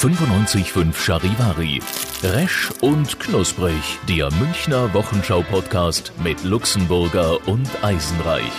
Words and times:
»95.5 0.00 0.94
Charivari. 0.94 1.80
Resch 2.22 2.70
und 2.82 3.18
knusprig. 3.18 3.98
Der 4.08 4.30
Münchner 4.34 4.94
Wochenschau-Podcast 4.94 6.12
mit 6.22 6.44
Luxemburger 6.44 7.38
und 7.48 7.68
Eisenreich. 7.82 8.52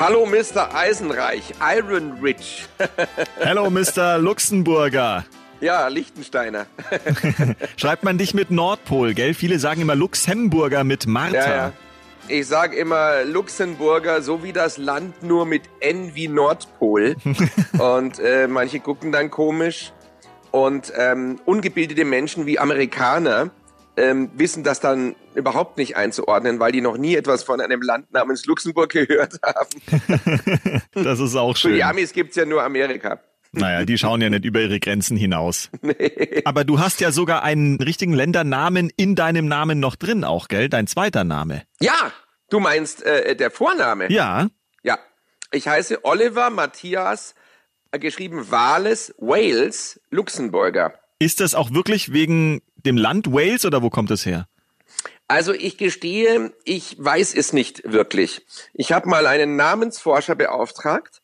Hallo 0.00 0.24
Mr. 0.24 0.74
Eisenreich, 0.74 1.52
Iron 1.76 2.12
Rich. 2.22 2.66
Hallo 3.44 3.68
Mr. 3.68 4.16
Luxemburger. 4.16 5.26
Ja, 5.60 5.88
Lichtensteiner. 5.88 6.64
Schreibt 7.76 8.02
man 8.02 8.16
dich 8.16 8.32
mit 8.32 8.50
Nordpol, 8.50 9.12
gell? 9.12 9.34
Viele 9.34 9.58
sagen 9.58 9.82
immer 9.82 9.94
Luxemburger 9.94 10.84
mit 10.84 11.06
Martha. 11.06 11.36
Ja, 11.36 11.56
ja. 11.56 11.72
Ich 12.28 12.46
sage 12.46 12.76
immer 12.76 13.24
Luxemburger, 13.24 14.22
so 14.22 14.42
wie 14.42 14.52
das 14.52 14.76
Land, 14.78 15.22
nur 15.22 15.46
mit 15.46 15.62
N 15.80 16.14
wie 16.14 16.28
Nordpol. 16.28 17.16
Und 17.78 18.18
äh, 18.18 18.46
manche 18.46 18.80
gucken 18.80 19.12
dann 19.12 19.30
komisch. 19.30 19.92
Und 20.50 20.92
ähm, 20.96 21.38
ungebildete 21.44 22.04
Menschen 22.04 22.46
wie 22.46 22.58
Amerikaner 22.58 23.50
ähm, 23.98 24.30
wissen 24.34 24.62
das 24.64 24.80
dann 24.80 25.16
überhaupt 25.34 25.76
nicht 25.76 25.96
einzuordnen, 25.96 26.60
weil 26.60 26.72
die 26.72 26.80
noch 26.80 26.96
nie 26.96 27.16
etwas 27.16 27.42
von 27.42 27.60
einem 27.60 27.82
Land 27.82 28.12
namens 28.12 28.46
Luxemburg 28.46 28.90
gehört 28.90 29.34
haben. 29.42 30.82
das 30.94 31.20
ist 31.20 31.34
auch 31.34 31.56
schön. 31.56 31.72
Für 31.72 31.76
die 31.76 31.84
Amis 31.84 32.12
gibt's 32.12 32.36
ja 32.36 32.44
nur 32.44 32.62
Amerika. 32.62 33.20
Naja, 33.52 33.84
die 33.84 33.96
schauen 33.96 34.20
ja 34.20 34.28
nicht 34.28 34.44
über 34.44 34.60
ihre 34.60 34.78
Grenzen 34.78 35.16
hinaus. 35.16 35.70
Nee. 35.80 36.42
Aber 36.44 36.64
du 36.64 36.80
hast 36.80 37.00
ja 37.00 37.12
sogar 37.12 37.42
einen 37.42 37.80
richtigen 37.80 38.12
Ländernamen 38.12 38.90
in 38.96 39.14
deinem 39.14 39.46
Namen 39.46 39.80
noch 39.80 39.96
drin, 39.96 40.22
auch, 40.22 40.48
gell? 40.48 40.68
Dein 40.68 40.86
zweiter 40.86 41.24
Name. 41.24 41.62
Ja, 41.80 42.12
du 42.50 42.60
meinst 42.60 43.02
äh, 43.04 43.34
der 43.36 43.50
Vorname? 43.50 44.10
Ja. 44.12 44.48
Ja. 44.82 44.98
Ich 45.50 45.66
heiße 45.66 46.04
Oliver 46.04 46.50
Matthias, 46.50 47.34
geschrieben 47.92 48.50
Wales, 48.50 49.14
Wales, 49.18 50.00
Luxemburger. 50.10 50.94
Ist 51.18 51.40
das 51.40 51.54
auch 51.54 51.72
wirklich 51.72 52.12
wegen 52.12 52.62
dem 52.76 52.96
Land 52.96 53.32
Wales 53.32 53.64
oder 53.64 53.82
wo 53.82 53.90
kommt 53.90 54.10
es 54.10 54.26
her? 54.26 54.46
Also 55.26 55.52
ich 55.52 55.76
gestehe, 55.76 56.52
ich 56.64 56.96
weiß 56.98 57.34
es 57.34 57.52
nicht 57.52 57.82
wirklich. 57.84 58.46
Ich 58.72 58.92
habe 58.92 59.08
mal 59.08 59.26
einen 59.26 59.56
Namensforscher 59.56 60.34
beauftragt 60.34 61.20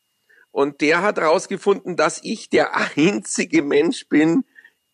und 0.52 0.80
der 0.82 1.02
hat 1.02 1.18
herausgefunden, 1.18 1.96
dass 1.96 2.20
ich 2.22 2.50
der 2.50 2.76
einzige 2.96 3.62
Mensch 3.62 4.08
bin 4.08 4.44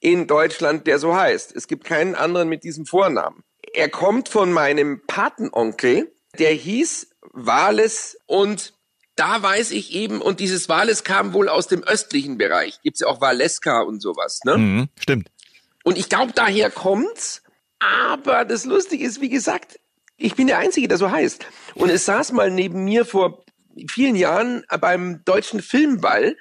in 0.00 0.26
Deutschland, 0.26 0.86
der 0.86 0.98
so 0.98 1.14
heißt. 1.14 1.54
Es 1.54 1.66
gibt 1.66 1.84
keinen 1.84 2.14
anderen 2.14 2.48
mit 2.48 2.64
diesem 2.64 2.86
Vornamen. 2.86 3.42
Er 3.72 3.88
kommt 3.88 4.28
von 4.28 4.52
meinem 4.52 5.02
Patenonkel, 5.06 6.12
der 6.38 6.52
hieß 6.52 7.10
Wales 7.32 8.18
und 8.26 8.74
da 9.20 9.42
weiß 9.42 9.72
ich 9.72 9.92
eben, 9.92 10.22
und 10.22 10.40
dieses 10.40 10.70
Wales 10.70 11.04
kam 11.04 11.34
wohl 11.34 11.50
aus 11.50 11.68
dem 11.68 11.84
östlichen 11.84 12.38
Bereich. 12.38 12.80
Gibt's 12.82 13.00
ja 13.00 13.06
auch 13.06 13.20
Valeska 13.20 13.82
und 13.82 14.00
sowas, 14.00 14.40
ne? 14.44 14.56
Mhm, 14.56 14.88
stimmt. 14.98 15.28
Und 15.84 15.98
ich 15.98 16.08
glaube, 16.08 16.32
daher 16.34 16.70
kommt's. 16.70 17.42
Aber 17.80 18.46
das 18.46 18.64
Lustige 18.64 19.04
ist, 19.04 19.20
wie 19.20 19.28
gesagt, 19.28 19.78
ich 20.16 20.34
bin 20.36 20.46
der 20.46 20.58
Einzige, 20.58 20.88
der 20.88 20.96
so 20.96 21.10
heißt. 21.10 21.44
Und 21.74 21.90
es 21.90 22.06
saß 22.06 22.32
mal 22.32 22.50
neben 22.50 22.84
mir 22.84 23.04
vor 23.04 23.44
vielen 23.90 24.16
Jahren 24.16 24.64
beim 24.80 25.22
deutschen 25.24 25.60
Filmball 25.60 26.36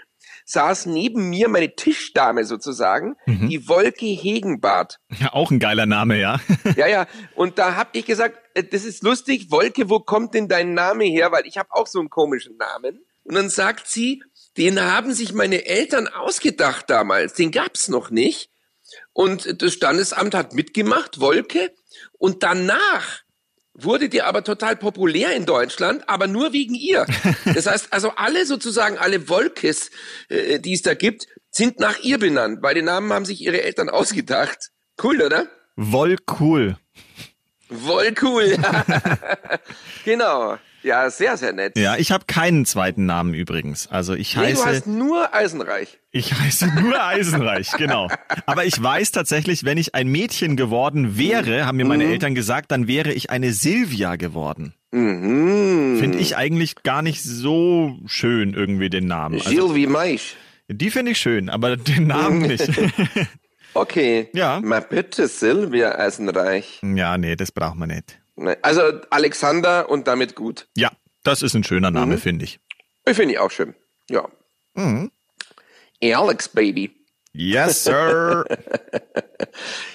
saß 0.50 0.88
neben 0.88 1.30
mir 1.30 1.48
meine 1.48 1.76
Tischdame 1.76 2.44
sozusagen, 2.44 3.16
mhm. 3.28 3.50
die 3.50 3.68
Wolke 3.68 4.08
Hegenbart. 4.08 5.00
Ja, 5.20 5.34
auch 5.34 5.52
ein 5.52 5.60
geiler 5.60 5.86
Name, 5.86 6.20
ja. 6.20 6.40
ja, 6.76 6.88
ja. 6.88 7.08
Und 7.36 7.60
da 7.60 7.76
habe 7.76 7.92
ich 7.94 8.06
gesagt, 8.06 8.40
äh, 8.56 8.64
das 8.64 8.84
ist 8.84 9.04
lustig, 9.04 9.52
Wolke, 9.52 9.90
wo 9.90 10.00
kommt 10.00 10.34
denn 10.34 10.48
dein 10.48 10.74
Name 10.74 11.06
her? 11.06 11.32
Weil 11.32 11.46
ich 11.46 11.58
habe 11.59 11.70
auch 11.72 11.86
so 11.86 12.00
einen 12.00 12.09
komischen 12.09 12.58
Namen. 12.58 13.06
Und 13.24 13.36
dann 13.36 13.50
sagt 13.50 13.88
sie, 13.88 14.24
den 14.58 14.82
haben 14.82 15.14
sich 15.14 15.34
meine 15.34 15.66
Eltern 15.68 16.08
ausgedacht 16.08 16.90
damals. 16.90 17.34
Den 17.34 17.52
gab's 17.52 17.88
noch 17.88 18.09
nicht. 18.09 18.50
Und 19.14 19.62
das 19.62 19.74
Standesamt 19.74 20.34
hat 20.34 20.54
mitgemacht, 20.56 21.20
Wolke. 21.20 21.72
Und 22.18 22.42
danach 22.42 23.22
wurde 23.84 24.09
dir 24.09 24.25
aber 24.28 24.44
total 24.44 24.75
populär 24.75 25.35
in 25.35 25.45
Deutschland, 25.45 26.07
aber 26.07 26.28
nur 26.28 26.53
wegen 26.53 26.75
ihr. 26.75 27.06
Das 27.45 27.67
heißt, 27.67 27.91
also 27.91 28.12
alle 28.16 28.45
sozusagen, 28.45 28.97
alle 28.97 29.28
Wolkes, 29.28 29.91
äh, 30.29 30.59
die 30.59 30.73
es 30.73 30.81
da 30.81 30.94
gibt, 30.94 31.28
sind 31.51 31.79
nach 31.79 32.00
ihr 32.00 32.19
benannt, 32.19 32.62
weil 32.62 32.75
den 32.75 32.85
Namen 32.85 33.12
haben 33.12 33.25
sich 33.25 33.41
ihre 33.41 33.62
Eltern 33.63 33.90
ausgedacht. 33.90 34.69
Cool, 35.01 35.22
oder? 35.22 35.47
Woll 35.75 36.17
cool. 36.40 36.78
Woll 37.69 38.13
cool. 38.22 38.57
genau. 40.06 40.57
Ja, 40.84 41.09
sehr, 41.09 41.38
sehr 41.38 41.53
nett. 41.53 41.78
Ja, 41.78 41.97
ich 41.97 42.12
habe 42.12 42.25
keinen 42.25 42.66
zweiten 42.66 43.06
Namen 43.06 43.34
übrigens. 43.34 43.88
Also 43.88 44.13
ich 44.13 44.35
nee, 44.35 44.44
heiße. 44.44 44.63
Du 44.63 44.69
heißt 44.69 44.88
nur 44.88 45.34
Eisenreich. 45.34 46.00
Ich 46.12 46.34
heiße 46.34 46.67
nur 46.81 47.03
Eisenreich, 47.03 47.72
genau. 47.78 48.07
Aber 48.45 48.66
ich 48.66 48.81
weiß 48.81 49.12
tatsächlich, 49.12 49.66
wenn 49.66 49.78
ich 49.78 49.94
ein 49.95 50.07
Mädchen 50.07 50.56
geworden 50.56 51.17
wäre, 51.17 51.66
haben 51.66 51.78
mir 51.78 51.85
meine 51.85 52.06
mhm. 52.06 52.12
Eltern 52.12 52.35
gesagt, 52.35 52.72
dann 52.72 52.88
wäre 52.88 53.12
ich 53.12 53.29
eine 53.29 53.51
Silvia 53.53 54.16
geworden. 54.16 54.73
Mhm. 54.91 55.97
Finde 56.00 56.17
ich 56.17 56.35
eigentlich 56.35 56.84
gar 56.84 57.01
nicht 57.01 57.22
so 57.23 57.97
schön 58.07 58.53
irgendwie 58.53 58.90
den 58.90 59.07
Namen. 59.07 59.35
Also, 59.35 59.50
Sylvie 59.50 59.88
Maisch. 59.88 60.35
Die 60.67 60.91
finde 60.91 61.11
ich 61.11 61.19
schön, 61.19 61.50
aber 61.50 61.78
den 61.78 62.07
Namen 62.07 62.44
nicht. 62.44 62.69
okay. 63.73 64.29
Ja. 64.34 64.59
Mal 64.61 64.81
bitte 64.81 65.28
Silvia 65.28 65.96
Eisenreich. 65.97 66.79
Ja, 66.84 67.17
nee, 67.17 67.35
das 67.35 67.51
braucht 67.51 67.75
man 67.75 67.90
nicht. 67.90 68.19
Also 68.62 68.82
Alexander 69.10 69.90
und 69.90 70.08
damit 70.08 70.36
gut. 70.36 70.68
Ja, 70.76 70.92
das 71.24 71.42
ist 71.42 71.54
ein 71.54 71.64
schöner 71.64 71.92
Name, 71.92 72.16
mhm. 72.16 72.20
finde 72.20 72.46
ich. 72.46 72.60
Finde 73.06 73.34
ich 73.34 73.40
auch 73.40 73.52
schön. 73.52 73.76
Ja. 74.10 74.28
Mhm. 74.74 75.12
Alex 76.02 76.48
Baby. 76.50 76.96
Yes, 77.34 77.84
sir. 77.84 78.46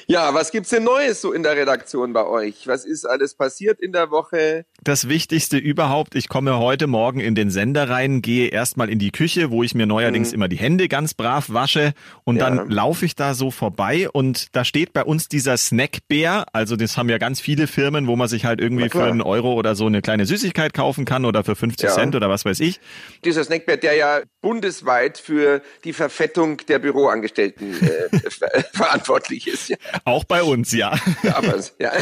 ja, 0.06 0.32
was 0.34 0.50
gibt's 0.50 0.70
denn 0.70 0.84
Neues 0.84 1.20
so 1.20 1.32
in 1.32 1.42
der 1.42 1.56
Redaktion 1.56 2.12
bei 2.12 2.24
euch? 2.24 2.66
Was 2.66 2.84
ist 2.84 3.04
alles 3.04 3.34
passiert 3.34 3.80
in 3.80 3.92
der 3.92 4.10
Woche? 4.10 4.64
Das 4.82 5.08
Wichtigste 5.08 5.58
überhaupt, 5.58 6.14
ich 6.14 6.28
komme 6.28 6.58
heute 6.58 6.86
Morgen 6.86 7.20
in 7.20 7.34
den 7.34 7.50
Sender 7.50 7.88
rein, 7.88 8.22
gehe 8.22 8.48
erstmal 8.48 8.90
in 8.90 8.98
die 8.98 9.10
Küche, 9.10 9.50
wo 9.50 9.62
ich 9.62 9.74
mir 9.74 9.86
neuerdings 9.86 10.30
mhm. 10.30 10.34
immer 10.34 10.48
die 10.48 10.56
Hände 10.56 10.88
ganz 10.88 11.14
brav 11.14 11.46
wasche 11.48 11.92
und 12.24 12.36
ja. 12.36 12.48
dann 12.48 12.70
laufe 12.70 13.04
ich 13.04 13.14
da 13.14 13.34
so 13.34 13.50
vorbei 13.50 14.08
und 14.10 14.54
da 14.54 14.64
steht 14.64 14.92
bei 14.92 15.04
uns 15.04 15.28
dieser 15.28 15.56
Snackbär, 15.56 16.46
also 16.52 16.76
das 16.76 16.96
haben 16.96 17.08
ja 17.08 17.18
ganz 17.18 17.40
viele 17.40 17.66
Firmen, 17.66 18.06
wo 18.06 18.16
man 18.16 18.28
sich 18.28 18.44
halt 18.44 18.60
irgendwie 18.60 18.88
für 18.88 19.04
einen 19.04 19.22
Euro 19.22 19.54
oder 19.54 19.74
so 19.74 19.86
eine 19.86 20.02
kleine 20.02 20.26
Süßigkeit 20.26 20.74
kaufen 20.74 21.04
kann 21.04 21.24
oder 21.24 21.44
für 21.44 21.56
50 21.56 21.88
ja. 21.88 21.94
Cent 21.94 22.14
oder 22.14 22.28
was 22.28 22.44
weiß 22.44 22.60
ich. 22.60 22.80
Dieser 23.24 23.44
Snackbär, 23.44 23.76
der 23.76 23.94
ja 23.94 24.20
bundesweit 24.40 25.18
für 25.18 25.62
die 25.84 25.92
Verfettung 25.92 26.58
der 26.68 26.78
Büroangestellten 26.78 27.24
Angestellten 27.34 27.74
äh, 27.82 28.62
verantwortlich 28.72 29.33
ist. 29.46 29.68
Ja. 29.68 29.76
Auch 30.04 30.24
bei 30.24 30.42
uns, 30.42 30.72
ja. 30.72 30.94
ja, 31.22 31.36
aber, 31.36 31.56
ja, 31.78 31.92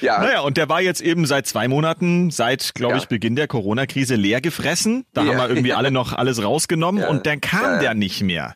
ja. 0.00 0.18
Naja, 0.20 0.40
und 0.40 0.56
der 0.56 0.68
war 0.68 0.80
jetzt 0.80 1.00
eben 1.00 1.26
seit 1.26 1.46
zwei 1.46 1.68
Monaten, 1.68 2.30
seit, 2.30 2.74
glaube 2.74 2.98
ich, 2.98 3.06
Beginn 3.06 3.36
der 3.36 3.48
Corona-Krise 3.48 4.16
leer 4.16 4.40
gefressen. 4.40 5.04
Da 5.12 5.24
haben 5.24 5.36
wir 5.36 5.48
irgendwie 5.48 5.72
alle 5.72 5.90
noch 5.90 6.12
alles 6.12 6.42
rausgenommen 6.42 7.04
und 7.04 7.26
dann 7.26 7.40
kam 7.40 7.80
der 7.80 7.94
nicht 7.94 8.22
mehr. 8.22 8.54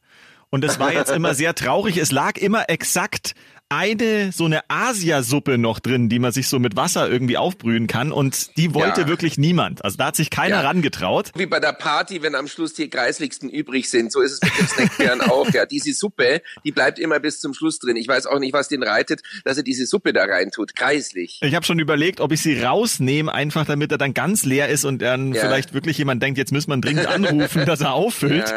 Und 0.50 0.64
es 0.64 0.78
war 0.78 0.92
jetzt 0.92 1.10
immer 1.10 1.34
sehr 1.34 1.54
traurig. 1.56 1.96
Es 1.96 2.12
lag 2.12 2.36
immer 2.36 2.70
exakt 2.70 3.34
eine 3.69 4.31
so 4.32 4.44
eine 4.44 4.61
Asiasuppe 4.69 5.58
noch 5.58 5.81
drin, 5.81 6.08
die 6.08 6.19
man 6.19 6.32
sich 6.32 6.49
so 6.49 6.58
mit 6.58 6.76
Wasser 6.76 7.11
irgendwie 7.11 7.37
aufbrühen 7.37 7.87
kann 7.87 8.12
und 8.12 8.56
die 8.56 8.75
wollte 8.75 9.02
ja. 9.02 9.08
wirklich 9.08 9.38
niemand. 9.38 9.84
Also 9.84 9.96
da 9.96 10.06
hat 10.06 10.16
sich 10.16 10.31
keiner 10.31 10.56
ja. 10.56 10.69
rangetraut. 10.69 11.32
Wie 11.34 11.46
bei 11.46 11.61
der 11.61 11.72
Party, 11.72 12.22
wenn 12.22 12.34
am 12.34 12.46
Schluss 12.46 12.75
die 12.75 12.88
kreisligsten 12.88 13.49
übrig 13.50 13.88
sind, 13.88 14.12
so 14.12 14.20
ist 14.20 14.32
es 14.32 14.43
mit 14.43 14.58
dem 14.58 14.66
Snackbären 14.66 15.20
auch. 15.31 15.50
Ja, 15.52 15.66
diese 15.66 15.93
Suppe, 15.93 16.43
die 16.64 16.72
bleibt 16.72 16.99
immer 16.99 17.20
bis 17.20 17.40
zum 17.40 17.55
Schluss 17.55 17.78
drin. 17.78 17.96
Ich 17.96 18.06
weiß 18.06 18.26
auch 18.26 18.38
nicht, 18.38 18.52
was 18.52 18.69
den 18.69 18.82
reitet, 18.82 19.22
dass 19.44 19.56
er 19.56 19.62
diese 19.62 19.87
Suppe 19.87 20.12
da 20.12 20.25
rein 20.25 20.50
tut. 20.50 20.76
Kreislich. 20.76 21.40
Ich 21.43 21.55
habe 21.55 21.64
schon 21.64 21.78
überlegt, 21.78 22.20
ob 22.20 22.32
ich 22.32 22.43
sie 22.43 22.61
rausnehme, 22.61 23.32
einfach 23.32 23.64
damit 23.66 23.90
er 23.93 23.99
dann 23.99 24.14
ganz 24.14 24.44
leer 24.44 24.69
ist 24.69 24.84
und 24.84 25.00
dann 25.02 25.32
ja. 25.32 25.40
vielleicht 25.40 25.75
wirklich 25.75 25.99
jemand 25.99 26.22
denkt, 26.22 26.38
jetzt 26.38 26.52
muss 26.52 26.66
man 26.66 26.81
dringend 26.81 27.06
anrufen, 27.06 27.64
dass 27.66 27.81
er 27.81 27.94
auffüllt. 27.94 28.52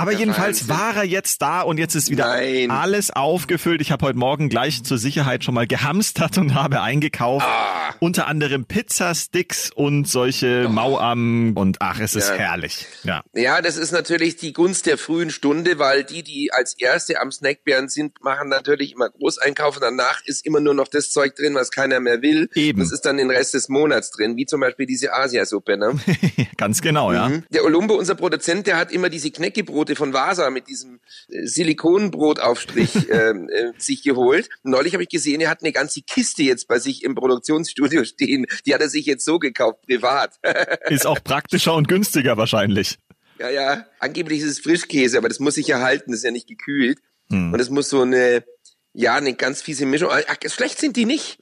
Aber 0.00 0.12
ja, 0.12 0.20
jedenfalls 0.20 0.66
Wahnsinn. 0.66 0.86
war 0.86 0.96
er 0.96 1.04
jetzt 1.04 1.42
da 1.42 1.60
und 1.60 1.76
jetzt 1.76 1.94
ist 1.94 2.10
wieder 2.10 2.26
Nein. 2.26 2.70
alles 2.70 3.10
aufgefüllt. 3.10 3.82
Ich 3.82 3.92
habe 3.92 4.06
heute 4.06 4.18
Morgen 4.18 4.48
gleich 4.48 4.82
zur 4.82 4.96
Sicherheit 4.96 5.44
schon 5.44 5.54
mal 5.54 5.66
gehamstert 5.66 6.38
und 6.38 6.54
habe 6.54 6.80
eingekauft. 6.80 7.46
Ah. 7.46 7.94
Unter 7.98 8.26
anderem 8.26 8.64
Pizzasticks 8.64 9.70
und 9.70 10.08
solche 10.08 10.64
oh. 10.66 10.70
Mauam 10.70 11.52
und 11.54 11.76
ach, 11.80 12.00
es 12.00 12.14
ist 12.14 12.30
ja. 12.30 12.36
herrlich. 12.36 12.86
Ja. 13.04 13.22
ja, 13.34 13.60
das 13.60 13.76
ist 13.76 13.92
natürlich 13.92 14.36
die 14.36 14.54
Gunst 14.54 14.86
der 14.86 14.96
frühen 14.96 15.30
Stunde, 15.30 15.78
weil 15.78 16.02
die, 16.02 16.22
die 16.22 16.50
als 16.50 16.78
Erste 16.78 17.20
am 17.20 17.30
Snackbären 17.30 17.90
sind, 17.90 18.22
machen 18.22 18.48
natürlich 18.48 18.92
immer 18.92 19.10
Großeinkauf 19.10 19.76
und 19.76 19.82
danach 19.82 20.24
ist 20.24 20.46
immer 20.46 20.60
nur 20.60 20.72
noch 20.72 20.88
das 20.88 21.10
Zeug 21.10 21.36
drin, 21.36 21.54
was 21.54 21.70
keiner 21.70 22.00
mehr 22.00 22.22
will. 22.22 22.48
Eben. 22.54 22.80
Das 22.80 22.90
ist 22.90 23.02
dann 23.02 23.18
den 23.18 23.30
Rest 23.30 23.52
des 23.52 23.68
Monats 23.68 24.10
drin, 24.10 24.36
wie 24.38 24.46
zum 24.46 24.60
Beispiel 24.60 24.86
diese 24.86 25.12
Asiasuppe. 25.12 25.76
Ne? 25.76 26.00
Ganz 26.56 26.80
genau, 26.80 27.12
ja. 27.12 27.28
Mhm. 27.28 27.44
Der 27.50 27.64
Olumbo, 27.64 27.96
unser 27.96 28.14
Produzent, 28.14 28.66
der 28.66 28.78
hat 28.78 28.92
immer 28.92 29.10
diese 29.10 29.30
Knäckebrote 29.30 29.89
von 29.96 30.12
Vasa 30.12 30.50
mit 30.50 30.68
diesem 30.68 31.00
äh, 31.28 31.46
Silikonbrotaufstrich 31.46 33.08
äh, 33.10 33.30
äh, 33.30 33.72
sich 33.78 34.02
geholt. 34.02 34.48
Neulich 34.62 34.92
habe 34.94 35.02
ich 35.02 35.08
gesehen, 35.08 35.40
er 35.40 35.50
hat 35.50 35.62
eine 35.62 35.72
ganze 35.72 36.02
Kiste 36.02 36.42
jetzt 36.42 36.68
bei 36.68 36.78
sich 36.78 37.04
im 37.04 37.14
Produktionsstudio 37.14 38.04
stehen. 38.04 38.46
Die 38.66 38.74
hat 38.74 38.80
er 38.80 38.88
sich 38.88 39.06
jetzt 39.06 39.24
so 39.24 39.38
gekauft, 39.38 39.82
privat. 39.86 40.38
ist 40.88 41.06
auch 41.06 41.22
praktischer 41.22 41.74
und 41.74 41.88
günstiger 41.88 42.36
wahrscheinlich. 42.36 42.98
Ja, 43.38 43.48
ja. 43.50 43.86
Angeblich 43.98 44.40
ist 44.40 44.50
es 44.50 44.60
Frischkäse, 44.60 45.16
aber 45.18 45.28
das 45.28 45.40
muss 45.40 45.54
sich 45.54 45.66
ja 45.66 45.80
halten, 45.80 46.10
das 46.10 46.20
ist 46.20 46.24
ja 46.24 46.30
nicht 46.30 46.46
gekühlt. 46.46 46.98
Hm. 47.30 47.52
Und 47.52 47.60
es 47.60 47.70
muss 47.70 47.88
so 47.88 48.02
eine, 48.02 48.44
ja, 48.92 49.14
eine 49.14 49.34
ganz 49.34 49.62
fiese 49.62 49.86
Mischung. 49.86 50.10
Ach, 50.10 50.36
schlecht 50.50 50.78
sind 50.78 50.96
die 50.96 51.06
nicht. 51.06 51.38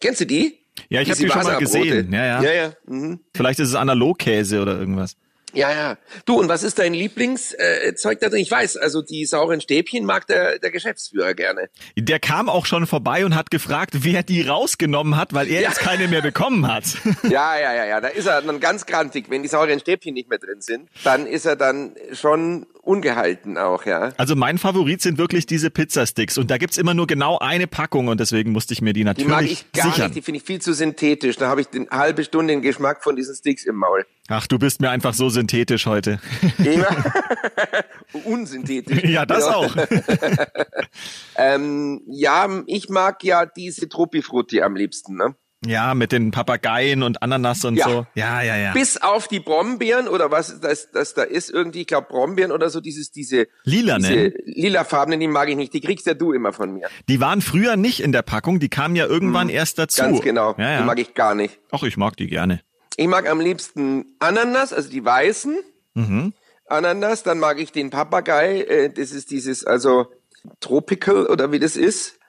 Kennst 0.00 0.20
du 0.20 0.26
die? 0.26 0.60
Ja, 0.88 1.00
ich 1.00 1.10
habe 1.10 1.20
die 1.20 1.28
schon 1.28 1.42
mal 1.42 1.58
gesehen. 1.58 2.12
Ja, 2.12 2.24
ja. 2.24 2.42
ja, 2.42 2.52
ja. 2.52 2.72
Mhm. 2.86 3.20
Vielleicht 3.34 3.60
ist 3.60 3.68
es 3.68 3.74
Analogkäse 3.74 4.62
oder 4.62 4.78
irgendwas. 4.78 5.16
Ja, 5.52 5.70
ja. 5.72 5.98
Du, 6.24 6.38
und 6.38 6.48
was 6.48 6.62
ist 6.62 6.78
dein 6.78 6.94
Lieblingszeug 6.94 8.20
da 8.20 8.28
drin? 8.28 8.40
Ich 8.40 8.50
weiß, 8.50 8.76
also 8.76 9.02
die 9.02 9.26
sauren 9.26 9.60
Stäbchen 9.60 10.04
mag 10.04 10.26
der, 10.26 10.58
der 10.58 10.70
Geschäftsführer 10.70 11.34
gerne. 11.34 11.70
Der 11.96 12.18
kam 12.20 12.48
auch 12.48 12.66
schon 12.66 12.86
vorbei 12.86 13.24
und 13.24 13.34
hat 13.34 13.50
gefragt, 13.50 14.04
wer 14.04 14.22
die 14.22 14.42
rausgenommen 14.42 15.16
hat, 15.16 15.32
weil 15.34 15.48
er 15.48 15.62
ja. 15.62 15.68
jetzt 15.68 15.80
keine 15.80 16.08
mehr 16.08 16.22
bekommen 16.22 16.66
hat. 16.72 16.84
Ja, 17.30 17.56
ja, 17.58 17.74
ja, 17.74 17.84
ja. 17.84 18.00
Da 18.00 18.08
ist 18.08 18.26
er 18.26 18.42
dann 18.42 18.60
ganz 18.60 18.86
grantig. 18.86 19.26
Wenn 19.28 19.42
die 19.42 19.48
sauren 19.48 19.78
Stäbchen 19.78 20.14
nicht 20.14 20.28
mehr 20.28 20.38
drin 20.38 20.60
sind, 20.60 20.88
dann 21.04 21.26
ist 21.26 21.44
er 21.44 21.54
dann 21.54 21.94
schon 22.12 22.66
ungehalten 22.82 23.58
auch, 23.58 23.86
ja. 23.86 24.12
Also 24.16 24.36
mein 24.36 24.58
Favorit 24.58 25.02
sind 25.02 25.18
wirklich 25.18 25.46
diese 25.46 25.70
Pizzasticks 25.70 26.38
und 26.38 26.50
da 26.50 26.58
gibt's 26.58 26.76
immer 26.76 26.94
nur 26.94 27.06
genau 27.06 27.38
eine 27.38 27.66
Packung 27.66 28.08
und 28.08 28.20
deswegen 28.20 28.52
musste 28.52 28.74
ich 28.74 28.82
mir 28.82 28.92
die 28.92 29.04
natürlich 29.04 29.28
sichern. 29.28 29.44
Die 29.44 29.46
mag 29.46 29.52
ich 29.52 29.72
gar 29.72 29.84
sichern. 29.90 30.06
nicht, 30.08 30.16
die 30.16 30.22
finde 30.22 30.38
ich 30.38 30.44
viel 30.44 30.60
zu 30.60 30.72
synthetisch. 30.72 31.36
Da 31.36 31.48
habe 31.48 31.60
ich 31.60 31.68
eine 31.74 31.88
halbe 31.90 32.24
Stunde 32.24 32.50
den 32.50 32.62
Geschmack 32.62 33.02
von 33.02 33.16
diesen 33.16 33.34
Sticks 33.34 33.64
im 33.64 33.76
Maul. 33.76 34.04
Ach, 34.28 34.46
du 34.46 34.58
bist 34.58 34.80
mir 34.80 34.90
einfach 34.90 35.14
so 35.14 35.28
synthetisch 35.28 35.86
heute. 35.86 36.20
Unsynthetisch. 38.24 39.04
Ja, 39.04 39.26
das 39.26 39.46
ja. 39.46 39.54
auch. 39.54 39.76
ähm, 41.36 42.02
ja, 42.06 42.48
ich 42.66 42.88
mag 42.88 43.24
ja 43.24 43.46
diese 43.46 43.88
Truppifrutti 43.88 44.62
am 44.62 44.76
liebsten, 44.76 45.16
ne? 45.16 45.34
Ja, 45.66 45.94
mit 45.94 46.10
den 46.10 46.30
Papageien 46.30 47.02
und 47.02 47.22
Ananas 47.22 47.64
und 47.66 47.76
ja. 47.76 47.86
so. 47.86 48.06
Ja, 48.14 48.40
ja, 48.40 48.56
ja. 48.56 48.72
Bis 48.72 48.96
auf 48.96 49.28
die 49.28 49.40
Brombeeren 49.40 50.08
oder 50.08 50.30
was 50.30 50.58
das, 50.60 50.90
das 50.90 51.12
da 51.12 51.22
ist 51.22 51.50
irgendwie, 51.50 51.82
ich 51.82 51.86
glaube 51.86 52.08
Brombeeren 52.08 52.50
oder 52.50 52.70
so, 52.70 52.80
dieses, 52.80 53.10
diese 53.10 53.46
lila, 53.64 53.98
diese 53.98 54.32
lilafarbenen, 54.44 55.20
die 55.20 55.28
mag 55.28 55.50
ich 55.50 55.56
nicht. 55.56 55.74
Die 55.74 55.82
kriegst 55.82 56.06
ja 56.06 56.14
du 56.14 56.32
immer 56.32 56.54
von 56.54 56.72
mir. 56.72 56.88
Die 57.08 57.20
waren 57.20 57.42
früher 57.42 57.76
nicht 57.76 58.00
in 58.00 58.12
der 58.12 58.22
Packung, 58.22 58.58
die 58.58 58.70
kamen 58.70 58.96
ja 58.96 59.06
irgendwann 59.06 59.48
hm, 59.48 59.54
erst 59.54 59.78
dazu. 59.78 60.00
Ganz 60.00 60.22
genau. 60.22 60.54
Ja, 60.56 60.70
ja. 60.70 60.78
Die 60.78 60.84
mag 60.84 60.98
ich 60.98 61.12
gar 61.12 61.34
nicht. 61.34 61.58
Ach, 61.72 61.82
ich 61.82 61.98
mag 61.98 62.16
die 62.16 62.28
gerne. 62.28 62.62
Ich 62.96 63.06
mag 63.06 63.28
am 63.28 63.40
liebsten 63.40 64.16
Ananas, 64.18 64.72
also 64.72 64.88
die 64.88 65.04
weißen. 65.04 65.58
Mhm. 65.94 66.32
Ananas, 66.66 67.22
dann 67.22 67.38
mag 67.38 67.58
ich 67.58 67.72
den 67.72 67.90
Papagei, 67.90 68.62
äh, 68.62 68.90
das 68.90 69.10
ist 69.10 69.30
dieses, 69.30 69.66
also 69.66 70.06
Tropical 70.60 71.26
oder 71.26 71.52
wie 71.52 71.58
das 71.58 71.76
ist. 71.76 72.19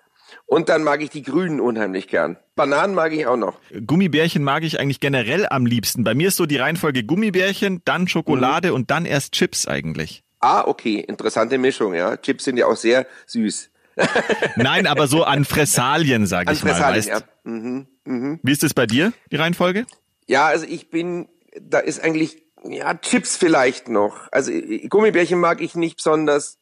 Und 0.51 0.67
dann 0.67 0.83
mag 0.83 1.01
ich 1.01 1.09
die 1.09 1.21
Grünen 1.21 1.61
unheimlich 1.61 2.09
gern. 2.09 2.35
Bananen 2.57 2.93
mag 2.93 3.13
ich 3.13 3.25
auch 3.25 3.37
noch. 3.37 3.57
Gummibärchen 3.87 4.43
mag 4.43 4.63
ich 4.63 4.81
eigentlich 4.81 4.99
generell 4.99 5.47
am 5.49 5.65
liebsten. 5.65 6.03
Bei 6.03 6.13
mir 6.13 6.27
ist 6.27 6.35
so 6.35 6.45
die 6.45 6.57
Reihenfolge 6.57 7.05
Gummibärchen, 7.05 7.81
dann 7.85 8.09
Schokolade 8.09 8.67
mhm. 8.67 8.75
und 8.75 8.91
dann 8.91 9.05
erst 9.05 9.31
Chips 9.31 9.65
eigentlich. 9.65 10.25
Ah, 10.41 10.65
okay. 10.67 10.99
Interessante 11.07 11.57
Mischung, 11.57 11.93
ja. 11.93 12.17
Chips 12.17 12.43
sind 12.43 12.57
ja 12.57 12.65
auch 12.65 12.75
sehr 12.75 13.07
süß. 13.27 13.69
Nein, 14.57 14.87
aber 14.87 15.07
so 15.07 15.23
an 15.23 15.45
Fressalien, 15.45 16.25
sage 16.25 16.51
ich 16.51 16.65
mal. 16.65 16.77
Weißt? 16.77 17.07
Ja. 17.07 17.21
Mhm, 17.45 17.87
mh. 18.03 18.39
Wie 18.43 18.51
ist 18.51 18.65
es 18.65 18.73
bei 18.73 18.85
dir, 18.85 19.13
die 19.31 19.37
Reihenfolge? 19.37 19.85
Ja, 20.27 20.47
also 20.47 20.65
ich 20.65 20.89
bin, 20.89 21.29
da 21.61 21.79
ist 21.79 22.03
eigentlich, 22.03 22.43
ja, 22.65 22.93
Chips 22.95 23.37
vielleicht 23.37 23.87
noch. 23.87 24.27
Also 24.33 24.51
Gummibärchen 24.89 25.39
mag 25.39 25.61
ich 25.61 25.75
nicht 25.75 25.95
besonders. 25.95 26.57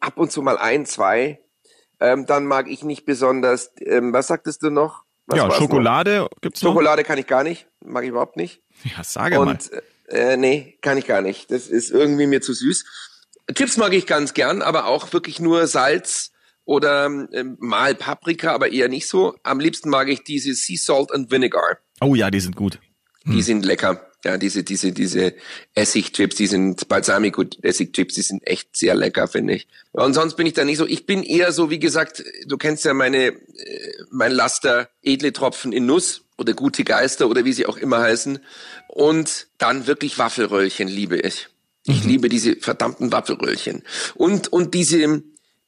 Ab 0.00 0.16
und 0.16 0.32
zu 0.32 0.40
mal 0.40 0.56
ein, 0.56 0.86
zwei. 0.86 1.40
Ähm, 2.00 2.26
dann 2.26 2.46
mag 2.46 2.68
ich 2.68 2.84
nicht 2.84 3.04
besonders, 3.04 3.72
ähm, 3.80 4.12
was 4.12 4.26
sagtest 4.26 4.62
du 4.62 4.70
noch? 4.70 5.04
Was 5.26 5.38
ja, 5.38 5.50
Schokolade 5.50 6.18
noch? 6.18 6.28
gibt's 6.40 6.62
noch? 6.62 6.70
Schokolade 6.70 7.04
kann 7.04 7.18
ich 7.18 7.26
gar 7.26 7.42
nicht, 7.42 7.66
mag 7.80 8.04
ich 8.04 8.10
überhaupt 8.10 8.36
nicht. 8.36 8.62
Ja, 8.84 9.02
sage 9.02 9.40
Und, 9.40 9.70
mal. 9.70 9.82
Äh, 10.08 10.36
nee, 10.36 10.78
kann 10.82 10.98
ich 10.98 11.06
gar 11.06 11.20
nicht. 11.20 11.50
Das 11.50 11.66
ist 11.66 11.90
irgendwie 11.90 12.26
mir 12.26 12.40
zu 12.40 12.52
süß. 12.52 12.84
Chips 13.54 13.76
mag 13.76 13.92
ich 13.92 14.06
ganz 14.06 14.34
gern, 14.34 14.62
aber 14.62 14.86
auch 14.86 15.12
wirklich 15.12 15.40
nur 15.40 15.66
Salz 15.66 16.32
oder 16.64 17.06
äh, 17.32 17.44
mal 17.58 17.94
Paprika, 17.94 18.52
aber 18.52 18.70
eher 18.70 18.88
nicht 18.88 19.08
so. 19.08 19.36
Am 19.42 19.60
liebsten 19.60 19.88
mag 19.88 20.08
ich 20.08 20.24
diese 20.24 20.54
Sea 20.54 20.76
Salt 20.78 21.12
and 21.12 21.30
Vinegar. 21.30 21.78
Oh 22.00 22.14
ja, 22.14 22.30
die 22.30 22.40
sind 22.40 22.56
gut. 22.56 22.78
Hm. 23.24 23.32
Die 23.32 23.42
sind 23.42 23.64
lecker. 23.64 24.05
Ja, 24.26 24.38
diese, 24.38 24.64
diese, 24.64 24.90
diese 24.90 25.34
Essigchips, 25.76 26.34
die 26.34 26.48
sind 26.48 26.88
Balsamico-Essigchips, 26.88 28.14
die 28.14 28.22
sind 28.22 28.44
echt 28.44 28.76
sehr 28.76 28.96
lecker, 28.96 29.28
finde 29.28 29.54
ich. 29.54 29.68
Und 29.92 30.14
sonst 30.14 30.34
bin 30.34 30.48
ich 30.48 30.52
da 30.52 30.64
nicht 30.64 30.78
so. 30.78 30.86
Ich 30.86 31.06
bin 31.06 31.22
eher 31.22 31.52
so, 31.52 31.70
wie 31.70 31.78
gesagt, 31.78 32.24
du 32.44 32.56
kennst 32.56 32.84
ja 32.84 32.92
meine, 32.92 33.26
äh, 33.28 33.34
mein 34.10 34.32
Laster 34.32 34.88
edle 35.00 35.32
Tropfen 35.32 35.72
in 35.72 35.86
Nuss 35.86 36.22
oder 36.38 36.54
gute 36.54 36.82
Geister 36.82 37.28
oder 37.28 37.44
wie 37.44 37.52
sie 37.52 37.66
auch 37.66 37.76
immer 37.76 38.00
heißen. 38.00 38.40
Und 38.88 39.46
dann 39.58 39.86
wirklich 39.86 40.18
Waffelröllchen 40.18 40.88
liebe 40.88 41.18
ich. 41.20 41.46
Ich 41.84 42.02
mhm. 42.02 42.10
liebe 42.10 42.28
diese 42.28 42.56
verdammten 42.56 43.12
Waffelröllchen. 43.12 43.84
Und, 44.16 44.48
und 44.48 44.74
diese 44.74 45.22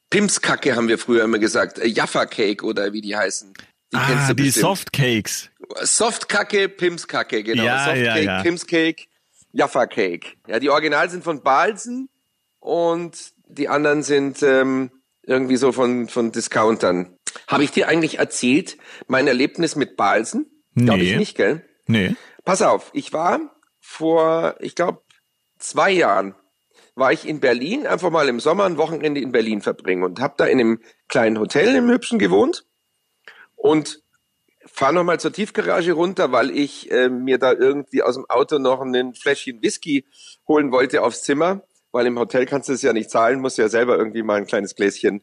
Pimpskacke 0.09 0.75
haben 0.75 0.89
wir 0.89 0.97
früher 0.97 1.23
immer 1.23 1.39
gesagt. 1.39 1.79
Äh, 1.79 1.87
Jaffa 1.87 2.25
Cake 2.25 2.65
oder 2.65 2.91
wie 2.91 2.99
die 2.99 3.15
heißen. 3.15 3.53
Die 3.93 3.95
ah, 3.95 4.33
die 4.33 4.49
Softcakes. 4.49 5.48
Softkacke, 5.81 6.69
Pimskacke, 6.69 7.43
genau. 7.43 7.63
Ja, 7.63 7.85
Softcake, 7.85 8.03
ja, 8.03 8.17
ja. 8.17 8.43
Pimscake, 8.43 9.07
Jaffa 9.51 9.85
Cake. 9.87 10.37
Ja, 10.47 10.59
die 10.59 10.69
Original 10.69 11.09
sind 11.09 11.23
von 11.23 11.41
Balsen 11.43 12.09
und 12.59 13.33
die 13.47 13.67
anderen 13.67 14.03
sind 14.03 14.41
ähm, 14.43 14.91
irgendwie 15.23 15.57
so 15.57 15.71
von, 15.71 16.07
von 16.07 16.31
Discountern. 16.31 17.17
Habe 17.47 17.63
ich 17.63 17.71
dir 17.71 17.87
eigentlich 17.87 18.19
erzählt, 18.19 18.77
mein 19.07 19.27
Erlebnis 19.27 19.75
mit 19.75 19.95
Balsen? 19.95 20.47
Nee. 20.73 20.85
Glaube 20.85 21.03
ich 21.03 21.15
nicht, 21.17 21.37
gell? 21.37 21.65
Nee. 21.87 22.15
Pass 22.45 22.61
auf, 22.61 22.89
ich 22.93 23.13
war 23.13 23.39
vor, 23.79 24.55
ich 24.59 24.75
glaube, 24.75 25.01
zwei 25.57 25.91
Jahren 25.91 26.35
war 26.95 27.11
ich 27.11 27.27
in 27.27 27.39
Berlin, 27.39 27.87
einfach 27.87 28.09
mal 28.09 28.27
im 28.27 28.39
Sommer 28.39 28.65
ein 28.65 28.77
Wochenende 28.77 29.21
in 29.21 29.31
Berlin 29.31 29.61
verbringen 29.61 30.03
und 30.03 30.19
habe 30.19 30.35
da 30.37 30.45
in 30.45 30.59
einem 30.59 30.81
kleinen 31.07 31.39
Hotel 31.39 31.75
im 31.75 31.89
Hübschen 31.89 32.19
gewohnt 32.19 32.65
und 33.55 34.01
fahre 34.71 34.93
nochmal 34.93 35.19
zur 35.19 35.33
Tiefgarage 35.33 35.93
runter, 35.93 36.31
weil 36.31 36.51
ich 36.51 36.91
äh, 36.91 37.09
mir 37.09 37.37
da 37.37 37.53
irgendwie 37.53 38.03
aus 38.03 38.15
dem 38.15 38.25
Auto 38.29 38.59
noch 38.59 38.81
ein 38.81 39.13
Fläschchen 39.13 39.61
Whisky 39.61 40.05
holen 40.47 40.71
wollte 40.71 41.03
aufs 41.03 41.23
Zimmer, 41.23 41.63
weil 41.91 42.05
im 42.05 42.19
Hotel 42.19 42.45
kannst 42.45 42.69
du 42.69 42.73
es 42.73 42.81
ja 42.81 42.93
nicht 42.93 43.09
zahlen, 43.09 43.39
musst 43.39 43.57
ja 43.57 43.69
selber 43.69 43.97
irgendwie 43.97 44.23
mal 44.23 44.37
ein 44.37 44.47
kleines 44.47 44.75
Gläschen 44.75 45.21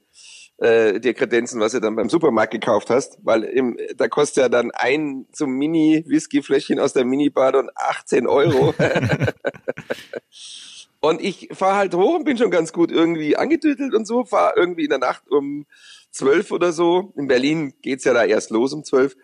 äh, 0.59 1.01
dir 1.01 1.15
kredenzen, 1.15 1.61
was 1.61 1.73
du 1.73 1.81
dann 1.81 1.97
beim 1.97 2.09
Supermarkt 2.09 2.53
gekauft 2.53 2.91
hast, 2.91 3.19
weil 3.23 3.45
im, 3.45 3.77
da 3.97 4.09
kostet 4.09 4.43
ja 4.43 4.49
dann 4.49 4.71
ein 4.71 5.27
so 5.33 5.47
Mini-Whisky-Fläschchen 5.47 6.81
aus 6.81 6.93
der 6.93 7.05
Minibar 7.05 7.55
und 7.57 7.71
18 7.77 8.27
Euro. 8.27 8.75
und 11.01 11.21
ich 11.21 11.51
fahre 11.53 11.77
halt 11.77 11.95
hoch 11.95 12.17
und 12.17 12.25
bin 12.25 12.39
schon 12.39 12.51
ganz 12.51 12.73
gut 12.73 12.91
irgendwie 12.91 13.37
angetütelt 13.37 13.95
und 13.95 14.07
so, 14.07 14.25
fahre 14.25 14.55
irgendwie 14.57 14.85
in 14.85 14.91
der 14.91 14.99
Nacht 14.99 15.31
um 15.31 15.67
zwölf 16.11 16.51
oder 16.51 16.73
so. 16.73 17.13
In 17.17 17.27
Berlin 17.27 17.75
geht's 17.83 18.05
ja 18.05 18.15
da 18.15 18.25
erst 18.25 18.51
los 18.51 18.73
um 18.73 18.83
zwölf. 18.83 19.15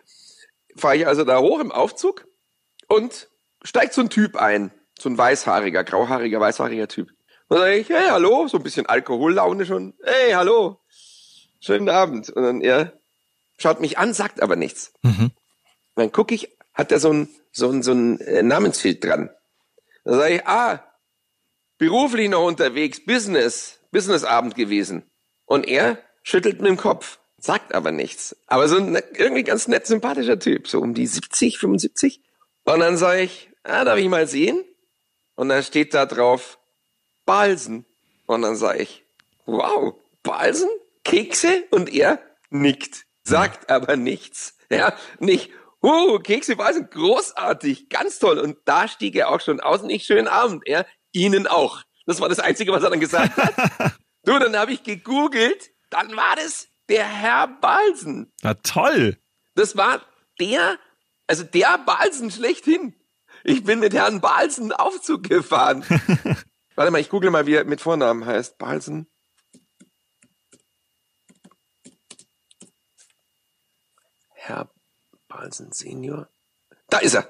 Fahre 0.75 0.97
ich 0.97 1.07
also 1.07 1.23
da 1.23 1.39
hoch 1.39 1.59
im 1.59 1.71
Aufzug 1.71 2.25
und 2.87 3.29
steigt 3.63 3.93
so 3.93 4.01
ein 4.01 4.09
Typ 4.09 4.35
ein. 4.35 4.71
So 4.99 5.09
ein 5.09 5.17
weißhaariger, 5.17 5.83
grauhaariger, 5.83 6.39
weißhaariger 6.39 6.87
Typ. 6.87 7.09
Und 7.47 7.57
dann 7.57 7.67
sage 7.67 7.77
ich, 7.77 7.89
hey, 7.89 8.07
hallo, 8.09 8.47
so 8.47 8.57
ein 8.57 8.63
bisschen 8.63 8.85
Alkohollaune 8.85 9.65
schon. 9.65 9.93
Hey, 10.03 10.31
hallo, 10.31 10.79
schönen 11.59 11.89
Abend. 11.89 12.29
Und 12.29 12.43
dann 12.43 12.61
er 12.61 12.93
schaut 13.57 13.81
mich 13.81 13.97
an, 13.97 14.13
sagt 14.13 14.41
aber 14.41 14.55
nichts. 14.55 14.93
Mhm. 15.01 15.31
Dann 15.95 16.11
gucke 16.11 16.35
ich, 16.35 16.55
hat 16.73 16.91
er 16.91 16.99
so 16.99 17.11
ein, 17.11 17.29
so 17.51 17.69
ein, 17.69 17.83
so 17.83 17.91
ein 17.91 18.19
äh, 18.21 18.43
Namensschild 18.43 19.03
dran. 19.03 19.29
Dann 20.03 20.19
sage 20.19 20.35
ich, 20.35 20.47
ah, 20.47 20.83
beruflich 21.77 22.29
noch 22.29 22.45
unterwegs, 22.45 23.03
Business, 23.05 23.79
Businessabend 23.91 24.55
gewesen. 24.55 25.09
Und 25.45 25.67
er 25.67 25.97
schüttelt 26.23 26.61
mit 26.61 26.69
dem 26.69 26.77
Kopf, 26.77 27.19
sagt 27.43 27.75
aber 27.75 27.91
nichts. 27.91 28.37
Aber 28.47 28.69
so 28.69 28.77
ein 28.77 28.95
irgendwie 29.15 29.43
ganz 29.43 29.67
nett 29.67 29.85
sympathischer 29.85 30.39
Typ, 30.39 30.69
so 30.69 30.79
um 30.79 30.93
die 30.93 31.05
70, 31.05 31.59
75. 31.59 32.21
Und 32.63 32.79
dann 32.79 32.95
sage 32.95 33.21
ich, 33.21 33.49
ah, 33.63 33.83
darf 33.83 33.97
ich 33.97 34.07
mal 34.07 34.27
sehen? 34.27 34.63
Und 35.35 35.49
dann 35.49 35.61
steht 35.61 35.93
da 35.93 36.05
drauf, 36.05 36.57
Balsen. 37.25 37.85
Und 38.27 38.43
dann 38.43 38.55
sage 38.55 38.83
ich, 38.83 39.03
wow, 39.45 39.93
Balsen, 40.23 40.69
Kekse? 41.03 41.65
Und 41.69 41.93
er 41.93 42.19
nickt, 42.49 43.03
sagt 43.23 43.69
aber 43.69 43.97
nichts. 43.97 44.55
Ja, 44.69 44.95
nicht, 45.19 45.51
uh, 45.83 46.19
Kekse, 46.19 46.55
Balsen, 46.55 46.89
großartig, 46.89 47.89
ganz 47.89 48.19
toll. 48.19 48.39
Und 48.39 48.57
da 48.63 48.87
stieg 48.87 49.15
er 49.17 49.29
auch 49.29 49.41
schon 49.41 49.59
aus 49.59 49.81
und 49.81 49.89
ich, 49.89 50.05
schönen 50.05 50.29
Abend. 50.29 50.65
Er, 50.65 50.85
Ihnen 51.11 51.47
auch. 51.47 51.83
Das 52.05 52.21
war 52.21 52.29
das 52.29 52.39
Einzige, 52.39 52.71
was 52.71 52.83
er 52.83 52.89
dann 52.89 53.01
gesagt 53.01 53.35
hat. 53.35 53.53
du, 54.23 54.39
dann 54.39 54.57
habe 54.57 54.71
ich 54.71 54.83
gegoogelt, 54.83 55.71
dann 55.89 56.15
war 56.15 56.37
das 56.37 56.69
der 56.93 57.07
Herr 57.07 57.47
Balsen. 57.47 58.31
Na 58.43 58.53
toll. 58.53 59.17
Das 59.55 59.75
war 59.75 60.05
der, 60.39 60.77
also 61.25 61.43
der 61.43 61.79
Balsen 61.79 62.29
schlechthin. 62.29 62.93
Ich 63.43 63.63
bin 63.63 63.79
mit 63.79 63.95
Herrn 63.95 64.21
Balsen 64.21 64.71
Aufzug 64.71 65.23
gefahren. 65.23 65.83
Warte 66.75 66.91
mal, 66.91 67.01
ich 67.01 67.09
google 67.09 67.31
mal, 67.31 67.47
wie 67.47 67.55
er 67.55 67.65
mit 67.65 67.81
Vornamen 67.81 68.27
heißt. 68.27 68.59
Balsen. 68.59 69.07
Herr 74.29 74.69
Balsen 75.27 75.71
Senior. 75.71 76.29
Da 76.89 76.99
ist 76.99 77.15
er. 77.15 77.27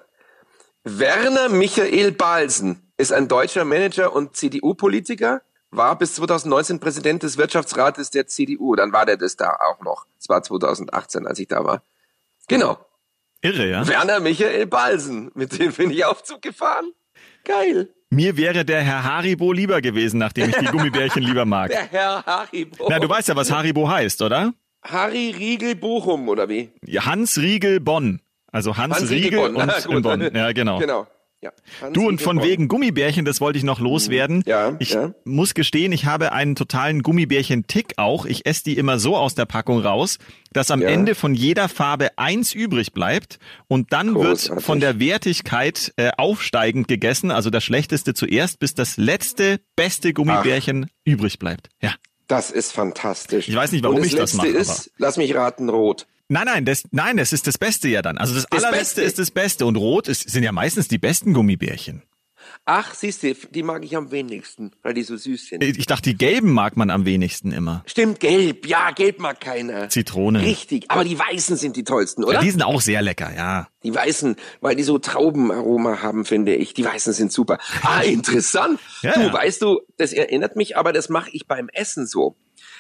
Werner 0.84 1.48
Michael 1.48 2.12
Balsen 2.12 2.92
ist 2.98 3.14
ein 3.14 3.30
deutscher 3.30 3.64
Manager 3.64 4.12
und 4.12 4.36
CDU-Politiker, 4.36 5.42
war 5.76 5.98
bis 5.98 6.16
2019 6.16 6.80
Präsident 6.80 7.24
des 7.24 7.38
Wirtschaftsrates 7.38 8.12
der 8.12 8.28
CDU. 8.28 8.76
Dann 8.76 8.94
war 8.94 9.06
der 9.06 9.18
das 9.18 9.36
da 9.36 9.58
auch 9.68 9.82
noch. 9.84 10.06
Es 10.20 10.30
war 10.30 10.42
2018, 10.44 11.28
als 11.28 11.40
ich 11.40 11.48
da 11.48 11.64
war. 11.64 11.82
Genau. 12.48 12.78
Irre, 13.42 13.70
ja? 13.70 13.88
Werner 13.88 14.20
Michael 14.20 14.66
Balsen. 14.68 15.32
Mit 15.34 15.58
dem 15.60 15.74
bin 15.74 15.92
ich 15.92 16.06
Aufzug 16.06 16.42
gefahren. 16.42 16.92
Geil. 17.44 17.90
Mir 18.10 18.38
wäre 18.38 18.64
der 18.64 18.82
Herr 18.82 19.04
Haribo 19.04 19.52
lieber 19.52 19.82
gewesen, 19.82 20.20
nachdem 20.20 20.50
ich 20.50 20.56
die 20.56 20.66
Gummibärchen 20.72 21.24
lieber 21.24 21.46
mag. 21.46 21.72
Der 21.72 21.88
Herr 21.90 22.26
Haribo. 22.26 22.88
Na, 22.90 23.00
du 23.00 23.10
weißt 23.10 23.28
ja, 23.30 23.36
was 23.36 23.52
Haribo 23.52 23.90
heißt, 23.90 24.22
oder? 24.22 24.54
Harry 24.84 25.32
Riegel 25.32 25.76
Bochum, 25.76 26.30
oder 26.30 26.48
wie? 26.50 26.72
Hans 27.00 27.38
Riegel 27.38 27.80
Bonn. 27.80 28.22
Also 28.52 28.78
Hans, 28.78 29.00
Hans 29.00 29.10
Riegel, 29.10 29.40
Riegel 29.40 29.54
Bonn. 29.54 29.70
und 29.70 29.96
in 29.96 30.02
Bonn. 30.02 30.36
Ja, 30.36 30.52
genau. 30.52 30.78
Genau. 30.80 31.08
Ja, 31.44 31.52
du 31.92 32.08
und 32.08 32.22
von 32.22 32.42
wegen 32.42 32.70
Gummibärchen, 32.70 33.26
das 33.26 33.42
wollte 33.42 33.58
ich 33.58 33.66
noch 33.66 33.82
loswerden. 33.82 34.44
Ja, 34.46 34.78
ich 34.80 34.92
ja. 34.92 35.14
muss 35.26 35.54
gestehen, 35.54 35.92
ich 35.92 36.06
habe 36.06 36.32
einen 36.32 36.56
totalen 36.56 37.04
Gummibärchen-Tick 37.04 37.96
auch. 37.98 38.26
Ich 38.26 38.46
esse 38.46 38.64
die 38.64 38.78
immer 38.78 38.98
so 38.98 39.18
aus 39.18 39.36
der 39.36 39.46
Packung 39.46 39.82
raus, 39.82 40.20
dass 40.54 40.72
am 40.72 40.82
ja. 40.82 40.88
Ende 40.88 41.16
von 41.16 41.34
jeder 41.34 41.68
Farbe 41.68 42.18
eins 42.18 42.54
übrig 42.54 42.94
bleibt 42.94 43.40
und 43.68 43.92
dann 43.92 44.14
Großartig. 44.14 44.50
wird 44.52 44.62
von 44.62 44.80
der 44.80 45.02
Wertigkeit 45.02 45.92
äh, 45.98 46.12
aufsteigend 46.18 46.88
gegessen, 46.88 47.30
also 47.30 47.50
das 47.50 47.66
Schlechteste 47.66 48.14
zuerst, 48.14 48.60
bis 48.60 48.74
das 48.74 48.96
letzte 48.96 49.60
beste 49.76 50.14
Gummibärchen 50.14 50.86
Ach. 50.86 51.02
übrig 51.04 51.40
bleibt. 51.40 51.68
Ja. 51.82 51.94
Das 52.28 52.52
ist 52.52 52.72
fantastisch. 52.72 53.50
Ich 53.50 53.56
weiß 53.56 53.74
nicht, 53.74 53.84
warum 53.84 54.02
ich 54.02 54.16
das 54.16 54.34
mache. 54.34 54.48
Das 54.54 54.68
letzte 54.68 54.72
ist, 54.72 54.92
lass 54.98 55.18
mich 55.18 55.36
raten, 55.36 55.70
rot. 55.70 56.08
Nein, 56.34 56.46
nein, 56.46 56.66
das, 56.66 56.84
nein, 56.90 57.18
das 57.18 57.32
ist 57.32 57.46
das 57.46 57.60
Beste 57.60 57.88
ja 57.90 58.02
dann. 58.02 58.18
Also 58.18 58.34
das, 58.34 58.48
das 58.50 58.64
allerletzte 58.64 59.02
Beste. 59.02 59.02
ist 59.04 59.20
das 59.20 59.30
Beste 59.30 59.68
und 59.68 59.76
rot 59.76 60.08
ist, 60.08 60.28
sind 60.28 60.42
ja 60.42 60.52
meistens 60.52 60.88
die 60.88 60.98
besten 60.98 61.32
Gummibärchen. 61.32 62.02
Ach, 62.66 62.96
siehst 62.96 63.22
du, 63.22 63.36
die 63.52 63.62
mag 63.62 63.86
ich 63.86 63.96
am 63.96 64.10
wenigsten, 64.10 64.72
weil 64.82 64.96
die 64.96 65.04
so 65.04 65.16
süß 65.16 65.50
sind. 65.50 65.64
Ich 65.64 65.86
dachte, 65.86 66.10
die 66.10 66.18
gelben 66.18 66.52
mag 66.52 66.76
man 66.76 66.90
am 66.90 67.06
wenigsten 67.06 67.52
immer. 67.52 67.84
Stimmt, 67.86 68.20
gelb. 68.20 68.66
Ja, 68.66 68.90
gelb 68.90 69.20
mag 69.20 69.42
keiner. 69.42 69.90
Zitrone. 69.90 70.42
Richtig, 70.42 70.90
aber 70.90 71.04
die 71.04 71.20
weißen 71.20 71.56
sind 71.56 71.76
die 71.76 71.84
tollsten, 71.84 72.24
oder? 72.24 72.36
Ja, 72.36 72.42
die 72.42 72.50
sind 72.50 72.64
auch 72.64 72.82
sehr 72.82 73.04
lecker, 73.04 73.32
ja. 73.36 73.68
Die 73.84 73.94
weißen, 73.94 74.36
weil 74.60 74.76
die 74.76 74.84
so 74.84 74.98
Traubenaroma 74.98 76.02
haben, 76.02 76.26
finde 76.26 76.56
ich. 76.56 76.74
Die 76.74 76.84
weißen 76.84 77.14
sind 77.14 77.32
super. 77.32 77.60
Ah, 77.84 78.02
interessant. 78.06 78.80
ja, 79.04 79.14
du, 79.14 79.22
ja. 79.22 79.34
weißt 79.34 79.62
du, 79.62 79.82
das 79.98 80.14
erinnert 80.14 80.56
mich, 80.56 80.78
aber 80.78 80.94
das 80.94 81.10
mache 81.10 81.30
ich 81.32 81.46
beim 81.46 81.70
Essen 81.70 82.08
so. 82.08 82.36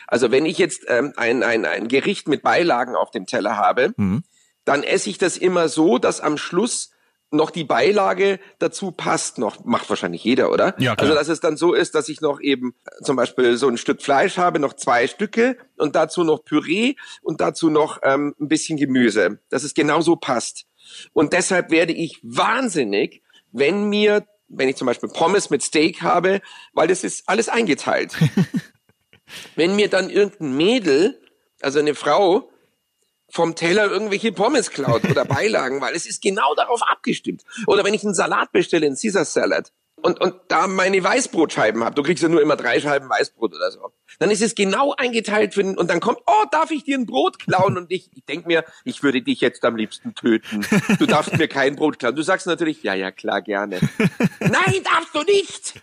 Also 0.08 0.32
wenn 0.32 0.46
ich 0.46 0.58
jetzt 0.58 0.84
ähm, 0.88 1.14
ein, 1.16 1.44
ein, 1.44 1.66
ein 1.66 1.88
Gericht 1.88 2.28
mit 2.28 2.42
Beilagen 2.42 2.96
auf 2.96 3.12
dem 3.12 3.26
Teller 3.26 3.58
habe, 3.58 3.94
mhm. 3.98 4.24
dann 4.66 4.84
esse 4.84 5.10
ich 5.10 5.18
das 5.18 5.38
immer 5.38 5.70
so, 5.70 5.98
dass 5.98 6.22
am 6.22 6.38
Schluss 6.38 6.92
noch 7.34 7.50
die 7.50 7.64
Beilage 7.64 8.40
dazu 8.60 8.92
passt 8.92 9.38
noch, 9.40 9.66
macht 9.66 9.90
wahrscheinlich 9.90 10.24
jeder, 10.24 10.52
oder? 10.52 10.76
Ja, 10.78 10.96
klar. 10.96 11.00
Also 11.00 11.16
dass 11.16 11.28
es 11.28 11.40
dann 11.40 11.58
so 11.58 11.74
ist, 11.74 11.96
dass 11.96 12.08
ich 12.08 12.22
noch 12.22 12.40
eben 12.40 12.76
zum 13.02 13.16
Beispiel 13.16 13.58
so 13.58 13.68
ein 13.68 13.78
Stück 13.78 14.02
Fleisch 14.02 14.38
habe, 14.38 14.60
noch 14.60 14.74
zwei 14.74 15.08
Stücke 15.08 15.58
und 15.78 15.96
dazu 15.96 16.24
noch 16.24 16.46
Püree 16.46 16.94
und 17.22 17.42
dazu 17.42 17.70
noch 17.70 18.00
ähm, 18.04 18.36
ein 18.40 18.48
bisschen 18.48 18.78
Gemüse, 18.78 19.40
dass 19.50 19.64
es 19.64 19.74
genau 19.74 20.02
so 20.02 20.16
passt. 20.16 20.66
Und 21.12 21.34
deshalb 21.34 21.72
werde 21.72 21.94
ich 21.94 22.20
wahnsinnig, 22.24 23.24
wenn 23.52 23.90
mir, 23.90 24.26
wenn 24.48 24.70
ich 24.70 24.76
zum 24.76 24.86
Beispiel 24.86 25.10
Pommes 25.10 25.50
mit 25.50 25.64
Steak 25.64 26.02
habe, 26.02 26.42
weil 26.74 26.88
das 26.88 27.04
ist 27.04 27.28
alles 27.28 27.50
eingeteilt. 27.50 28.16
wenn 29.56 29.76
mir 29.76 29.90
dann 29.90 30.10
irgendein 30.10 30.56
Mädel, 30.56 31.22
also 31.62 31.80
eine 31.80 31.96
Frau, 31.96 32.50
vom 33.30 33.56
Teller 33.56 33.90
irgendwelche 33.90 34.32
Pommes 34.32 34.70
klaut 34.70 35.04
oder 35.10 35.26
Beilagen, 35.26 35.82
weil 35.82 35.96
es 35.96 36.06
ist 36.06 36.22
genau 36.22 36.54
darauf 36.56 36.82
abgestimmt. 36.84 37.44
Oder 37.66 37.84
wenn 37.84 37.94
ich 37.94 38.04
einen 38.04 38.14
Salat 38.14 38.52
bestelle, 38.52 38.86
einen 38.86 38.96
Caesar 38.96 39.26
Salad, 39.26 39.72
und, 40.04 40.20
und 40.20 40.36
da 40.50 40.68
meine 40.68 41.02
Weißbrotscheiben 41.02 41.84
habe, 41.84 41.96
du 41.96 42.04
kriegst 42.04 42.22
ja 42.22 42.30
nur 42.30 42.42
immer 42.42 42.58
drei 42.58 42.80
Scheiben 42.80 43.10
Weißbrot 43.10 43.56
oder 43.56 43.72
so, 43.72 43.94
dann 44.20 44.30
ist 44.32 44.42
es 44.42 44.54
genau 44.54 44.94
eingeteilt 44.98 45.54
für 45.54 45.64
den, 45.64 45.78
und 45.78 45.90
dann 45.90 46.02
kommt, 46.02 46.20
oh, 46.28 46.46
darf 46.52 46.72
ich 46.72 46.84
dir 46.84 46.98
ein 46.98 47.06
Brot 47.06 47.40
klauen? 47.40 47.78
Und 47.78 47.90
ich, 47.90 48.10
ich 48.14 48.26
denk 48.26 48.46
mir, 48.46 48.66
ich 48.84 49.02
würde 49.02 49.22
dich 49.22 49.40
jetzt 49.40 49.64
am 49.64 49.78
liebsten 49.78 50.14
töten. 50.14 50.66
Du 51.00 51.06
darfst 51.06 51.38
mir 51.38 51.48
kein 51.48 51.78
Brot 51.78 52.00
klauen. 52.00 52.16
Du 52.16 52.22
sagst 52.22 52.48
natürlich, 52.48 52.84
ja, 52.84 52.94
ja, 52.94 53.12
klar, 53.12 53.42
gerne. 53.42 53.80
Nein, 54.42 54.84
darfst 54.84 55.16
du 55.16 55.24
nicht! 55.24 55.82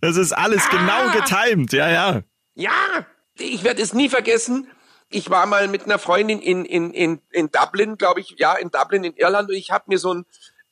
Das 0.00 0.16
ist 0.16 0.32
alles 0.32 0.62
ah. 0.70 0.70
genau 0.70 1.20
getimt, 1.20 1.72
ja, 1.72 1.90
ja. 1.90 2.22
Ja, 2.58 3.06
ich 3.38 3.62
werde 3.62 3.80
es 3.80 3.94
nie 3.94 4.08
vergessen. 4.08 4.68
Ich 5.10 5.30
war 5.30 5.46
mal 5.46 5.68
mit 5.68 5.84
einer 5.84 5.98
Freundin 5.98 6.40
in, 6.40 6.64
in, 6.64 6.92
in, 6.92 7.20
in 7.30 7.50
Dublin, 7.52 7.96
glaube 7.96 8.20
ich, 8.20 8.34
ja, 8.36 8.54
in 8.54 8.70
Dublin, 8.70 9.04
in 9.04 9.14
Irland, 9.14 9.48
und 9.48 9.54
ich 9.54 9.70
habe 9.70 9.84
mir 9.86 9.98
so 9.98 10.12
ein 10.12 10.26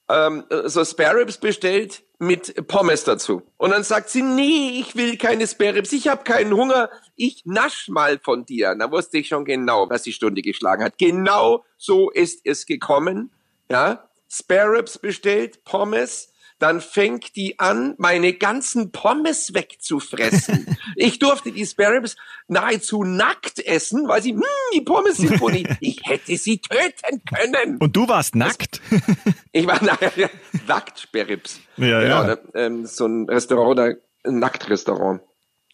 ähm, 0.09 0.45
so 0.64 0.85
Spare 0.85 1.21
Ribs 1.21 1.38
bestellt 1.38 2.02
mit 2.19 2.66
Pommes 2.66 3.05
dazu. 3.05 3.43
Und 3.57 3.71
dann 3.71 3.85
sagt 3.85 4.09
sie, 4.09 4.23
nee, 4.23 4.81
ich 4.81 4.97
will 4.97 5.16
keine 5.16 5.47
Spare 5.47 5.76
Ribs, 5.76 5.93
ich 5.93 6.09
habe 6.09 6.25
keinen 6.25 6.52
Hunger, 6.55 6.90
ich 7.14 7.43
nasch 7.45 7.88
mal 7.88 8.19
von 8.19 8.45
dir. 8.45 8.71
Und 8.73 8.81
da 8.81 8.90
wusste 8.90 9.19
ich 9.19 9.28
schon 9.28 9.45
genau, 9.45 9.88
was 9.88 10.02
die 10.02 10.12
Stunde 10.12 10.43
geschlagen 10.43 10.83
hat. 10.83 10.99
Genau 10.99 11.64
so 11.76 12.11
ist 12.11 12.40
es 12.45 12.66
gekommen. 12.66 13.31
Ja, 13.71 14.09
Spare 14.28 14.73
Ribs 14.73 14.99
bestellt, 14.99 15.62
Pommes, 15.64 16.33
dann 16.58 16.80
fängt 16.80 17.36
die 17.36 17.58
an, 17.58 17.94
meine 17.98 18.32
ganzen 18.32 18.92
Pommes 18.92 19.52
wegzufressen. 19.54 20.76
ich 20.96 21.18
durfte 21.18 21.52
die 21.52 21.66
Sparrows 21.66 22.16
nahezu 22.48 23.04
nackt 23.04 23.58
essen, 23.58 24.08
weil 24.08 24.22
sie, 24.22 24.32
hm, 24.32 24.42
die 24.75 24.80
Pommes 24.80 25.18
sind 25.18 25.40
nicht. 25.40 25.70
Ich 25.80 26.00
hätte 26.04 26.36
sie 26.36 26.58
töten 26.58 27.22
können. 27.25 27.76
Und 27.78 27.94
du 27.94 28.08
warst 28.08 28.34
nackt? 28.34 28.80
ich 29.52 29.66
war 29.66 29.82
naja, 29.82 30.30
nackt 30.66 31.00
Sparrows. 31.00 31.60
Ja, 31.76 32.00
genau, 32.00 32.22
ja. 32.22 32.36
Da, 32.36 32.38
ähm, 32.54 32.86
so 32.86 33.06
ein 33.06 33.28
Restaurant, 33.28 33.78
da, 33.78 33.90
ein 34.26 34.38
Nacktrestaurant. 34.38 35.22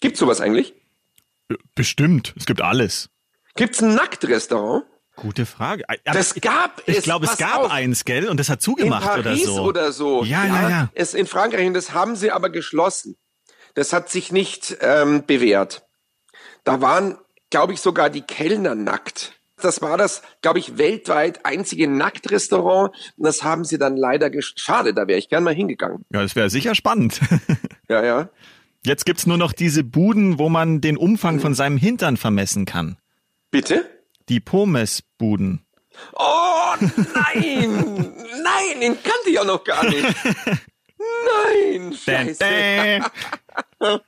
Gibt's 0.00 0.18
sowas 0.18 0.40
eigentlich? 0.40 0.74
Bestimmt. 1.74 2.34
Es 2.36 2.46
gibt 2.46 2.60
alles. 2.60 3.10
Gibt's 3.54 3.82
ein 3.82 3.94
Nacktrestaurant? 3.94 4.84
Gute 5.16 5.44
Frage. 5.44 5.84
Aber 5.88 5.98
das 6.04 6.34
gab 6.34 6.82
es. 6.86 6.98
Ich 6.98 7.04
glaube, 7.04 7.26
es 7.26 7.36
gab 7.36 7.60
auf, 7.60 7.70
eins, 7.70 8.04
gell? 8.04 8.28
Und 8.28 8.40
das 8.40 8.48
hat 8.48 8.62
zugemacht 8.62 9.16
in 9.16 9.22
Paris 9.22 9.48
oder 9.48 9.52
so. 9.52 9.62
oder 9.64 9.92
so. 9.92 10.24
Ja, 10.24 10.46
ja, 10.46 10.70
ja. 10.70 10.90
Es 10.94 11.14
in 11.14 11.26
Frankreich 11.26 11.66
und 11.66 11.74
das 11.74 11.92
haben 11.92 12.16
sie 12.16 12.30
aber 12.30 12.50
geschlossen. 12.50 13.16
Das 13.74 13.92
hat 13.92 14.08
sich 14.08 14.32
nicht 14.32 14.76
ähm, 14.80 15.24
bewährt. 15.26 15.86
Da 16.64 16.80
waren, 16.80 17.18
glaube 17.50 17.74
ich, 17.74 17.80
sogar 17.80 18.10
die 18.10 18.22
Kellner 18.22 18.74
nackt. 18.74 19.34
Das 19.60 19.80
war 19.80 19.96
das, 19.96 20.22
glaube 20.40 20.58
ich, 20.58 20.76
weltweit 20.78 21.44
einzige 21.44 21.88
Nacktrestaurant. 21.88 22.94
Und 23.16 23.24
das 23.24 23.42
haben 23.42 23.64
sie 23.64 23.78
dann 23.78 23.96
leider 23.96 24.30
Schade, 24.40 24.92
da 24.92 25.06
wäre 25.06 25.18
ich 25.18 25.28
gern 25.28 25.44
mal 25.44 25.54
hingegangen. 25.54 26.04
Ja, 26.12 26.22
das 26.22 26.34
wäre 26.34 26.50
sicher 26.50 26.74
spannend. 26.74 27.20
ja, 27.88 28.04
ja. 28.04 28.30
Jetzt 28.84 29.06
gibt's 29.06 29.26
nur 29.26 29.36
noch 29.36 29.52
diese 29.52 29.84
Buden, 29.84 30.38
wo 30.38 30.48
man 30.48 30.80
den 30.80 30.96
Umfang 30.96 31.38
von 31.38 31.54
seinem 31.54 31.76
Hintern 31.76 32.16
vermessen 32.16 32.64
kann. 32.64 32.96
Bitte? 33.52 33.84
Die 34.28 34.40
Pommes-Buden. 34.40 35.64
Oh 36.14 36.74
nein! 36.80 38.14
nein, 38.42 38.80
den 38.80 38.94
kannte 39.02 39.28
ich 39.28 39.38
auch 39.38 39.44
noch 39.44 39.64
gar 39.64 39.84
nicht. 39.84 40.06
Nein, 41.24 41.92
scheiße. 42.04 42.44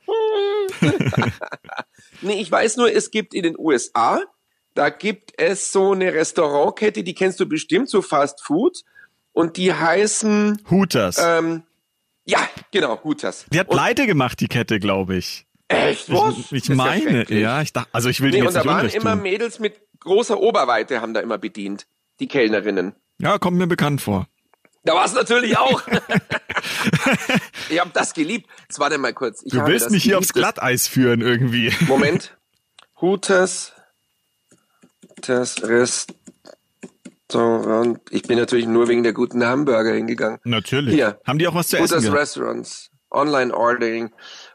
nee, 2.21 2.41
ich 2.41 2.51
weiß 2.51 2.77
nur, 2.77 2.91
es 2.91 3.11
gibt 3.11 3.33
in 3.33 3.43
den 3.43 3.55
USA, 3.57 4.21
da 4.73 4.89
gibt 4.89 5.33
es 5.37 5.71
so 5.71 5.93
eine 5.93 6.13
Restaurantkette, 6.13 7.03
die 7.03 7.13
kennst 7.13 7.39
du 7.39 7.45
bestimmt, 7.47 7.89
so 7.89 8.01
Fast 8.01 8.43
Food. 8.43 8.83
Und 9.31 9.57
die 9.57 9.73
heißen 9.73 10.61
Hooters. 10.69 11.17
Ähm, 11.19 11.63
ja, 12.25 12.39
genau, 12.71 13.03
Hooters. 13.03 13.45
Die 13.51 13.59
hat 13.59 13.69
pleite 13.69 14.07
gemacht, 14.07 14.39
die 14.39 14.47
Kette, 14.47 14.79
glaube 14.79 15.17
ich. 15.17 15.45
Echt? 15.67 16.11
Was? 16.11 16.37
Ich, 16.37 16.51
ich 16.53 16.69
meine, 16.69 17.25
ja, 17.29 17.61
ich 17.61 17.73
dachte, 17.73 17.89
also 17.91 18.07
ich 18.07 18.21
will 18.21 18.29
nee, 18.29 18.37
die 18.37 18.43
jetzt 18.43 18.55
und 18.55 18.65
da 18.65 18.69
waren 18.69 18.87
immer 18.89 19.15
Mädels 19.15 19.59
mit 19.59 19.81
großer 20.05 20.39
Oberweite 20.39 21.01
haben 21.01 21.13
da 21.13 21.19
immer 21.19 21.37
bedient, 21.37 21.85
die 22.19 22.27
Kellnerinnen. 22.27 22.95
Ja, 23.19 23.37
kommt 23.37 23.57
mir 23.57 23.67
bekannt 23.67 24.01
vor. 24.01 24.27
Da 24.85 24.93
war 24.93 25.05
es 25.05 25.13
natürlich 25.13 25.57
auch. 25.57 25.81
ich 27.69 27.79
habe 27.79 27.91
das 27.93 28.13
geliebt. 28.13 28.49
Jetzt 28.61 28.79
warte 28.79 28.97
mal 28.97 29.13
kurz. 29.13 29.43
Ich 29.43 29.51
du 29.51 29.65
willst 29.65 29.91
mich 29.91 30.03
hier 30.03 30.17
aufs 30.17 30.33
Glatteis 30.33 30.87
führen 30.87 31.21
irgendwie. 31.21 31.73
Moment. 31.87 32.37
Hooters 33.01 33.73
das 35.27 35.63
Restaurant. 35.63 37.99
Ich 38.11 38.23
bin 38.23 38.37
natürlich 38.37 38.67
nur 38.67 38.87
wegen 38.87 39.03
der 39.03 39.13
guten 39.13 39.43
Hamburger 39.45 39.93
hingegangen. 39.93 40.39
Natürlich. 40.43 40.93
Hier. 40.93 41.19
Haben 41.25 41.39
die 41.39 41.47
auch 41.47 41.55
was 41.55 41.69
zu 41.69 41.77
Hooters 41.77 41.91
essen? 41.91 42.09
Hooters 42.09 42.21
Restaurants. 42.21 42.91
Online 43.11 43.55
Ordering. 43.55 44.11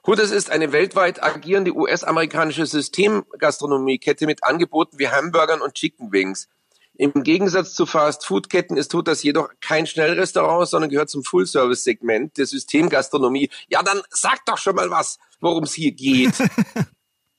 Hooters 0.06 0.30
ist 0.30 0.50
eine 0.50 0.72
weltweit 0.72 1.22
agierende 1.22 1.74
US-amerikanische 1.74 2.66
Systemgastronomiekette 2.66 4.26
mit 4.26 4.44
Angeboten 4.44 4.98
wie 4.98 5.08
Hamburgern 5.08 5.60
und 5.60 5.74
Chicken 5.74 6.12
Wings. 6.12 6.48
Im 6.96 7.22
Gegensatz 7.22 7.74
zu 7.74 7.86
Fast-Food-Ketten 7.86 8.76
ist 8.76 8.92
Hooters 8.92 9.22
jedoch 9.22 9.48
kein 9.60 9.86
Schnellrestaurant, 9.86 10.68
sondern 10.68 10.90
gehört 10.90 11.08
zum 11.08 11.24
Full-Service-Segment 11.24 12.36
der 12.36 12.46
Systemgastronomie. 12.46 13.48
Ja, 13.68 13.82
dann 13.82 14.02
sag 14.10 14.44
doch 14.44 14.58
schon 14.58 14.76
mal 14.76 14.90
was, 14.90 15.18
worum 15.40 15.64
es 15.64 15.74
hier 15.74 15.92
geht. 15.92 16.34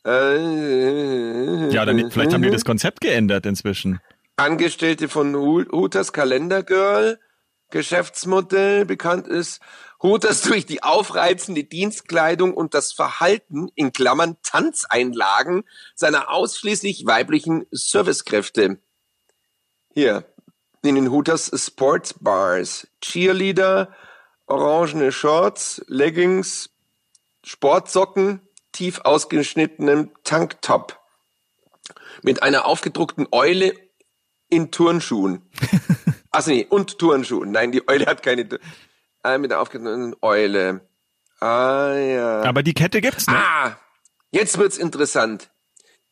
Äh, 0.03 1.71
ja, 1.71 1.85
dann 1.85 2.09
vielleicht 2.09 2.33
haben 2.33 2.41
die 2.41 2.49
das 2.49 2.65
Konzept 2.65 3.01
geändert 3.01 3.45
inzwischen. 3.45 3.99
Angestellte 4.35 5.07
von 5.07 5.35
Hooters 5.35 6.11
Kalendergirl, 6.11 7.19
Geschäftsmodell, 7.69 8.85
bekannt 8.85 9.27
ist 9.27 9.59
Hooters 10.03 10.41
durch 10.41 10.65
die 10.65 10.81
aufreizende 10.81 11.63
Dienstkleidung 11.63 12.53
und 12.53 12.73
das 12.73 12.91
Verhalten 12.91 13.69
in 13.75 13.93
Klammern 13.93 14.37
Tanzeinlagen 14.41 15.63
seiner 15.93 16.31
ausschließlich 16.31 17.05
weiblichen 17.05 17.67
Servicekräfte. 17.71 18.79
Hier, 19.93 20.25
in 20.81 20.95
den 20.95 21.11
Hooters 21.11 21.51
Sports 21.55 22.15
Bars, 22.19 22.87
Cheerleader, 23.01 23.93
orangene 24.47 25.11
Shorts, 25.11 25.83
Leggings, 25.87 26.71
Sportsocken, 27.43 28.41
tief 28.71 29.01
ausgeschnittenem 29.01 30.11
Tanktop 30.23 30.99
mit 32.23 32.41
einer 32.41 32.65
aufgedruckten 32.65 33.27
Eule 33.31 33.73
in 34.49 34.71
Turnschuhen. 34.71 35.41
Achso, 36.31 36.51
nee, 36.51 36.65
und 36.69 36.97
Turnschuhen. 36.97 37.51
Nein, 37.51 37.71
die 37.71 37.87
Eule 37.87 38.05
hat 38.05 38.23
keine 38.23 38.47
äh, 39.23 39.37
mit 39.37 39.51
einer 39.51 39.61
aufgedruckten 39.61 40.15
Eule. 40.21 40.81
Ah, 41.39 41.93
ja. 41.93 42.41
Aber 42.43 42.63
die 42.63 42.73
Kette 42.73 43.01
gibt's, 43.01 43.27
ne? 43.27 43.35
Ah, 43.35 43.77
jetzt 44.31 44.57
wird's 44.57 44.77
interessant. 44.77 45.49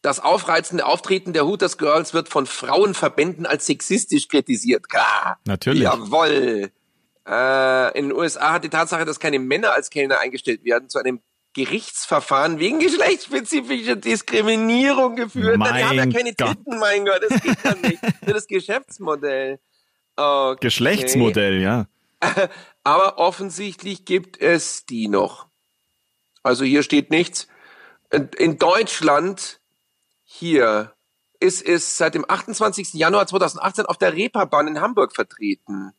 Das 0.01 0.19
aufreizende 0.21 0.85
Auftreten 0.85 1.33
der 1.33 1.45
Hooters 1.45 1.77
Girls 1.77 2.13
wird 2.13 2.29
von 2.29 2.45
Frauenverbänden 2.45 3.45
als 3.45 3.65
sexistisch 3.65 4.29
kritisiert. 4.29 4.89
Klar. 4.89 5.39
Natürlich. 5.45 5.83
Jawoll. 5.83 6.71
Äh, 7.27 7.97
in 7.97 8.09
den 8.09 8.17
USA 8.17 8.53
hat 8.53 8.63
die 8.63 8.69
Tatsache, 8.69 9.05
dass 9.05 9.19
keine 9.19 9.39
Männer 9.39 9.73
als 9.73 9.89
Kellner 9.89 10.19
eingestellt 10.19 10.63
werden, 10.63 10.89
zu 10.89 10.99
einem 10.99 11.21
Gerichtsverfahren 11.53 12.59
wegen 12.59 12.79
geschlechtsspezifischer 12.79 13.97
Diskriminierung 13.97 15.15
geführt. 15.15 15.57
Mein 15.57 15.75
Die 15.75 15.83
haben 15.83 15.97
ja 15.97 16.05
keine 16.05 16.33
Gott. 16.33 16.57
Titten, 16.57 16.79
mein 16.79 17.05
Gott, 17.05 17.21
das 17.27 17.41
geht 17.41 17.57
ja 17.63 17.75
nicht. 17.75 17.99
Für 18.23 18.33
das 18.33 18.47
Geschäftsmodell. 18.47 19.59
Okay. 20.15 20.57
Geschlechtsmodell, 20.61 21.61
ja. 21.61 21.87
Aber 22.83 23.17
offensichtlich 23.17 24.05
gibt 24.05 24.39
es 24.39 24.85
die 24.85 25.07
noch. 25.07 25.47
Also 26.43 26.63
hier 26.63 26.83
steht 26.83 27.11
nichts. 27.11 27.47
In 28.37 28.57
Deutschland, 28.57 29.59
hier, 30.23 30.95
ist 31.39 31.65
es 31.65 31.97
seit 31.97 32.15
dem 32.15 32.25
28. 32.27 32.93
Januar 32.93 33.27
2018 33.27 33.85
auf 33.85 33.97
der 33.97 34.13
Reeperbahn 34.13 34.67
in 34.67 34.81
Hamburg 34.81 35.15
vertreten. 35.15 35.93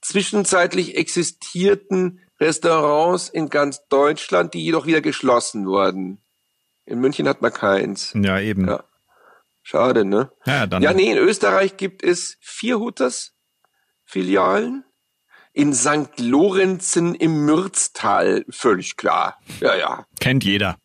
Zwischenzeitlich 0.00 0.96
existierten 0.96 2.20
Restaurants 2.40 3.28
in 3.28 3.48
ganz 3.48 3.86
Deutschland, 3.88 4.54
die 4.54 4.64
jedoch 4.64 4.86
wieder 4.86 5.00
geschlossen 5.00 5.66
wurden. 5.66 6.20
In 6.84 7.00
München 7.00 7.28
hat 7.28 7.42
man 7.42 7.52
keins. 7.52 8.12
Ja, 8.14 8.38
eben. 8.38 8.68
Ja. 8.68 8.84
Schade, 9.62 10.04
ne? 10.04 10.30
Ja, 10.44 10.66
dann. 10.66 10.82
Ja, 10.82 10.92
nee, 10.92 11.10
in 11.10 11.18
Österreich 11.18 11.76
gibt 11.76 12.04
es 12.04 12.36
vier 12.40 12.78
Hooters 12.78 13.34
Filialen. 14.04 14.84
In 15.56 15.72
St. 15.72 16.18
Lorenzen 16.18 17.14
im 17.14 17.46
Mürztal, 17.46 18.44
völlig 18.50 18.98
klar. 18.98 19.40
Ja, 19.60 19.74
ja. 19.74 20.06
Kennt 20.20 20.44
jeder. 20.44 20.76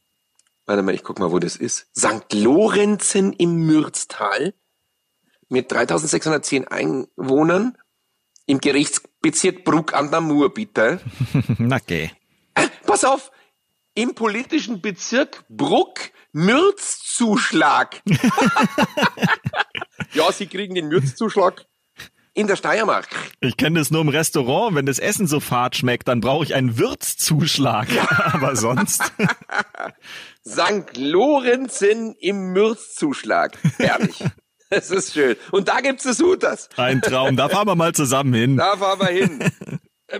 Warte 0.65 0.81
mal, 0.81 0.95
ich 0.95 1.03
guck 1.03 1.19
mal, 1.19 1.29
wo 1.29 1.39
das 1.39 1.57
ist. 1.57 1.89
St. 1.93 2.31
Lorenzen 2.31 3.33
im 3.33 3.65
Mürztal 3.65 4.53
mit 5.49 5.69
3610 5.73 6.69
Einwohnern 6.69 7.77
im 8.45 8.59
Gerichtsbezirk 8.59 9.65
Bruck 9.65 9.93
an 9.93 10.09
der 10.09 10.21
Mur, 10.21 10.53
bitte. 10.53 11.01
Na. 11.57 11.77
Äh, 11.89 12.07
pass 12.85 13.03
auf, 13.03 13.29
im 13.93 14.15
politischen 14.15 14.81
Bezirk 14.81 15.43
Bruck 15.49 15.99
Mürzzuschlag. 16.31 18.01
ja, 20.13 20.31
Sie 20.31 20.47
kriegen 20.47 20.75
den 20.75 20.87
Mürzzuschlag 20.87 21.65
in 22.33 22.47
der 22.47 22.55
Steiermark. 22.55 23.07
Ich 23.41 23.57
kenne 23.57 23.79
das 23.79 23.91
nur 23.91 24.01
im 24.01 24.09
Restaurant. 24.09 24.75
Wenn 24.75 24.85
das 24.85 24.99
Essen 24.99 25.27
so 25.27 25.39
fad 25.39 25.75
schmeckt, 25.75 26.07
dann 26.07 26.21
brauche 26.21 26.45
ich 26.45 26.55
einen 26.55 26.77
Würzzuschlag. 26.77 27.87
Aber 28.33 28.55
sonst. 28.55 29.01
St. 30.47 30.97
Lorenzen 30.97 32.15
im 32.19 32.53
Mürzzuschlag. 32.53 33.57
Herrlich. 33.77 34.23
Es 34.69 34.89
ist 34.89 35.13
schön. 35.13 35.35
Und 35.51 35.67
da 35.67 35.81
gibt's 35.81 36.03
das 36.03 36.21
Hooters. 36.21 36.69
Ein 36.77 37.01
Traum. 37.01 37.35
Da 37.35 37.49
fahren 37.49 37.67
wir 37.67 37.75
mal 37.75 37.93
zusammen 37.93 38.33
hin. 38.33 38.55
Da 38.55 38.77
fahren 38.77 38.99
wir 39.01 39.07
hin. 39.07 39.39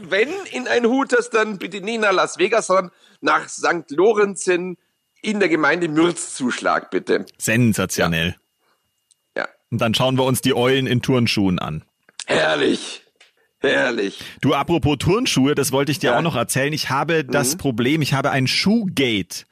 Wenn 0.02 0.30
in 0.52 0.68
ein 0.68 0.86
Hooters, 0.86 1.30
dann 1.30 1.58
bitte 1.58 1.80
nicht 1.80 2.02
nach 2.02 2.12
Las 2.12 2.38
Vegas, 2.38 2.68
sondern 2.68 2.92
nach 3.22 3.48
St. 3.48 3.90
Lorenzen 3.90 4.78
in 5.22 5.40
der 5.40 5.48
Gemeinde 5.48 5.88
Mürzzuschlag, 5.88 6.92
bitte. 6.92 7.26
Sensationell. 7.38 8.36
Ja. 9.38 9.48
Und 9.70 9.80
dann 9.80 9.94
schauen 9.94 10.18
wir 10.18 10.26
uns 10.26 10.42
die 10.42 10.56
Eulen 10.56 10.88
in 10.88 11.02
Turnschuhen 11.02 11.60
an. 11.60 11.86
Herrlich. 12.28 13.02
Herrlich. 13.60 14.20
Du, 14.42 14.54
apropos 14.56 14.98
Turnschuhe, 14.98 15.54
das 15.54 15.72
wollte 15.72 15.92
ich 15.92 16.00
dir 16.00 16.12
Ja. 16.12 16.18
auch 16.18 16.22
noch 16.24 16.36
erzählen. 16.36 16.74
Ich 16.74 16.90
habe 16.90 17.24
das 17.24 17.54
Mhm. 17.54 17.58
Problem, 17.60 18.02
ich 18.02 18.14
habe 18.14 18.32
ein 18.32 18.48
Schuhgate. 18.48 19.46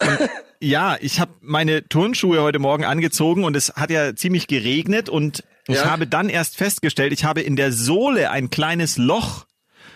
Ja, 0.58 0.96
ich 1.02 1.20
habe 1.20 1.32
meine 1.42 1.86
Turnschuhe 1.86 2.40
heute 2.40 2.58
Morgen 2.58 2.86
angezogen 2.86 3.44
und 3.44 3.54
es 3.56 3.74
hat 3.76 3.90
ja 3.90 4.16
ziemlich 4.16 4.46
geregnet 4.46 5.10
und 5.10 5.44
ich 5.68 5.74
Ja. 5.76 5.90
habe 5.90 6.06
dann 6.06 6.30
erst 6.30 6.56
festgestellt, 6.56 7.12
ich 7.12 7.24
habe 7.24 7.42
in 7.42 7.56
der 7.56 7.72
Sohle 7.72 8.30
ein 8.30 8.48
kleines 8.48 8.96
Loch 8.96 9.44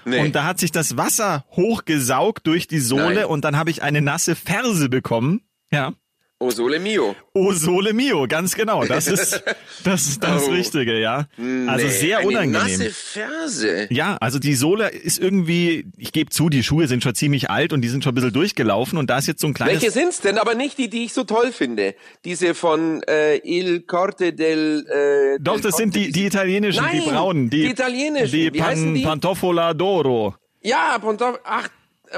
Nee. 0.05 0.21
und 0.21 0.35
da 0.35 0.45
hat 0.45 0.59
sich 0.61 0.71
das 0.71 0.99
Wasser 0.99 1.47
hochgesaugt 1.53 2.47
durch 2.47 2.69
die 2.69 2.79
Sohle 2.79 3.15
Nein. 3.15 3.25
und 3.25 3.43
dann 3.47 3.57
habe 3.57 3.71
ich 3.71 3.83
eine 3.83 4.03
nasse 4.03 4.37
Ferse 4.37 4.91
bekommen. 4.91 5.41
Ja. 5.73 5.95
Oh, 6.41 6.51
Sole 6.51 6.81
Mio. 6.81 7.15
Oh, 7.35 7.53
Sole 7.53 7.93
Mio, 7.93 8.27
ganz 8.27 8.55
genau. 8.55 8.85
Das 8.85 9.07
ist 9.07 9.43
das, 9.85 10.07
ist 10.09 10.23
das 10.25 10.45
Oh. 10.49 10.51
Richtige, 10.51 10.99
ja. 10.99 11.29
Also 11.69 11.87
Nee, 11.87 11.93
sehr 11.93 12.19
eine 12.19 12.27
unangenehm. 12.29 12.63
nasse 12.63 12.91
Ferse. 12.91 13.87
Ja, 13.91 14.17
also 14.21 14.39
die 14.39 14.55
Sohle 14.55 14.89
ist 14.91 15.19
irgendwie, 15.19 15.87
ich 15.97 16.13
gebe 16.13 16.31
zu, 16.31 16.49
die 16.49 16.63
Schuhe 16.63 16.89
sind 16.89 17.03
schon 17.03 17.15
ziemlich 17.15 17.51
alt 17.51 17.73
und 17.73 17.83
die 17.83 17.89
sind 17.89 18.03
schon 18.03 18.13
ein 18.13 18.15
bisschen 18.15 18.33
durchgelaufen 18.33 18.99
und 18.99 19.11
da 19.11 19.19
ist 19.19 19.29
jetzt 19.29 19.41
so 19.41 19.47
ein 19.47 19.55
kleines. 19.55 19.75
Welche 19.83 19.91
sind's 19.93 20.21
denn? 20.21 20.39
Aber 20.39 20.55
nicht 20.55 20.79
die, 20.79 20.89
die 20.89 21.05
ich 21.05 21.13
so 21.13 21.25
toll 21.25 21.53
finde. 21.53 21.95
Diese 22.25 22.55
von 22.55 23.03
äh, 23.05 23.37
Il 23.45 23.83
Corte 23.83 24.33
del... 24.33 24.87
Äh, 24.89 25.39
Doch, 25.41 25.55
del 25.55 25.63
das 25.63 25.77
sind 25.77 25.95
die, 25.95 26.11
die 26.11 26.27
italienischen, 26.27 26.85
die 26.91 26.99
Nein, 27.01 27.09
braunen, 27.15 27.51
die, 27.51 27.63
die 27.65 27.71
italienischen. 27.71 28.53
die, 28.53 28.63
heißen 28.63 28.95
die? 28.95 29.03
Pantofola 29.03 29.71
d'Oro. 29.71 30.35
Ja, 30.63 30.99
Ponto, 31.01 31.39
ach, 31.45 31.69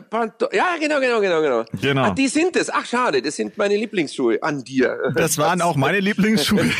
Panto, 0.09 0.49
ja, 0.53 0.77
genau, 0.81 1.01
genau, 1.01 1.21
genau, 1.21 1.43
genau. 1.43 1.65
Genau. 1.81 2.03
Ach, 2.05 2.15
die 2.15 2.29
sind 2.29 2.57
es. 2.57 2.71
Ach, 2.71 2.87
schade, 2.87 3.21
das 3.21 3.37
sind 3.37 3.59
meine 3.59 3.77
Lieblingsschuhe 3.77 4.43
an 4.43 4.65
dir. 4.65 5.13
Das 5.15 5.39
waren 5.39 5.61
auch 5.61 5.77
meine 5.77 6.01
Lieblingsschuhe, 6.01 6.71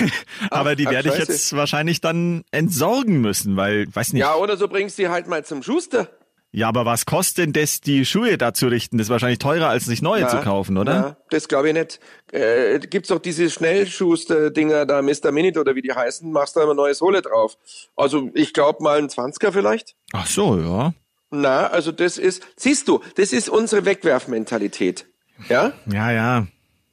aber 0.51 0.77
die 0.77 0.87
werde 0.87 1.11
ich 1.11 1.19
jetzt 1.19 1.55
wahrscheinlich 1.55 2.01
dann 2.01 2.45
entsorgen 2.51 3.21
müssen, 3.21 3.57
weil, 3.57 3.87
weiß 3.95 4.15
nicht. 4.15 4.21
Ja, 4.21 4.35
oder 4.37 4.57
so 4.57 4.69
bringst 4.69 4.99
du 4.99 5.03
die 5.03 5.09
halt 5.09 5.27
mal 5.29 5.45
zum 5.45 5.63
Schuster. 5.63 6.09
Ja, 6.55 6.69
aber 6.69 6.85
was 6.85 7.07
kostet 7.07 7.39
denn 7.39 7.53
das, 7.55 7.81
die 7.81 8.05
Schuhe 8.05 8.37
da 8.37 8.53
zu 8.53 8.67
richten? 8.67 8.99
Das 8.99 9.07
ist 9.07 9.11
wahrscheinlich 9.11 9.39
teurer, 9.39 9.69
als 9.69 9.87
sich 9.87 10.03
neue 10.03 10.27
zu 10.29 10.37
kaufen, 10.37 10.77
oder? 10.77 10.93
Ja, 10.93 11.17
das 11.31 11.49
glaube 11.49 11.69
ich 11.69 11.75
nicht. 11.75 11.99
Äh, 12.31 12.79
gibt's 12.81 13.09
doch 13.09 13.21
diese 13.21 13.49
Schnellschuster-Dinger 13.49 14.85
da, 14.85 15.01
Mr. 15.01 15.33
Minute 15.33 15.61
oder 15.61 15.75
wie 15.75 15.81
die 15.81 15.93
heißen, 15.93 16.31
machst 16.31 16.57
da 16.57 16.63
immer 16.63 16.75
neue 16.75 16.93
Sohle 16.95 17.23
drauf. 17.23 17.57
Also 17.97 18.29
ich 18.35 18.53
glaube 18.53 18.83
mal 18.83 18.99
ein 18.99 19.09
20er 19.09 19.51
vielleicht. 19.51 19.97
Ach 20.13 20.27
so, 20.27 20.59
ja. 20.59 20.93
Na, 21.33 21.67
also 21.69 21.93
das 21.93 22.19
ist, 22.19 22.43
siehst 22.57 22.89
du, 22.89 23.01
das 23.17 23.33
ist 23.33 23.49
unsere 23.49 23.87
Wegwerfmentalität. 23.87 25.07
Ja? 25.49 25.73
Ja, 25.91 26.13
ja. 26.13 26.47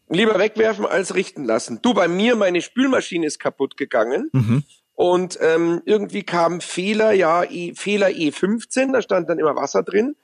Lieber 0.08 0.40
wegwerfen 0.40 0.86
als 0.86 1.14
richten 1.14 1.44
lassen. 1.44 1.80
Du, 1.82 1.94
bei 1.94 2.08
mir, 2.08 2.36
meine 2.38 2.62
Spülmaschine 2.62 3.28
ist 3.28 3.40
kaputt 3.40 3.76
gegangen. 3.76 4.30
Und 4.96 5.38
ähm, 5.42 5.82
irgendwie 5.86 6.24
kam 6.24 6.62
Fehler, 6.62 7.12
ja, 7.12 7.44
e, 7.44 7.74
Fehler 7.76 8.08
E15, 8.08 8.92
da 8.92 9.02
stand 9.02 9.30
dann 9.30 9.40
immer 9.40 9.56
Wasser 9.56 9.84
drin. 9.84 10.16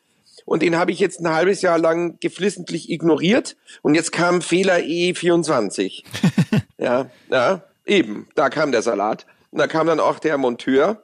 Und 0.45 0.61
den 0.61 0.77
habe 0.77 0.91
ich 0.91 0.99
jetzt 0.99 1.19
ein 1.19 1.29
halbes 1.29 1.61
Jahr 1.61 1.77
lang 1.77 2.17
geflissentlich 2.19 2.89
ignoriert. 2.89 3.57
Und 3.81 3.95
jetzt 3.95 4.11
kam 4.11 4.41
Fehler 4.41 4.77
E24. 4.77 6.03
ja, 6.77 7.09
ja, 7.29 7.63
eben, 7.85 8.27
da 8.35 8.49
kam 8.49 8.71
der 8.71 8.81
Salat. 8.81 9.25
Und 9.51 9.59
da 9.59 9.67
kam 9.67 9.87
dann 9.87 9.99
auch 9.99 10.19
der 10.19 10.37
Monteur 10.37 11.03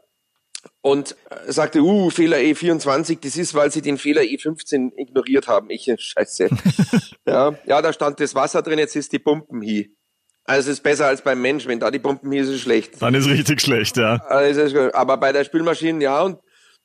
und 0.81 1.15
äh, 1.29 1.51
sagte, 1.51 1.81
uh, 1.81 2.09
Fehler 2.09 2.37
E24, 2.37 3.19
das 3.21 3.37
ist, 3.37 3.53
weil 3.53 3.71
sie 3.71 3.81
den 3.81 3.97
Fehler 3.97 4.21
E15 4.21 4.91
ignoriert 4.97 5.47
haben. 5.47 5.69
Ich, 5.69 5.87
äh, 5.87 5.97
scheiße. 5.97 6.49
ja, 7.25 7.55
ja, 7.65 7.81
da 7.81 7.93
stand 7.93 8.19
das 8.19 8.35
Wasser 8.35 8.61
drin, 8.61 8.79
jetzt 8.79 8.95
ist 8.95 9.11
die 9.13 9.19
Pumpen 9.19 9.61
hier. 9.61 9.85
Also 10.43 10.71
es 10.71 10.77
ist 10.77 10.83
besser 10.83 11.05
als 11.05 11.21
beim 11.21 11.39
Mensch, 11.39 11.67
wenn 11.67 11.79
da 11.79 11.91
die 11.91 11.99
Pumpen 11.99 12.31
hier 12.31 12.41
ist 12.41 12.49
es 12.49 12.61
schlecht. 12.61 12.99
Dann 13.01 13.13
ist 13.13 13.27
richtig 13.27 13.61
schlecht, 13.61 13.97
ja. 13.97 14.15
Also, 14.25 14.91
aber 14.93 15.17
bei 15.17 15.31
der 15.31 15.43
Spülmaschine, 15.43 16.03
ja, 16.03 16.21
und 16.23 16.39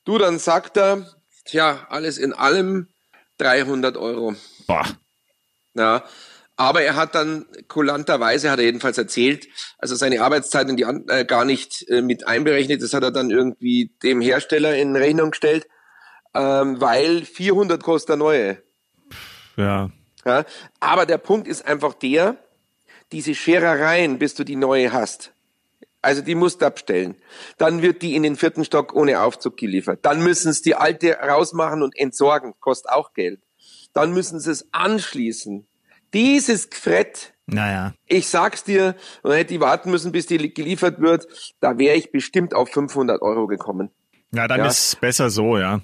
du, 0.05 0.19
dann 0.19 0.37
sagt 0.37 0.77
er, 0.77 1.05
tja, 1.45 1.87
alles 1.89 2.19
in 2.19 2.33
allem 2.33 2.87
300 3.39 3.97
Euro. 3.97 4.35
Boah. 4.67 4.85
Ja, 5.73 6.03
aber 6.57 6.81
er 6.81 6.95
hat 6.95 7.13
dann 7.13 7.45
kulanterweise, 7.67 8.49
hat 8.49 8.57
er 8.57 8.65
jedenfalls 8.65 8.97
erzählt, 8.97 9.47
also 9.77 9.95
seine 9.95 10.21
Arbeitszeiten 10.21 10.75
die 10.75 10.83
äh, 10.83 11.23
gar 11.23 11.45
nicht 11.45 11.87
äh, 11.87 12.01
mit 12.01 12.27
einberechnet. 12.27 12.81
Das 12.81 12.93
hat 12.93 13.03
er 13.03 13.11
dann 13.11 13.29
irgendwie 13.29 13.91
dem 14.01 14.21
Hersteller 14.21 14.75
in 14.75 14.95
Rechnung 14.95 15.31
gestellt, 15.31 15.67
ähm, 16.33 16.81
weil 16.81 17.23
400 17.23 17.81
kostet 17.81 18.09
der 18.09 18.15
neue. 18.17 18.57
Ja. 19.55 19.91
ja. 20.25 20.45
Aber 20.79 21.05
der 21.05 21.19
Punkt 21.19 21.47
ist 21.47 21.65
einfach 21.65 21.93
der, 21.93 22.37
diese 23.11 23.35
Scherereien, 23.35 24.17
bis 24.17 24.33
du 24.33 24.43
die 24.43 24.55
neue 24.55 24.91
hast. 24.91 25.31
Also 26.01 26.23
die 26.23 26.35
musst 26.35 26.61
du 26.61 26.65
abstellen. 26.65 27.15
Dann 27.59 27.83
wird 27.83 28.01
die 28.01 28.15
in 28.15 28.23
den 28.23 28.35
vierten 28.35 28.65
Stock 28.65 28.95
ohne 28.95 29.21
Aufzug 29.21 29.57
geliefert. 29.57 29.99
Dann 30.03 30.23
müssen 30.23 30.51
sie 30.53 30.63
die 30.63 30.75
alte 30.75 31.13
rausmachen 31.13 31.83
und 31.83 31.95
entsorgen. 31.95 32.55
Kostet 32.59 32.91
auch 32.91 33.13
Geld. 33.13 33.41
Dann 33.93 34.13
müssen 34.13 34.39
sie 34.39 34.51
es 34.51 34.67
anschließen 34.71 35.67
dieses 36.13 36.69
Gefrett, 36.69 37.33
naja. 37.45 37.93
ich 38.05 38.27
sag's 38.27 38.63
dir, 38.63 38.95
man 39.23 39.33
hätte 39.33 39.53
die 39.53 39.59
warten 39.59 39.91
müssen, 39.91 40.11
bis 40.11 40.25
die 40.25 40.53
geliefert 40.53 40.99
wird, 40.99 41.27
da 41.59 41.77
wäre 41.77 41.95
ich 41.95 42.11
bestimmt 42.11 42.53
auf 42.53 42.69
500 42.69 43.21
Euro 43.21 43.47
gekommen. 43.47 43.89
Ja, 44.33 44.47
dann 44.47 44.59
ja. 44.59 44.67
ist 44.67 44.99
besser 44.99 45.29
so, 45.29 45.57
ja. 45.57 45.81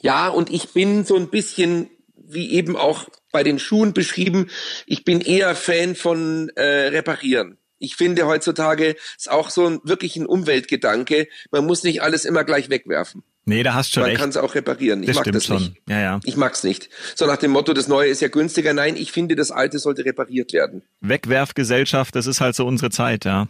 Ja, 0.00 0.28
und 0.28 0.50
ich 0.50 0.72
bin 0.72 1.04
so 1.04 1.16
ein 1.16 1.28
bisschen, 1.28 1.90
wie 2.16 2.52
eben 2.52 2.76
auch 2.76 3.08
bei 3.32 3.42
den 3.42 3.58
Schuhen 3.58 3.92
beschrieben, 3.92 4.48
ich 4.86 5.04
bin 5.04 5.20
eher 5.20 5.54
Fan 5.54 5.94
von 5.94 6.50
äh, 6.56 6.88
Reparieren. 6.88 7.58
Ich 7.80 7.96
finde 7.96 8.26
heutzutage 8.26 8.94
ist 9.16 9.30
auch 9.30 9.50
so 9.50 9.66
ein 9.66 9.80
wirklich 9.82 10.14
ein 10.16 10.26
Umweltgedanke. 10.26 11.26
Man 11.50 11.66
muss 11.66 11.82
nicht 11.82 12.02
alles 12.02 12.24
immer 12.24 12.44
gleich 12.44 12.70
wegwerfen. 12.70 13.24
Nee, 13.46 13.62
da 13.62 13.74
hast 13.74 13.92
schon 13.92 14.02
Man 14.02 14.10
recht. 14.10 14.20
kann 14.20 14.28
es 14.30 14.36
auch 14.36 14.54
reparieren. 14.54 15.02
Ich 15.02 15.08
das 15.08 15.16
mag 15.16 15.24
stimmt 15.24 15.36
das 15.36 15.46
schon. 15.46 15.62
nicht. 15.62 15.76
Ja, 15.88 16.00
ja. 16.00 16.20
Ich 16.24 16.36
mag's 16.36 16.62
nicht. 16.62 16.90
So 17.16 17.26
nach 17.26 17.38
dem 17.38 17.50
Motto, 17.50 17.72
das 17.72 17.88
Neue 17.88 18.08
ist 18.08 18.20
ja 18.20 18.28
günstiger. 18.28 18.74
Nein, 18.74 18.96
ich 18.96 19.10
finde, 19.12 19.34
das 19.34 19.50
Alte 19.50 19.78
sollte 19.78 20.04
repariert 20.04 20.52
werden. 20.52 20.82
Wegwerfgesellschaft, 21.00 22.14
das 22.14 22.26
ist 22.26 22.40
halt 22.40 22.54
so 22.54 22.66
unsere 22.66 22.90
Zeit, 22.90 23.24
ja. 23.24 23.48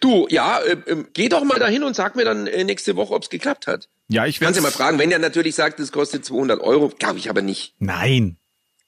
Du, 0.00 0.26
ja, 0.30 0.60
äh, 0.60 0.72
äh, 0.90 1.04
geh 1.12 1.28
doch 1.28 1.44
mal 1.44 1.58
dahin 1.58 1.82
und 1.82 1.94
sag 1.94 2.16
mir 2.16 2.24
dann 2.24 2.46
äh, 2.46 2.64
nächste 2.64 2.96
Woche, 2.96 3.12
ob's 3.12 3.28
geklappt 3.28 3.66
hat. 3.66 3.88
Ja, 4.08 4.24
ich 4.24 4.40
werde. 4.40 4.54
Kannst 4.54 4.60
du 4.60 4.62
mal 4.62 4.70
fragen, 4.72 4.98
wenn 4.98 5.10
der 5.10 5.18
natürlich 5.18 5.54
sagt, 5.54 5.78
das 5.78 5.92
kostet 5.92 6.24
200 6.24 6.60
Euro, 6.62 6.88
glaube 6.88 7.18
ich 7.18 7.28
aber 7.28 7.42
nicht. 7.42 7.74
Nein. 7.78 8.38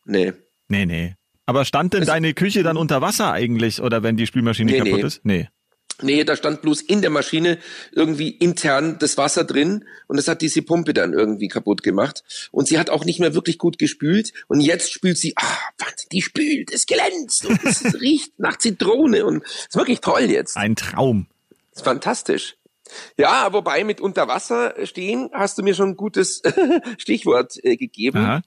Nee. 0.07 0.33
Nee, 0.69 0.87
nee. 0.87 1.16
Aber 1.51 1.65
stand 1.65 1.95
denn 1.95 2.03
Es- 2.03 2.07
deine 2.07 2.33
Küche 2.33 2.63
dann 2.63 2.77
unter 2.77 3.01
Wasser 3.01 3.33
eigentlich 3.33 3.83
oder 3.83 4.05
wenn 4.05 4.17
die 4.17 4.29
Spülmaschine 4.29 4.71
Nee, 4.71 4.79
kaputt 4.79 5.01
nee. 5.01 5.03
ist? 5.07 5.21
Nee. 5.25 5.49
Nee, 6.01 6.23
da 6.23 6.37
stand 6.37 6.63
bloß 6.63 6.81
in 6.83 7.01
der 7.03 7.11
Maschine 7.11 7.59
irgendwie 7.93 8.29
intern 8.31 8.99
das 9.01 9.19
Wasser 9.19 9.43
drin 9.43 9.85
und 10.07 10.17
das 10.17 10.29
hat 10.29 10.43
diese 10.43 10.63
Pumpe 10.63 10.95
dann 10.95 11.13
irgendwie 11.13 11.49
kaputt 11.49 11.83
gemacht. 11.83 12.23
Und 12.53 12.69
sie 12.69 12.79
hat 12.79 12.89
auch 12.89 13.05
nicht 13.05 13.19
mehr 13.19 13.35
wirklich 13.35 13.59
gut 13.59 13.79
gespült 13.79 14.33
und 14.47 14.61
jetzt 14.61 14.93
spült 14.93 15.19
sie, 15.19 15.33
ah, 15.37 15.59
Wahnsinn, 15.79 16.09
die 16.13 16.23
spült, 16.23 16.73
es 16.73 16.87
glänzt 16.87 17.45
und 17.47 17.63
es 17.65 17.83
riecht 18.01 18.39
nach 18.39 18.57
Zitrone 18.59 19.27
und 19.27 19.43
ist 19.43 19.75
wirklich 19.75 20.01
toll 20.01 20.23
jetzt. 20.31 20.57
Ein 20.57 20.77
Traum. 20.77 21.27
ist 21.75 21.83
fantastisch. 21.85 22.55
Ja, 23.19 23.53
wobei 23.53 23.83
mit 23.83 24.01
unter 24.01 24.29
Wasser 24.29 24.75
stehen 24.85 25.31
hast 25.33 25.59
du 25.59 25.63
mir 25.65 25.75
schon 25.75 25.91
ein 25.91 25.97
gutes 25.97 26.43
Stichwort 26.99 27.59
äh, 27.65 27.77
gegeben. 27.77 28.19
Aha. 28.19 28.43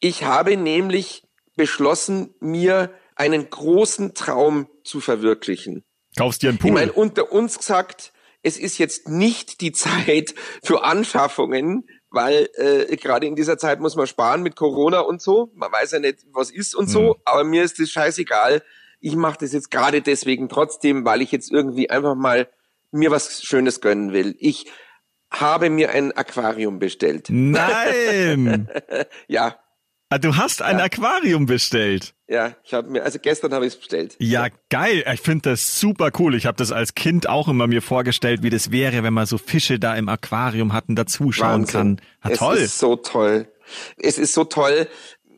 Ich 0.00 0.22
habe 0.24 0.56
nämlich 0.56 1.22
beschlossen, 1.56 2.34
mir 2.40 2.92
einen 3.16 3.48
großen 3.50 4.14
Traum 4.14 4.68
zu 4.84 5.00
verwirklichen. 5.00 5.84
Kaufst 6.18 6.42
dir 6.42 6.48
einen 6.50 6.56
Ich 6.58 6.62
Pool. 6.62 6.72
meine, 6.72 6.92
unter 6.92 7.32
uns 7.32 7.58
gesagt, 7.58 8.12
es 8.42 8.58
ist 8.58 8.78
jetzt 8.78 9.08
nicht 9.08 9.60
die 9.60 9.72
Zeit 9.72 10.34
für 10.62 10.84
Anschaffungen, 10.84 11.88
weil 12.10 12.48
äh, 12.54 12.96
gerade 12.96 13.26
in 13.26 13.34
dieser 13.36 13.58
Zeit 13.58 13.80
muss 13.80 13.96
man 13.96 14.06
sparen 14.06 14.42
mit 14.42 14.54
Corona 14.56 15.00
und 15.00 15.20
so. 15.20 15.50
Man 15.54 15.72
weiß 15.72 15.92
ja 15.92 15.98
nicht, 15.98 16.20
was 16.32 16.50
ist 16.50 16.74
und 16.74 16.88
so, 16.88 17.00
Mhm. 17.14 17.20
aber 17.24 17.44
mir 17.44 17.62
ist 17.64 17.78
das 17.80 17.90
scheißegal. 17.90 18.62
Ich 19.00 19.16
mache 19.16 19.38
das 19.40 19.52
jetzt 19.52 19.70
gerade 19.70 20.00
deswegen 20.00 20.48
trotzdem, 20.48 21.04
weil 21.04 21.20
ich 21.20 21.32
jetzt 21.32 21.50
irgendwie 21.50 21.90
einfach 21.90 22.14
mal 22.14 22.48
mir 22.92 23.10
was 23.10 23.42
Schönes 23.42 23.80
gönnen 23.80 24.12
will. 24.12 24.34
Ich 24.38 24.66
habe 25.30 25.68
mir 25.68 25.90
ein 25.90 26.12
Aquarium 26.12 26.78
bestellt. 26.78 27.26
Nein! 27.30 28.68
Ja, 29.28 29.58
Ah, 30.08 30.18
du 30.18 30.36
hast 30.36 30.62
ein 30.62 30.78
Ja. 30.78 30.84
Aquarium 30.84 31.46
bestellt. 31.46 32.14
ja, 32.28 32.54
ich 32.62 32.72
habe 32.74 32.88
mir, 32.88 33.02
also 33.02 33.18
gestern 33.18 33.52
habe 33.52 33.66
ich 33.66 33.72
es 33.74 33.78
bestellt. 33.78 34.16
Ja, 34.20 34.46
geil. 34.70 35.04
Ich 35.12 35.20
finde 35.20 35.50
das 35.50 35.80
super 35.80 36.10
cool. 36.18 36.34
Ich 36.36 36.46
habe 36.46 36.56
das 36.56 36.70
als 36.70 36.94
Kind 36.94 37.28
auch 37.28 37.48
immer 37.48 37.66
mir 37.66 37.82
vorgestellt, 37.82 38.42
wie 38.44 38.50
das 38.50 38.70
wäre, 38.70 39.02
wenn 39.02 39.14
man 39.14 39.26
so 39.26 39.36
Fische 39.36 39.78
da 39.80 39.96
im 39.96 40.08
Aquarium 40.08 40.72
hatten, 40.72 40.94
da 40.94 41.06
zuschauen 41.06 41.62
Wahnsinn. 41.62 41.96
kann. 42.22 42.32
Es 42.32 42.38
toll. 42.38 42.56
ist 42.56 42.78
so 42.78 42.94
toll. 42.96 43.48
Es 43.96 44.16
ist 44.16 44.32
so 44.32 44.44
toll, 44.44 44.86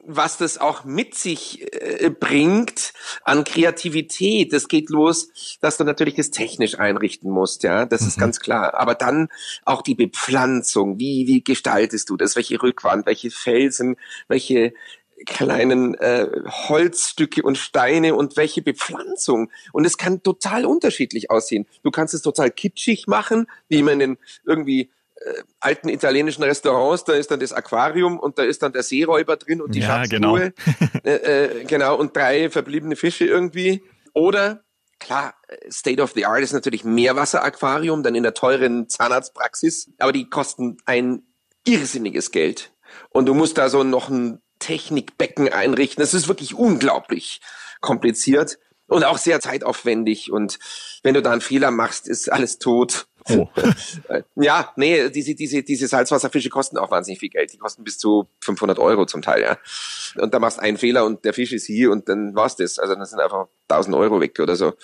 was 0.09 0.39
das 0.39 0.57
auch 0.57 0.85
mit 0.85 1.15
sich 1.15 1.63
äh, 1.73 2.09
bringt 2.09 2.95
an 3.25 3.45
Kreativität. 3.45 4.55
Das 4.55 4.69
geht 4.69 4.89
los, 4.89 5.29
dass 5.61 5.77
du 5.77 5.85
natürlich 5.85 6.15
das 6.15 6.31
technisch 6.31 6.79
einrichten 6.79 7.31
musst, 7.31 7.63
ja, 7.63 7.85
das 7.85 8.03
ist 8.03 8.19
ganz 8.19 8.41
klar. 8.41 8.75
Aber 8.75 8.95
dann 8.95 9.29
auch 9.65 9.83
die 9.83 9.95
Bepflanzung. 9.95 10.99
Wie, 10.99 11.27
wie 11.27 11.45
gestaltest 11.45 12.09
du 12.09 12.17
das? 12.17 12.37
Welche 12.37 12.63
Rückwand, 12.63 13.07
welche 13.07 13.31
Felsen, 13.31 13.97
welche 14.29 14.73
kleinen 15.27 15.95
äh, 15.95 16.27
Holzstücke 16.69 17.43
und 17.43 17.59
Steine 17.59 18.15
und 18.15 18.37
welche 18.37 18.63
Bepflanzung. 18.63 19.51
Und 19.73 19.85
es 19.85 19.99
kann 19.99 20.23
total 20.23 20.65
unterschiedlich 20.65 21.31
aussehen. 21.31 21.67
Du 21.83 21.91
kannst 21.91 22.15
es 22.15 22.23
total 22.23 22.51
kitschig 22.51 23.07
machen, 23.09 23.47
wie 23.69 23.83
man 23.83 24.01
in 24.01 24.17
irgendwie 24.45 24.91
alten 25.61 25.89
italienischen 25.89 26.43
Restaurants, 26.45 27.05
da 27.05 27.13
ist 27.15 27.31
dann 27.31 27.41
das 27.41 27.53
Aquarium 27.53 28.19
und 28.19 28.39
da 28.39 28.43
ist 28.45 28.63
dann 28.63 28.73
der 28.73 28.83
Seeräuber 28.83 29.37
drin 29.37 29.61
und 29.61 29.75
die 29.75 29.81
Ja, 29.81 30.05
Schatztruhe. 30.05 30.53
äh, 31.05 31.11
äh, 31.15 31.65
genau, 31.65 31.97
und 31.97 32.17
drei 32.17 32.51
verbliebene 32.51 32.97
Fische 32.97 33.25
irgendwie. 33.25 33.83
Oder, 34.13 34.63
klar, 34.99 35.35
äh, 35.49 35.71
State 35.71 36.03
of 36.03 36.13
the 36.15 36.27
Art 36.27 36.41
ist 36.41 36.53
natürlich 36.53 36.85
Meerwasseraquarium, 36.85 38.03
dann 38.03 38.15
in 38.15 38.23
der 38.23 38.35
teuren 38.35 38.89
Zahnarztpraxis, 38.89 39.91
aber 39.99 40.13
die 40.13 40.29
kosten 40.29 40.77
ein 40.87 41.23
irrsinniges 41.67 42.31
Geld. 42.31 42.73
Und 43.11 43.27
du 43.27 43.35
musst 43.35 43.59
da 43.59 43.69
so 43.69 43.85
noch 43.85 44.09
ein 44.09 44.41
Technikbecken 44.59 45.49
einrichten. 45.53 46.01
Das 46.01 46.15
ist 46.15 46.29
wirklich 46.29 46.55
unglaublich 46.55 47.41
kompliziert 47.81 48.59
und 48.87 49.05
auch 49.05 49.19
sehr 49.19 49.41
zeitaufwendig. 49.41 50.33
Und 50.33 50.59
wenn 51.03 51.15
du 51.15 51.23
da 51.23 51.31
einen 51.33 51.41
Fehler 51.41 51.71
machst, 51.71 52.09
ist 52.09 52.33
alles 52.33 52.59
tot. 52.59 53.07
Oh. 53.31 53.49
Ja, 54.37 54.73
nee, 54.77 55.11
diese, 55.11 55.35
diese, 55.35 55.63
diese 55.63 55.89
Salzwasserfische 55.89 56.49
kosten 56.49 56.79
auch 56.79 56.91
wahnsinnig 56.91 57.19
viel 57.19 57.29
Geld. 57.29 57.53
Die 57.53 57.59
kosten 57.59 57.85
bis 57.85 57.99
zu 57.99 58.29
500 58.43 58.79
Euro 58.79 59.05
zum 59.07 59.23
Teil, 59.23 59.43
ja. 59.43 59.59
Und 60.17 60.33
da 60.33 60.39
machst 60.39 60.61
einen 60.61 60.79
Fehler 60.79 61.05
und 61.05 61.25
der 61.25 61.35
Fisch 61.35 61.53
ist 61.53 61.67
hier 61.67 61.91
und 61.91 62.09
dann 62.09 62.35
war's 62.35 62.57
das. 62.57 62.79
Also 62.79 62.95
dann 62.95 63.05
sind 63.05 63.21
einfach 63.21 63.49
1000 63.69 63.97
Euro 63.97 64.21
weg 64.21 64.39
oder 64.41 64.57
so. 64.57 64.75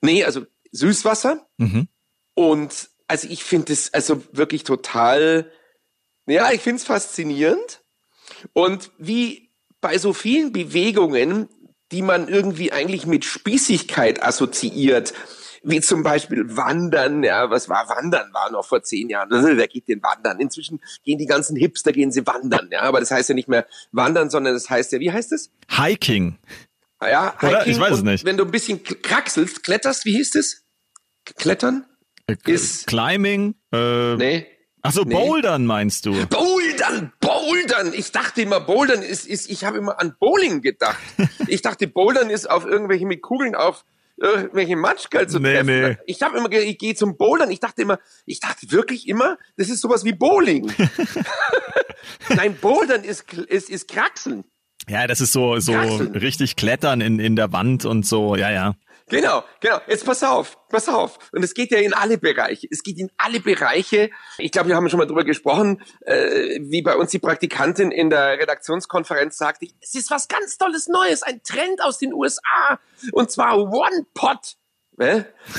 Nee, 0.00 0.24
also 0.24 0.46
Süßwasser. 0.72 1.46
Mhm. 1.58 1.88
Und 2.34 2.90
also 3.08 3.28
ich 3.28 3.42
finde 3.44 3.72
es 3.72 3.92
also 3.92 4.22
wirklich 4.32 4.64
total, 4.64 5.50
ja, 6.26 6.52
ich 6.52 6.60
finde 6.60 6.78
es 6.78 6.84
faszinierend. 6.84 7.82
Und 8.52 8.90
wie 8.98 9.50
bei 9.80 9.98
so 9.98 10.12
vielen 10.12 10.52
Bewegungen, 10.52 11.48
die 11.92 12.02
man 12.02 12.28
irgendwie 12.28 12.72
eigentlich 12.72 13.06
mit 13.06 13.24
Spießigkeit 13.24 14.22
assoziiert, 14.22 15.12
wie 15.62 15.80
zum 15.80 16.02
Beispiel 16.02 16.56
Wandern, 16.56 17.22
ja, 17.22 17.50
was 17.50 17.68
war 17.68 17.88
Wandern, 17.88 18.32
war 18.32 18.50
noch 18.50 18.64
vor 18.66 18.82
zehn 18.82 19.08
Jahren, 19.08 19.32
also, 19.32 19.48
wer 19.56 19.68
geht 19.68 19.88
denn 19.88 20.02
Wandern? 20.02 20.40
Inzwischen 20.40 20.80
gehen 21.04 21.18
die 21.18 21.26
ganzen 21.26 21.56
Hipster, 21.56 21.92
gehen 21.92 22.12
sie 22.12 22.26
wandern, 22.26 22.68
ja, 22.72 22.80
aber 22.82 23.00
das 23.00 23.10
heißt 23.10 23.28
ja 23.28 23.34
nicht 23.34 23.48
mehr 23.48 23.66
Wandern, 23.92 24.30
sondern 24.30 24.54
das 24.54 24.70
heißt 24.70 24.92
ja, 24.92 25.00
wie 25.00 25.12
heißt 25.12 25.32
es? 25.32 25.50
Hiking. 25.70 26.38
Ah 26.98 27.08
Ja, 27.08 27.34
Oder? 27.42 27.66
Ich 27.66 27.78
weiß 27.80 27.96
es 27.98 28.02
nicht. 28.02 28.24
Wenn 28.24 28.36
du 28.36 28.44
ein 28.44 28.50
bisschen 28.50 28.82
kraxelst, 28.82 29.62
kletterst, 29.64 30.04
wie 30.04 30.12
hieß 30.16 30.34
es? 30.34 30.64
Klettern? 31.36 31.86
Äh, 32.26 32.36
Ist- 32.46 32.86
Climbing. 32.86 33.54
Äh, 33.72 34.16
Nee. 34.16 34.46
Ach 34.82 34.92
so, 34.92 35.02
Nee. 35.02 35.14
Bouldern 35.14 35.66
meinst 35.66 36.06
du? 36.06 36.12
Bouldern, 36.26 37.12
Bouldern. 37.20 37.92
Ich 37.92 38.12
dachte 38.12 38.40
immer, 38.42 38.60
Bouldern 38.60 39.02
ist, 39.02 39.26
ist 39.26 39.50
ich 39.50 39.64
habe 39.64 39.76
immer 39.76 40.00
an 40.00 40.14
Bowling 40.18 40.62
gedacht. 40.62 40.98
Ich 41.48 41.60
dachte, 41.62 41.86
Bouldern 41.86 42.30
ist 42.30 42.48
auf 42.48 42.64
irgendwelche 42.64 43.04
mit 43.06 43.20
Kugeln 43.22 43.54
auf 43.54 43.84
irgendwelche 44.20 44.76
Matschgeld 44.76 45.30
zu 45.30 45.40
Nee, 45.40 45.54
treffen. 45.54 45.66
nee. 45.66 45.96
Ich 46.06 46.22
habe 46.22 46.36
immer, 46.38 46.50
ich 46.52 46.78
gehe 46.78 46.94
zum 46.94 47.16
Bouldern. 47.16 47.50
Ich 47.50 47.60
dachte 47.60 47.82
immer, 47.82 47.98
ich 48.26 48.38
dachte 48.40 48.70
wirklich 48.70 49.08
immer, 49.08 49.38
das 49.56 49.68
ist 49.68 49.80
sowas 49.80 50.04
wie 50.04 50.12
Bowling. 50.12 50.70
Nein, 52.28 52.56
Bouldern 52.60 53.02
ist, 53.04 53.32
ist, 53.32 53.70
ist 53.70 53.88
Kraxeln. 53.88 54.44
Ja, 54.88 55.06
das 55.06 55.20
ist 55.20 55.32
so, 55.32 55.58
so 55.58 55.72
richtig 55.74 56.56
klettern 56.56 57.00
in, 57.00 57.18
in 57.18 57.36
der 57.36 57.52
Wand 57.52 57.84
und 57.84 58.06
so, 58.06 58.34
ja, 58.36 58.50
ja. 58.50 58.74
Genau, 59.10 59.44
genau. 59.60 59.80
Jetzt 59.86 60.06
pass 60.06 60.22
auf, 60.22 60.56
pass 60.68 60.88
auf. 60.88 61.18
Und 61.32 61.42
es 61.42 61.54
geht 61.54 61.70
ja 61.70 61.78
in 61.78 61.92
alle 61.92 62.16
Bereiche. 62.16 62.66
Es 62.70 62.82
geht 62.82 62.98
in 62.98 63.10
alle 63.18 63.40
Bereiche. 63.40 64.10
Ich 64.38 64.52
glaube, 64.52 64.68
wir 64.68 64.76
haben 64.76 64.88
schon 64.88 64.98
mal 64.98 65.06
drüber 65.06 65.24
gesprochen, 65.24 65.82
äh, 66.02 66.60
wie 66.62 66.82
bei 66.82 66.96
uns 66.96 67.10
die 67.10 67.18
Praktikantin 67.18 67.90
in 67.90 68.08
der 68.08 68.38
Redaktionskonferenz 68.38 69.36
sagte, 69.36 69.66
es 69.80 69.94
ist 69.94 70.10
was 70.10 70.28
ganz 70.28 70.56
Tolles 70.56 70.88
Neues, 70.88 71.22
ein 71.22 71.42
Trend 71.42 71.82
aus 71.82 71.98
den 71.98 72.14
USA. 72.14 72.78
Und 73.12 73.30
zwar 73.30 73.58
One 73.58 74.06
Pot. 74.14 74.56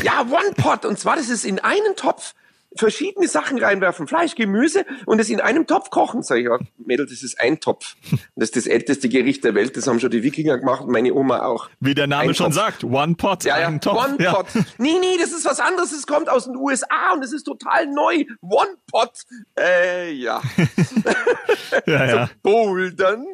Ja, 0.03 0.21
One 0.21 0.53
Pot. 0.55 0.85
Und 0.85 0.99
zwar, 0.99 1.15
das 1.15 1.29
ist 1.29 1.45
in 1.45 1.59
einen 1.59 1.95
Topf 1.95 2.33
verschiedene 2.75 3.27
Sachen 3.27 3.60
reinwerfen, 3.60 4.07
Fleisch, 4.07 4.36
Gemüse 4.36 4.86
und 5.05 5.19
es 5.19 5.29
in 5.29 5.41
einem 5.41 5.67
Topf 5.67 5.89
kochen. 5.89 6.23
Sag 6.23 6.38
ich, 6.38 6.45
ja, 6.45 6.57
Mädel, 6.77 7.05
das 7.05 7.23
ist 7.23 7.39
ein 7.39 7.60
Topf. 7.60 7.95
das 8.36 8.49
ist 8.49 8.55
das 8.55 8.67
älteste 8.67 9.10
Gericht 9.10 9.43
der 9.43 9.55
Welt, 9.55 9.75
das 9.77 9.88
haben 9.88 9.99
schon 9.99 10.12
die 10.12 10.23
Wikinger 10.23 10.57
gemacht 10.57 10.84
und 10.84 10.91
meine 10.91 11.13
Oma 11.13 11.43
auch. 11.43 11.69
Wie 11.79 11.93
der 11.93 12.07
Name 12.07 12.29
ein 12.29 12.36
schon 12.36 12.47
Topf. 12.47 12.55
sagt, 12.55 12.84
One 12.84 13.15
Pot, 13.15 13.43
ja, 13.43 13.60
ja, 13.60 13.67
ein 13.67 13.81
Topf. 13.81 14.05
One 14.05 14.17
ja. 14.19 14.34
Pot. 14.34 14.47
Nee, 14.77 14.99
nee, 14.99 15.17
das 15.19 15.31
ist 15.31 15.45
was 15.45 15.60
anderes, 15.60 15.91
es 15.91 16.07
kommt 16.07 16.29
aus 16.29 16.45
den 16.45 16.55
USA 16.55 17.13
und 17.13 17.23
es 17.23 17.34
ist 17.34 17.43
total 17.43 17.88
neu. 17.88 18.25
One 18.41 18.77
Pot. 18.91 19.23
Äh, 19.60 20.12
ja. 20.13 20.41
ja, 21.86 22.05
ja. 22.05 22.12
So, 22.21 22.27
Bouldern. 22.43 23.25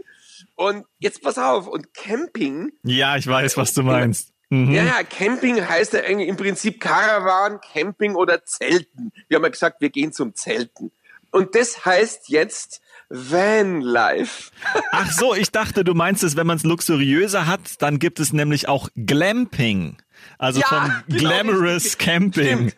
Und 0.55 0.85
jetzt 0.99 1.21
pass 1.21 1.37
auf, 1.37 1.67
und 1.67 1.93
Camping. 1.93 2.71
Ja, 2.83 3.15
ich 3.17 3.27
weiß, 3.27 3.57
was 3.57 3.73
du 3.73 3.83
meinst. 3.83 4.33
Mhm. 4.49 4.71
Ja, 4.71 4.83
ja, 4.85 5.03
Camping 5.03 5.67
heißt 5.67 5.93
ja 5.93 6.01
eigentlich 6.01 6.29
im 6.29 6.37
Prinzip 6.37 6.79
Caravan, 6.79 7.59
Camping 7.73 8.15
oder 8.15 8.45
Zelten. 8.45 9.11
Wir 9.27 9.35
haben 9.35 9.43
ja 9.43 9.49
gesagt, 9.49 9.81
wir 9.81 9.89
gehen 9.89 10.13
zum 10.13 10.35
Zelten. 10.35 10.91
Und 11.31 11.55
das 11.55 11.85
heißt 11.85 12.29
jetzt 12.29 12.81
Vanlife. 13.09 14.51
Ach 14.91 15.11
so, 15.11 15.35
ich 15.35 15.51
dachte, 15.51 15.83
du 15.83 15.93
meinst 15.93 16.23
es, 16.23 16.35
wenn 16.35 16.47
man 16.47 16.57
es 16.57 16.63
luxuriöser 16.63 17.45
hat, 17.47 17.81
dann 17.81 17.99
gibt 17.99 18.19
es 18.19 18.33
nämlich 18.33 18.67
auch 18.67 18.89
Glamping. 18.95 19.97
Also 20.37 20.61
ja, 20.61 20.67
von 20.67 21.03
genau, 21.07 21.19
Glamorous 21.19 21.97
Camping. 21.97 22.69
Stimmt. 22.69 22.77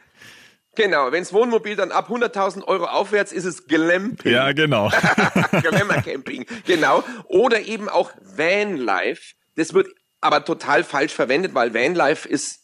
Genau, 0.75 1.11
wenns 1.11 1.33
Wohnmobil 1.33 1.75
dann 1.75 1.91
ab 1.91 2.09
100.000 2.09 2.63
Euro 2.63 2.85
aufwärts 2.85 3.31
ist 3.31 3.45
es 3.45 3.67
Glamping. 3.67 4.31
Ja, 4.31 4.53
genau. 4.53 4.89
Glamour 5.51 6.01
Camping, 6.03 6.45
genau. 6.65 7.03
Oder 7.25 7.61
eben 7.61 7.89
auch 7.89 8.11
Vanlife. 8.21 9.33
Das 9.55 9.73
wird 9.73 9.89
aber 10.21 10.43
total 10.45 10.83
falsch 10.83 11.13
verwendet, 11.13 11.53
weil 11.53 11.73
Vanlife 11.73 12.27
ist 12.27 12.61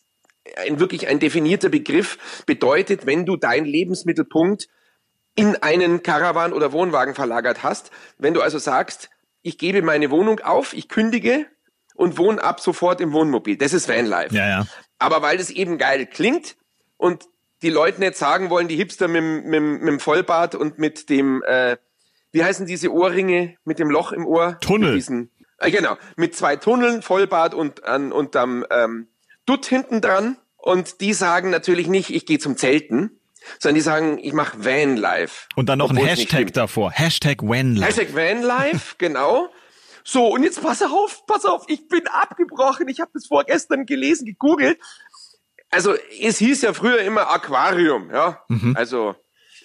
ein, 0.58 0.80
wirklich 0.80 1.08
ein 1.08 1.20
definierter 1.20 1.70
Begriff, 1.70 2.44
bedeutet, 2.46 3.06
wenn 3.06 3.26
du 3.26 3.38
deinen 3.38 3.65
Lebensmittelpunkt 3.65 4.68
in 5.36 5.56
einen 5.58 6.04
Caravan 6.04 6.54
oder 6.54 6.72
Wohnwagen 6.72 7.15
verlagert 7.15 7.63
hast, 7.63 7.91
wenn 8.18 8.34
du 8.34 8.41
also 8.41 8.58
sagst, 8.58 9.10
ich 9.41 9.58
gebe 9.58 9.82
meine 9.82 10.12
Wohnung 10.12 10.39
auf, 10.39 10.74
ich 10.74 10.88
kündige 10.88 11.46
und 11.94 12.18
wohne 12.18 12.44
ab 12.44 12.60
sofort 12.60 13.02
im 13.02 13.12
Wohnmobil. 13.12 13.58
Das 13.58 13.74
ist 13.74 13.88
Vanlife. 13.89 14.36
Ja, 14.36 14.48
ja. 14.48 14.68
Aber 14.98 15.22
weil 15.22 15.39
es 15.39 15.50
eben 15.50 15.78
geil 15.78 16.06
klingt 16.06 16.56
und 16.98 17.26
die 17.62 17.70
Leute 17.70 18.00
nicht 18.00 18.15
sagen 18.15 18.50
wollen, 18.50 18.68
die 18.68 18.76
Hipster 18.76 19.08
mit, 19.08 19.46
mit, 19.46 19.62
mit 19.62 19.88
dem 19.88 20.00
Vollbart 20.00 20.56
und 20.56 20.78
mit 20.78 21.10
dem, 21.10 21.44
äh, 21.44 21.78
wie 22.32 22.44
heißen 22.44 22.65
diese 22.65 22.91
Ohrringe 22.91 23.56
mit 23.65 23.80
dem 23.80 23.89
Loch 23.89 24.12
im 24.12 24.26
Ohr? 24.26 24.58
Tunnel. 24.62 24.89
Mit 24.89 24.98
diesen, 24.98 25.32
äh, 25.67 25.71
genau, 25.71 25.97
mit 26.15 26.36
zwei 26.36 26.56
Tunneln, 26.56 27.01
Vollbart 27.01 27.54
und 27.54 27.84
an 27.84 28.12
unterm 28.12 28.65
ähm, 28.69 29.08
Dutt 29.45 29.65
hinten 29.65 30.01
dran. 30.01 30.38
Und 30.58 31.01
die 31.01 31.13
sagen 31.13 31.51
natürlich 31.51 31.88
nicht, 31.88 32.10
ich 32.10 32.25
gehe 32.25 32.39
zum 32.39 32.58
Zelten, 32.58 33.19
sondern 33.60 33.75
die 33.75 33.82
sagen, 33.82 34.17
ich 34.17 34.34
mache 34.34 34.65
Vanlife. 34.65 35.47
Und 35.56 35.69
dann 35.69 35.80
noch 35.80 35.91
ein 35.91 35.97
Hashtag 35.97 36.54
davor. 36.54 36.91
Hashtag 36.91 37.43
Vanlife. 37.43 37.86
Hashtag 37.86 38.15
Vanlife, 38.15 38.95
genau. 38.97 39.49
So, 40.04 40.28
und 40.28 40.43
jetzt 40.43 40.62
pass 40.62 40.82
auf, 40.84 41.25
pass 41.25 41.45
auf, 41.45 41.65
ich 41.67 41.88
bin 41.88 42.08
abgebrochen. 42.08 42.88
Ich 42.88 42.99
habe 42.99 43.12
das 43.13 43.25
vorgestern 43.25 43.86
gelesen, 43.86 44.25
gegoogelt. 44.25 44.80
Also 45.71 45.95
es 46.21 46.38
hieß 46.38 46.62
ja 46.62 46.73
früher 46.73 46.99
immer 46.99 47.30
Aquarium, 47.30 48.12
ja. 48.12 48.43
Mhm. 48.47 48.75
Also, 48.78 49.15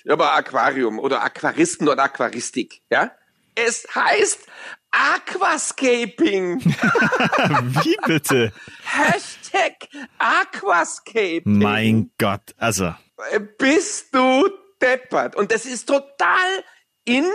aber 0.08 0.34
Aquarium 0.34 0.98
oder 0.98 1.22
Aquaristen 1.22 1.88
oder 1.88 2.02
Aquaristik, 2.02 2.82
ja. 2.90 3.12
Es 3.54 3.86
heißt 3.94 4.46
Aquascaping. 4.90 6.61
Wie 6.64 7.96
bitte? 8.07 8.53
Hashtag 8.85 9.88
Aquascaping. 10.18 11.59
Mein 11.59 12.11
Gott, 12.18 12.55
also. 12.57 12.94
Bist 13.59 14.14
du 14.14 14.48
deppert. 14.81 15.37
Und 15.37 15.53
das 15.53 15.66
ist 15.66 15.87
total 15.87 16.64
in. 17.05 17.26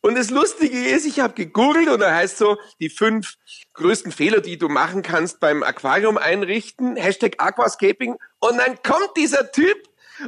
Und 0.00 0.16
das 0.16 0.30
Lustige 0.30 0.88
ist, 0.88 1.06
ich 1.06 1.20
habe 1.20 1.34
gegoogelt 1.34 1.88
und 1.88 2.00
da 2.00 2.14
heißt 2.14 2.38
so, 2.38 2.58
die 2.80 2.88
fünf 2.88 3.36
größten 3.74 4.12
Fehler, 4.12 4.40
die 4.40 4.58
du 4.58 4.68
machen 4.68 5.02
kannst 5.02 5.40
beim 5.40 5.62
Aquarium 5.62 6.18
einrichten, 6.18 6.96
Hashtag 6.96 7.34
Aquascaping. 7.38 8.16
Und 8.40 8.58
dann 8.58 8.82
kommt 8.82 9.16
dieser 9.16 9.50
Typ 9.52 9.76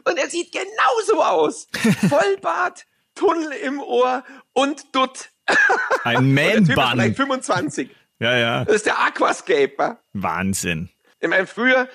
und 0.05 0.19
er 0.19 0.29
sieht 0.29 0.53
genauso 0.53 1.23
aus. 1.23 1.69
Vollbart, 2.09 2.87
Tunnel 3.14 3.53
im 3.53 3.81
Ohr 3.81 4.25
und 4.53 4.95
Dutt. 4.95 5.31
Ein 6.04 6.32
Man-Bun. 6.34 6.74
Vielleicht 6.92 7.16
25. 7.16 7.90
Ja, 8.18 8.36
ja. 8.36 8.64
Das 8.64 8.76
ist 8.76 8.86
der 8.86 9.00
Aquascaper. 9.00 9.98
Wahnsinn. 10.12 10.90
Ich 11.20 11.28
meine, 11.28 11.46
früher 11.46 11.88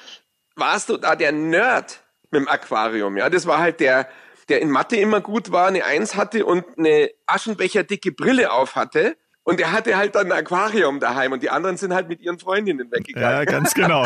warst 0.56 0.90
du 0.90 0.98
da 0.98 1.16
der 1.16 1.32
Nerd 1.32 2.02
mit 2.32 2.42
dem 2.42 2.48
Aquarium. 2.48 3.18
Ja, 3.18 3.30
das 3.30 3.46
war 3.46 3.60
halt 3.60 3.80
der, 3.80 4.08
der 4.50 4.62
in 4.62 4.70
Mathe 4.70 4.98
immer 4.98 5.22
gut 5.22 5.52
war, 5.52 5.68
eine 5.68 5.86
Eins 5.86 6.16
hatte 6.16 6.46
und 6.46 6.66
eine 6.78 7.10
Aschenbecher-dicke 7.28 8.12
Brille 8.12 8.52
auf 8.52 8.76
hatte. 8.76 9.18
Und 9.44 9.60
er 9.62 9.72
hatte 9.72 9.96
halt 9.96 10.16
dann 10.16 10.32
ein 10.32 10.40
Aquarium 10.40 11.00
daheim 11.00 11.32
und 11.32 11.44
die 11.44 11.52
anderen 11.52 11.78
sind 11.78 11.94
halt 11.94 12.08
mit 12.10 12.20
ihren 12.20 12.40
Freundinnen 12.40 12.92
weggegangen. 12.92 13.30
Ja, 13.30 13.46
ganz 13.46 13.76
genau. 13.76 14.04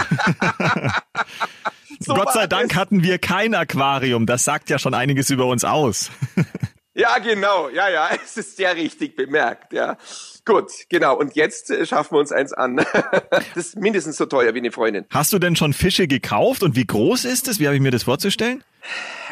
so 2.01 2.13
Gott 2.13 2.33
sei 2.33 2.45
Dank 2.47 2.75
hatten 2.75 3.03
wir 3.03 3.19
kein 3.19 3.55
Aquarium. 3.55 4.25
Das 4.25 4.43
sagt 4.43 4.69
ja 4.69 4.77
schon 4.79 4.93
einiges 4.93 5.29
über 5.29 5.45
uns 5.45 5.63
aus. 5.63 6.11
Ja, 6.99 7.17
genau. 7.19 7.69
Ja, 7.69 7.87
ja, 7.87 8.09
es 8.23 8.35
ist 8.35 8.57
sehr 8.57 8.75
richtig 8.75 9.15
bemerkt, 9.15 9.71
ja. 9.71 9.97
Gut, 10.45 10.69
genau. 10.89 11.17
Und 11.17 11.33
jetzt 11.35 11.69
äh, 11.69 11.85
schaffen 11.85 12.15
wir 12.15 12.19
uns 12.19 12.33
eins 12.33 12.51
an. 12.51 12.75
das 13.31 13.55
ist 13.55 13.75
mindestens 13.77 14.17
so 14.17 14.25
teuer 14.25 14.53
wie 14.53 14.59
eine 14.59 14.71
Freundin. 14.71 15.05
Hast 15.09 15.31
du 15.31 15.39
denn 15.39 15.55
schon 15.55 15.71
Fische 15.71 16.07
gekauft 16.07 16.61
und 16.61 16.75
wie 16.75 16.85
groß 16.85 17.23
ist 17.23 17.47
es? 17.47 17.59
Wie 17.59 17.67
habe 17.67 17.75
ich 17.77 17.81
mir 17.81 17.91
das 17.91 18.03
vorzustellen? 18.03 18.65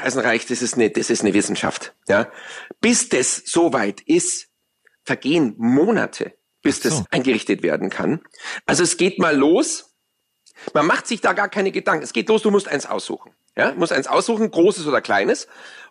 Also 0.01 0.21
Reich, 0.21 0.45
das 0.45 0.61
ist 0.61 0.75
eine, 0.75 0.89
das 0.89 1.09
ist 1.09 1.21
eine 1.21 1.33
Wissenschaft, 1.33 1.93
ja. 2.07 2.31
Bis 2.79 3.09
das 3.09 3.43
soweit 3.45 3.99
ist, 4.01 4.47
vergehen 5.03 5.55
Monate, 5.57 6.33
bis 6.61 6.81
so. 6.81 6.89
das 6.89 7.03
eingerichtet 7.11 7.63
werden 7.63 7.89
kann. 7.89 8.21
Also 8.65 8.83
es 8.83 8.95
geht 8.95 9.19
mal 9.19 9.35
los. 9.35 9.93
Man 10.73 10.87
macht 10.87 11.05
sich 11.05 11.19
da 11.19 11.33
gar 11.33 11.49
keine 11.49 11.71
Gedanken. 11.71 12.03
Es 12.03 12.13
geht 12.13 12.29
los, 12.29 12.43
du 12.43 12.51
musst 12.51 12.69
eins 12.69 12.85
aussuchen. 12.85 13.33
Ja, 13.57 13.71
du 13.71 13.79
musst 13.79 13.91
eins 13.91 14.07
aussuchen, 14.07 14.51
großes 14.51 14.85
oder 14.87 15.01
kleines. 15.01 15.47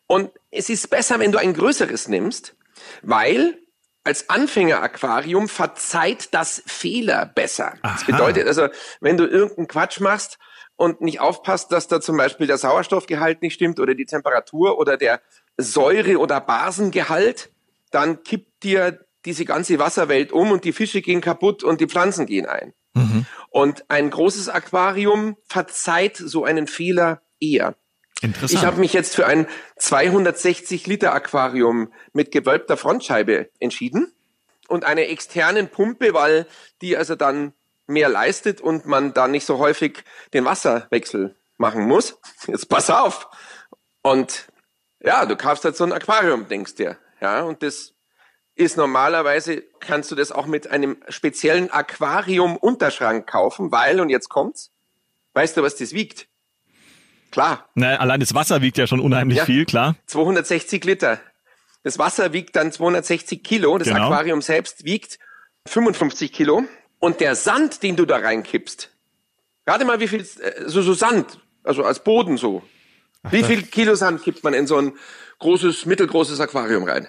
Und 0.06 0.30
es 0.50 0.68
ist 0.68 0.88
besser, 0.90 1.18
wenn 1.18 1.32
du 1.32 1.38
ein 1.38 1.54
größeres 1.54 2.08
nimmst, 2.08 2.54
weil 3.02 3.58
als 4.04 4.30
Anfänger-Aquarium 4.30 5.48
verzeiht 5.48 6.32
das 6.32 6.62
Fehler 6.66 7.26
besser. 7.26 7.74
Aha. 7.82 7.94
Das 7.94 8.04
bedeutet 8.04 8.46
also, 8.46 8.68
wenn 9.00 9.16
du 9.16 9.24
irgendeinen 9.26 9.66
Quatsch 9.66 9.98
machst 9.98 10.38
und 10.76 11.00
nicht 11.00 11.20
aufpasst, 11.20 11.72
dass 11.72 11.88
da 11.88 12.00
zum 12.00 12.16
Beispiel 12.16 12.46
der 12.46 12.58
Sauerstoffgehalt 12.58 13.42
nicht 13.42 13.54
stimmt 13.54 13.80
oder 13.80 13.94
die 13.94 14.04
Temperatur 14.04 14.78
oder 14.78 14.96
der 14.96 15.20
Säure- 15.56 16.18
oder 16.18 16.40
Basengehalt, 16.40 17.50
dann 17.90 18.22
kippt 18.22 18.62
dir 18.62 19.04
diese 19.24 19.44
ganze 19.44 19.80
Wasserwelt 19.80 20.30
um 20.30 20.52
und 20.52 20.64
die 20.64 20.72
Fische 20.72 21.02
gehen 21.02 21.20
kaputt 21.20 21.64
und 21.64 21.80
die 21.80 21.88
Pflanzen 21.88 22.26
gehen 22.26 22.46
ein. 22.46 22.74
Mhm. 22.94 23.26
Und 23.50 23.90
ein 23.90 24.10
großes 24.10 24.48
Aquarium 24.48 25.36
verzeiht 25.46 26.16
so 26.16 26.44
einen 26.44 26.68
Fehler 26.68 27.22
eher. 27.40 27.74
Interessant. 28.22 28.52
Ich 28.52 28.64
habe 28.66 28.80
mich 28.80 28.92
jetzt 28.92 29.14
für 29.14 29.26
ein 29.26 29.46
260 29.76 30.86
Liter 30.86 31.12
Aquarium 31.12 31.92
mit 32.12 32.30
gewölbter 32.30 32.76
Frontscheibe 32.76 33.50
entschieden 33.60 34.12
und 34.68 34.84
einer 34.84 35.02
externen 35.02 35.68
Pumpe, 35.68 36.14
weil 36.14 36.46
die 36.80 36.96
also 36.96 37.14
dann 37.14 37.52
mehr 37.86 38.08
leistet 38.08 38.60
und 38.60 38.86
man 38.86 39.12
da 39.12 39.28
nicht 39.28 39.46
so 39.46 39.58
häufig 39.58 40.02
den 40.32 40.44
Wasserwechsel 40.44 41.36
machen 41.56 41.86
muss. 41.86 42.18
Jetzt 42.46 42.68
pass 42.68 42.90
auf. 42.90 43.28
Und 44.02 44.48
ja, 45.00 45.26
du 45.26 45.36
kaufst 45.36 45.64
halt 45.64 45.76
so 45.76 45.84
ein 45.84 45.92
Aquarium, 45.92 46.48
denkst 46.48 46.74
dir. 46.74 46.98
Ja, 47.20 47.42
und 47.42 47.62
das 47.62 47.92
ist 48.54 48.76
normalerweise, 48.76 49.62
kannst 49.80 50.10
du 50.10 50.14
das 50.14 50.32
auch 50.32 50.46
mit 50.46 50.68
einem 50.68 50.96
speziellen 51.08 51.70
Aquarium-Unterschrank 51.70 53.26
kaufen, 53.26 53.70
weil, 53.70 54.00
und 54.00 54.08
jetzt 54.08 54.30
kommt's, 54.30 54.72
weißt 55.34 55.56
du, 55.56 55.62
was 55.62 55.76
das 55.76 55.92
wiegt? 55.92 56.28
Klar. 57.30 57.68
Na, 57.74 57.96
allein 57.96 58.20
das 58.20 58.34
Wasser 58.34 58.62
wiegt 58.62 58.78
ja 58.78 58.86
schon 58.86 59.00
unheimlich 59.00 59.38
ja, 59.38 59.44
viel, 59.44 59.64
klar. 59.64 59.96
260 60.06 60.84
Liter. 60.84 61.20
Das 61.82 61.98
Wasser 61.98 62.32
wiegt 62.32 62.56
dann 62.56 62.72
260 62.72 63.42
Kilo. 63.42 63.78
Das 63.78 63.88
genau. 63.88 64.06
Aquarium 64.06 64.42
selbst 64.42 64.84
wiegt 64.84 65.18
55 65.66 66.32
Kilo. 66.32 66.64
Und 66.98 67.20
der 67.20 67.34
Sand, 67.34 67.82
den 67.82 67.96
du 67.96 68.06
da 68.06 68.16
reinkippst, 68.16 68.90
gerade 69.64 69.84
mal 69.84 70.00
wie 70.00 70.08
viel, 70.08 70.20
äh, 70.20 70.64
so, 70.66 70.82
so 70.82 70.94
Sand, 70.94 71.38
also 71.62 71.84
als 71.84 72.02
Boden 72.02 72.36
so. 72.38 72.62
Wie 73.30 73.42
viel 73.42 73.62
Kilo 73.62 73.94
Sand 73.96 74.22
kippt 74.22 74.44
man 74.44 74.54
in 74.54 74.66
so 74.66 74.76
ein 74.76 74.92
großes, 75.40 75.86
mittelgroßes 75.86 76.40
Aquarium 76.40 76.84
rein? 76.84 77.08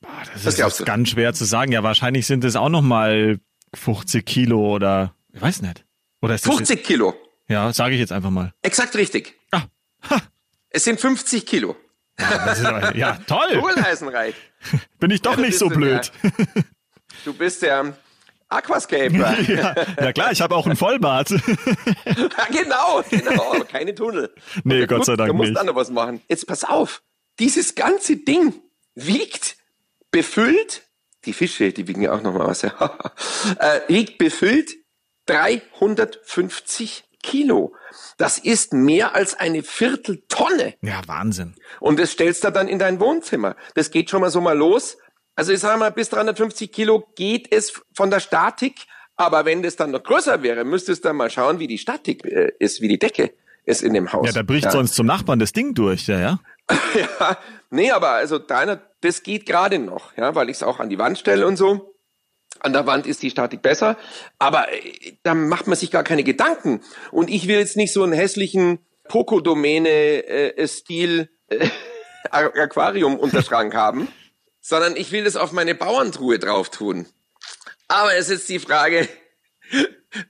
Boah, 0.00 0.10
das, 0.32 0.44
das 0.44 0.58
ist, 0.58 0.80
ist 0.80 0.86
ganz 0.86 1.10
schwer 1.10 1.32
zu 1.32 1.44
sagen. 1.44 1.72
Ja, 1.72 1.82
wahrscheinlich 1.82 2.26
sind 2.26 2.44
es 2.44 2.56
auch 2.56 2.68
noch 2.68 2.82
mal 2.82 3.38
50 3.74 4.24
Kilo 4.24 4.74
oder, 4.74 5.14
ich 5.32 5.40
weiß 5.40 5.62
nicht. 5.62 5.84
Oder 6.20 6.34
ist 6.34 6.46
das 6.46 6.54
50 6.54 6.76
jetzt, 6.76 6.86
Kilo. 6.86 7.14
Ja, 7.48 7.72
sage 7.72 7.94
ich 7.94 8.00
jetzt 8.00 8.12
einfach 8.12 8.30
mal. 8.30 8.52
Exakt 8.62 8.96
richtig. 8.96 9.34
Ha. 10.10 10.22
Es 10.70 10.84
sind 10.84 11.00
50 11.00 11.46
Kilo. 11.46 11.76
Ja, 12.18 12.92
ja 12.92 13.18
toll. 13.26 13.60
Kohleneisenreich. 13.60 14.34
Bin 14.98 15.10
ich 15.10 15.22
doch 15.22 15.36
ja, 15.36 15.42
nicht 15.44 15.58
so 15.58 15.68
blöd. 15.68 16.10
Der, 16.22 16.64
du 17.24 17.34
bist 17.34 17.62
der 17.62 17.96
Aquascaper. 18.48 19.40
ja, 19.48 19.74
ja 20.00 20.12
klar, 20.12 20.32
ich 20.32 20.40
habe 20.40 20.54
auch 20.54 20.66
einen 20.66 20.76
Vollbart. 20.76 21.30
ja, 21.30 21.40
genau, 22.50 23.02
genau, 23.10 23.54
aber 23.54 23.64
keine 23.64 23.94
Tunnel. 23.94 24.32
Nee, 24.64 24.86
Gott 24.86 25.04
sei 25.04 25.16
Dank 25.16 25.28
nicht. 25.28 25.30
Du 25.30 25.34
musst 25.34 25.48
nicht. 25.48 25.58
dann 25.58 25.66
noch 25.66 25.74
was 25.74 25.90
machen. 25.90 26.22
Jetzt 26.28 26.46
pass 26.46 26.64
auf, 26.64 27.02
dieses 27.38 27.74
ganze 27.74 28.16
Ding 28.16 28.54
wiegt 28.94 29.56
befüllt, 30.10 30.82
die 31.24 31.32
Fische, 31.32 31.72
die 31.72 31.88
wiegen 31.88 32.02
ja 32.02 32.12
auch 32.12 32.22
noch 32.22 32.32
mal 32.32 32.46
was, 32.46 32.62
ja, 32.62 32.98
äh, 33.58 33.80
wiegt 33.88 34.18
befüllt 34.18 34.70
350 35.26 37.04
Kilo. 37.26 37.74
Das 38.16 38.38
ist 38.38 38.72
mehr 38.72 39.14
als 39.14 39.34
eine 39.34 39.62
Vierteltonne. 39.62 40.74
Ja, 40.80 41.02
Wahnsinn. 41.06 41.54
Und 41.80 41.98
das 41.98 42.12
stellst 42.12 42.44
du 42.44 42.50
dann 42.50 42.68
in 42.68 42.78
dein 42.78 43.00
Wohnzimmer. 43.00 43.56
Das 43.74 43.90
geht 43.90 44.08
schon 44.08 44.20
mal 44.20 44.30
so 44.30 44.40
mal 44.40 44.56
los. 44.56 44.96
Also 45.34 45.52
ich 45.52 45.60
sage 45.60 45.78
mal, 45.78 45.90
bis 45.90 46.08
350 46.08 46.72
Kilo 46.72 47.06
geht 47.16 47.52
es 47.52 47.82
von 47.92 48.10
der 48.10 48.20
Statik. 48.20 48.86
Aber 49.16 49.44
wenn 49.44 49.62
das 49.62 49.76
dann 49.76 49.90
noch 49.90 50.02
größer 50.02 50.42
wäre, 50.42 50.64
müsstest 50.64 51.04
du 51.04 51.08
dann 51.08 51.16
mal 51.16 51.28
schauen, 51.28 51.58
wie 51.58 51.66
die 51.66 51.78
Statik 51.78 52.24
äh, 52.24 52.52
ist, 52.58 52.80
wie 52.80 52.88
die 52.88 52.98
Decke 52.98 53.32
ist 53.64 53.82
in 53.82 53.92
dem 53.92 54.12
Haus. 54.12 54.26
Ja, 54.26 54.32
da 54.32 54.42
bricht 54.42 54.66
ja. 54.66 54.70
sonst 54.70 54.94
zum 54.94 55.06
Nachbarn 55.06 55.38
das 55.38 55.52
Ding 55.52 55.74
durch, 55.74 56.06
ja, 56.06 56.20
ja. 56.20 56.40
ja, 56.94 57.36
nee, 57.70 57.90
aber 57.90 58.10
also 58.10 58.38
deiner, 58.38 58.80
das 59.00 59.22
geht 59.22 59.46
gerade 59.46 59.78
noch, 59.78 60.16
ja, 60.16 60.34
weil 60.34 60.48
ich 60.48 60.58
es 60.58 60.62
auch 60.62 60.78
an 60.78 60.88
die 60.88 60.98
Wand 60.98 61.18
stelle 61.18 61.46
und 61.46 61.56
so. 61.56 61.95
An 62.60 62.72
der 62.72 62.86
Wand 62.86 63.06
ist 63.06 63.22
die 63.22 63.30
Statik 63.30 63.62
besser, 63.62 63.96
aber 64.38 64.72
äh, 64.72 65.14
da 65.22 65.34
macht 65.34 65.66
man 65.66 65.76
sich 65.76 65.90
gar 65.90 66.04
keine 66.04 66.24
Gedanken. 66.24 66.80
Und 67.10 67.30
ich 67.30 67.48
will 67.48 67.58
jetzt 67.58 67.76
nicht 67.76 67.92
so 67.92 68.02
einen 68.02 68.12
hässlichen 68.12 68.78
Poco-Domäne-Stil 69.08 71.28
äh, 71.48 71.56
äh, 71.56 71.68
Aquarium-Unterschrank 72.30 73.74
haben, 73.74 74.08
sondern 74.60 74.96
ich 74.96 75.12
will 75.12 75.24
das 75.24 75.36
auf 75.36 75.52
meine 75.52 75.74
Bauerntruhe 75.74 76.38
drauf 76.38 76.70
tun. 76.70 77.06
Aber 77.88 78.14
es 78.14 78.30
ist 78.30 78.48
die 78.48 78.58
Frage, 78.58 79.08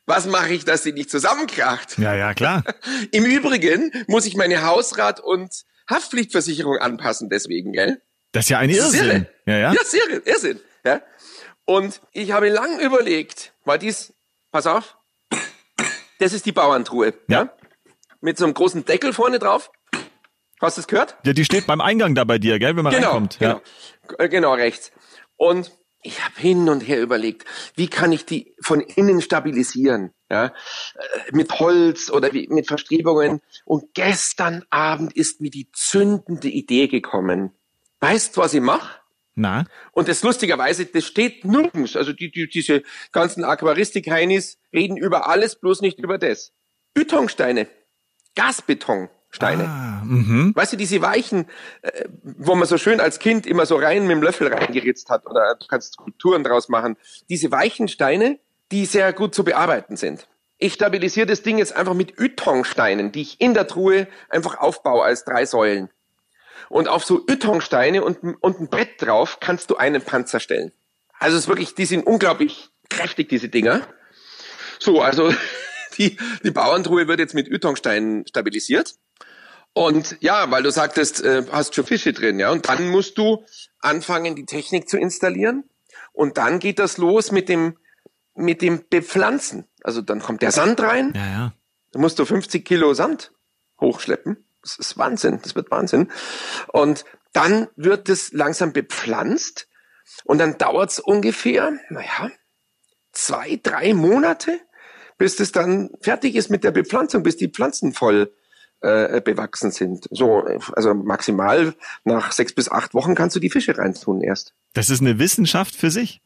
was 0.06 0.26
mache 0.26 0.52
ich, 0.52 0.64
dass 0.64 0.82
sie 0.82 0.92
nicht 0.92 1.10
zusammenkracht? 1.10 1.98
Ja, 1.98 2.14
ja, 2.14 2.34
klar. 2.34 2.64
Im 3.12 3.24
Übrigen 3.24 3.92
muss 4.06 4.26
ich 4.26 4.36
meine 4.36 4.64
Hausrat- 4.64 5.20
und 5.20 5.64
Haftpflichtversicherung 5.88 6.78
anpassen 6.78 7.28
deswegen, 7.28 7.72
gell? 7.72 8.00
Das 8.32 8.46
ist 8.46 8.48
ja 8.50 8.58
ein 8.58 8.70
Irrsinn. 8.70 9.26
Ja, 9.46 9.56
ja. 9.56 9.72
Ja, 9.72 9.80
ist 9.80 9.94
Irrsinn. 9.94 10.22
Irrsinn. 10.24 10.60
Ja. 10.84 11.00
Und 11.66 12.00
ich 12.12 12.32
habe 12.32 12.48
lang 12.48 12.78
überlegt, 12.80 13.52
weil 13.64 13.78
dies, 13.78 14.14
pass 14.52 14.66
auf, 14.66 14.96
das 16.18 16.32
ist 16.32 16.46
die 16.46 16.52
Bauerntruhe, 16.52 17.12
ja. 17.28 17.42
ja? 17.42 17.52
Mit 18.20 18.38
so 18.38 18.44
einem 18.44 18.54
großen 18.54 18.84
Deckel 18.84 19.12
vorne 19.12 19.38
drauf. 19.38 19.70
Hast 20.60 20.78
du 20.78 20.80
es 20.80 20.86
gehört? 20.86 21.16
Ja, 21.24 21.34
die 21.34 21.44
steht 21.44 21.66
beim 21.66 21.82
Eingang 21.82 22.14
da 22.14 22.24
bei 22.24 22.38
dir, 22.38 22.58
gell, 22.58 22.76
wenn 22.76 22.84
man 22.84 22.94
genau, 22.94 23.08
reinkommt. 23.08 23.38
Genau, 23.38 23.60
ja. 24.18 24.26
genau 24.28 24.54
rechts. 24.54 24.90
Und 25.36 25.76
ich 26.02 26.24
habe 26.24 26.40
hin 26.40 26.68
und 26.68 26.80
her 26.80 27.02
überlegt, 27.02 27.44
wie 27.74 27.88
kann 27.88 28.12
ich 28.12 28.24
die 28.24 28.54
von 28.60 28.80
innen 28.80 29.20
stabilisieren, 29.20 30.12
ja, 30.30 30.46
äh, 30.46 30.50
mit 31.32 31.58
Holz 31.58 32.10
oder 32.10 32.32
wie, 32.32 32.46
mit 32.48 32.68
Verstrebungen. 32.68 33.42
Und 33.64 33.92
gestern 33.92 34.64
Abend 34.70 35.12
ist 35.14 35.40
mir 35.40 35.50
die 35.50 35.70
zündende 35.72 36.48
Idee 36.48 36.86
gekommen. 36.88 37.52
Weißt, 38.00 38.36
was 38.36 38.54
ich 38.54 38.60
mache? 38.60 39.00
Na? 39.36 39.66
Und 39.92 40.08
das 40.08 40.22
lustigerweise, 40.22 40.86
das 40.86 41.04
steht 41.04 41.44
nirgends. 41.44 41.94
Also 41.94 42.12
die, 42.12 42.30
die, 42.30 42.48
diese 42.48 42.82
ganzen 43.12 43.44
Aquaristik-Heinis 43.44 44.58
reden 44.72 44.96
über 44.96 45.28
alles, 45.28 45.56
bloß 45.56 45.82
nicht 45.82 45.98
über 45.98 46.18
das. 46.18 46.52
Betonsteine, 46.94 47.68
Gasbeton. 48.34 49.10
Steine. 49.30 49.64
Ah, 49.64 50.02
mhm. 50.04 50.52
weißt 50.54 50.72
du, 50.72 50.76
diese 50.78 51.02
weichen, 51.02 51.46
äh, 51.82 52.04
wo 52.22 52.54
man 52.54 52.66
so 52.66 52.78
schön 52.78 53.00
als 53.00 53.18
Kind 53.18 53.46
immer 53.46 53.66
so 53.66 53.76
rein 53.76 54.06
mit 54.06 54.12
dem 54.12 54.22
Löffel 54.22 54.48
reingeritzt 54.48 55.10
hat 55.10 55.26
oder 55.26 55.56
du 55.60 55.66
kannst 55.66 55.92
Skulpturen 55.92 56.42
draus 56.42 56.70
machen. 56.70 56.96
Diese 57.28 57.50
weichen 57.50 57.88
Steine, 57.88 58.38
die 58.72 58.86
sehr 58.86 59.12
gut 59.12 59.34
zu 59.34 59.44
bearbeiten 59.44 59.96
sind. 59.96 60.26
Ich 60.58 60.72
stabilisiere 60.72 61.26
das 61.26 61.42
Ding 61.42 61.58
jetzt 61.58 61.76
einfach 61.76 61.92
mit 61.92 62.18
Ytongsteinen, 62.18 63.12
die 63.12 63.22
ich 63.22 63.40
in 63.40 63.52
der 63.52 63.66
Truhe 63.66 64.08
einfach 64.30 64.58
aufbaue 64.58 65.04
als 65.04 65.24
drei 65.24 65.44
Säulen. 65.44 65.90
Und 66.68 66.88
auf 66.88 67.04
so 67.04 67.24
Ytongsteine 67.26 68.02
und, 68.02 68.18
und 68.40 68.60
ein 68.60 68.68
Brett 68.68 69.00
drauf 69.00 69.38
kannst 69.40 69.70
du 69.70 69.76
einen 69.76 70.02
Panzer 70.02 70.40
stellen. 70.40 70.72
Also 71.18 71.36
es 71.36 71.44
ist 71.44 71.48
wirklich, 71.48 71.74
die 71.74 71.86
sind 71.86 72.06
unglaublich 72.06 72.70
kräftig, 72.88 73.28
diese 73.28 73.48
Dinger. 73.48 73.86
So, 74.78 75.00
also 75.00 75.32
die, 75.98 76.16
die 76.44 76.50
Bauerntruhe 76.50 77.08
wird 77.08 77.20
jetzt 77.20 77.34
mit 77.34 77.48
Ytongsteinen 77.48 78.26
stabilisiert. 78.26 78.94
Und 79.72 80.16
ja, 80.20 80.50
weil 80.50 80.62
du 80.62 80.70
sagtest, 80.70 81.22
äh, 81.22 81.44
hast 81.52 81.74
schon 81.74 81.84
Fische 81.84 82.14
drin, 82.14 82.38
ja. 82.38 82.50
Und 82.50 82.66
dann 82.68 82.88
musst 82.88 83.18
du 83.18 83.44
anfangen, 83.80 84.34
die 84.34 84.46
Technik 84.46 84.88
zu 84.88 84.96
installieren. 84.96 85.64
Und 86.12 86.38
dann 86.38 86.60
geht 86.60 86.78
das 86.78 86.96
los 86.96 87.30
mit 87.30 87.50
dem, 87.50 87.76
mit 88.34 88.62
dem 88.62 88.84
Bepflanzen. 88.88 89.66
Also 89.82 90.00
dann 90.00 90.20
kommt 90.20 90.40
der 90.40 90.52
Sand 90.52 90.80
rein. 90.80 91.12
Ja, 91.14 91.26
ja. 91.26 91.52
Dann 91.92 92.00
musst 92.00 92.18
du 92.18 92.24
50 92.24 92.64
Kilo 92.64 92.94
Sand 92.94 93.32
hochschleppen. 93.78 94.45
Das 94.66 94.78
ist 94.78 94.98
Wahnsinn. 94.98 95.38
Das 95.42 95.54
wird 95.54 95.70
Wahnsinn. 95.70 96.10
Und 96.68 97.04
dann 97.32 97.68
wird 97.76 98.08
es 98.08 98.32
langsam 98.32 98.72
bepflanzt. 98.72 99.68
Und 100.24 100.38
dann 100.38 100.58
dauert 100.58 100.90
es 100.90 100.98
ungefähr, 101.00 101.72
naja, 101.88 102.30
zwei, 103.12 103.60
drei 103.62 103.94
Monate, 103.94 104.58
bis 105.18 105.36
das 105.36 105.52
dann 105.52 105.90
fertig 106.00 106.34
ist 106.34 106.50
mit 106.50 106.64
der 106.64 106.72
Bepflanzung, 106.72 107.22
bis 107.22 107.36
die 107.36 107.48
Pflanzen 107.48 107.92
voll 107.92 108.32
äh, 108.80 109.20
bewachsen 109.20 109.70
sind. 109.70 110.08
So, 110.10 110.44
also 110.72 110.94
maximal 110.94 111.74
nach 112.04 112.32
sechs 112.32 112.52
bis 112.52 112.68
acht 112.68 112.92
Wochen 112.94 113.14
kannst 113.14 113.36
du 113.36 113.40
die 113.40 113.50
Fische 113.50 113.78
reintun 113.78 114.20
erst. 114.20 114.52
Das 114.74 114.90
ist 114.90 115.00
eine 115.00 115.18
Wissenschaft 115.18 115.76
für 115.76 115.90
sich. 115.90 116.20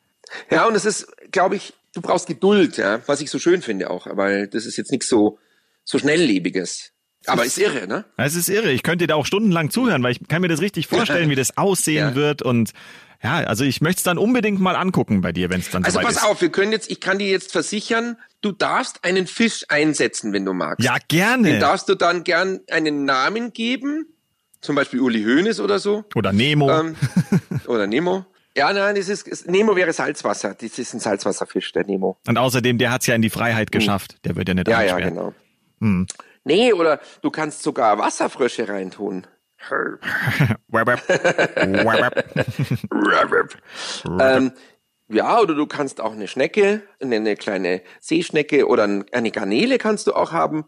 Ja, 0.50 0.66
und 0.66 0.74
es 0.74 0.85
ist, 0.85 1.09
glaube 1.31 1.57
ich, 1.57 1.74
du 1.94 2.00
brauchst 2.00 2.26
Geduld, 2.26 2.76
ja, 2.76 3.00
was 3.07 3.20
ich 3.20 3.31
so 3.31 3.38
schön 3.38 3.62
finde 3.62 3.90
auch, 3.90 4.07
weil 4.11 4.48
das 4.48 4.64
ist 4.64 4.76
jetzt 4.76 4.92
nichts 4.92 5.09
so 5.09 5.38
so 5.85 5.98
schnelllebiges. 5.98 6.92
Aber 7.26 7.44
ist 7.44 7.59
irre, 7.59 7.87
ne? 7.87 8.04
Es 8.16 8.35
ist 8.35 8.48
irre. 8.48 8.70
Ich 8.70 8.83
könnte 8.83 9.04
dir 9.04 9.09
da 9.09 9.14
auch 9.14 9.26
stundenlang 9.26 9.70
zuhören, 9.70 10.02
weil 10.02 10.12
ich 10.12 10.26
kann 10.28 10.40
mir 10.42 10.48
das 10.48 10.61
richtig 10.61 10.87
vorstellen, 10.87 11.28
wie 11.28 11.35
das 11.35 11.56
aussehen 11.56 12.11
ja. 12.11 12.14
wird 12.14 12.42
und 12.42 12.72
ja, 13.22 13.37
also 13.40 13.64
ich 13.64 13.83
möchte 13.83 13.98
es 13.98 14.02
dann 14.04 14.16
unbedingt 14.16 14.61
mal 14.61 14.76
angucken 14.76 15.20
bei 15.20 15.33
dir, 15.33 15.50
wenn 15.50 15.61
es 15.61 15.70
dann 15.70 15.85
also 15.85 15.98
soweit 15.98 16.11
ist. 16.11 16.16
Also 16.16 16.26
pass 16.26 16.30
auf, 16.30 16.40
wir 16.40 16.50
können 16.50 16.72
jetzt, 16.72 16.90
ich 16.90 17.00
kann 17.00 17.18
dir 17.18 17.28
jetzt 17.28 17.52
versichern, 17.52 18.16
du 18.40 18.52
darfst 18.52 19.04
einen 19.04 19.26
Fisch 19.26 19.66
einsetzen, 19.68 20.33
wenn 20.33 20.46
du 20.46 20.54
magst. 20.54 20.83
Ja, 20.83 20.96
gerne. 21.09 21.50
Den 21.50 21.61
darfst 21.61 21.88
du 21.90 21.94
dann 21.94 22.24
gern 22.24 22.61
einen 22.70 23.04
Namen 23.04 23.52
geben, 23.52 24.06
zum 24.62 24.74
Beispiel 24.74 25.00
Uli 25.00 25.22
Hoeneß 25.22 25.61
oder 25.61 25.78
so. 25.78 26.04
Oder 26.14 26.33
Nemo. 26.33 26.70
Ähm, 26.70 26.96
oder 27.66 27.87
Nemo. 27.87 28.24
Ja, 28.56 28.72
nein, 28.72 28.94
das 28.94 29.09
ist, 29.09 29.48
Nemo 29.48 29.76
wäre 29.76 29.92
Salzwasser. 29.92 30.54
Das 30.54 30.78
ist 30.78 30.94
ein 30.94 31.00
Salzwasserfisch, 31.00 31.72
der 31.72 31.85
Nemo. 31.85 32.18
Und 32.26 32.38
außerdem, 32.38 32.78
der 32.78 32.90
hat's 32.90 33.06
ja 33.06 33.14
in 33.14 33.22
die 33.22 33.30
Freiheit 33.30 33.68
hm. 33.68 33.78
geschafft. 33.78 34.16
Der 34.24 34.35
wird 34.37 34.48
ja 34.48 34.54
nicht 34.54 34.68
Ja, 34.68 34.83
ja, 34.83 34.98
genau. 34.98 35.35
Hm. 35.80 36.06
Nee, 36.44 36.72
oder 36.72 37.00
du 37.22 37.31
kannst 37.31 37.62
sogar 37.62 37.98
Wasserfrösche 37.98 38.68
reintun 38.68 39.26
ähm, 44.18 44.53
ja, 45.09 45.38
oder 45.38 45.55
du 45.55 45.66
kannst 45.66 46.00
auch 46.00 46.12
eine 46.12 46.29
Schnecke, 46.29 46.83
eine 47.03 47.37
kleine 47.37 47.83
Seeschnecke 48.00 48.66
oder 48.66 48.85
eine 49.12 49.31
Garnele 49.31 49.76
kannst 49.76 50.07
du 50.07 50.14
auch 50.14 50.33
haben. 50.33 50.64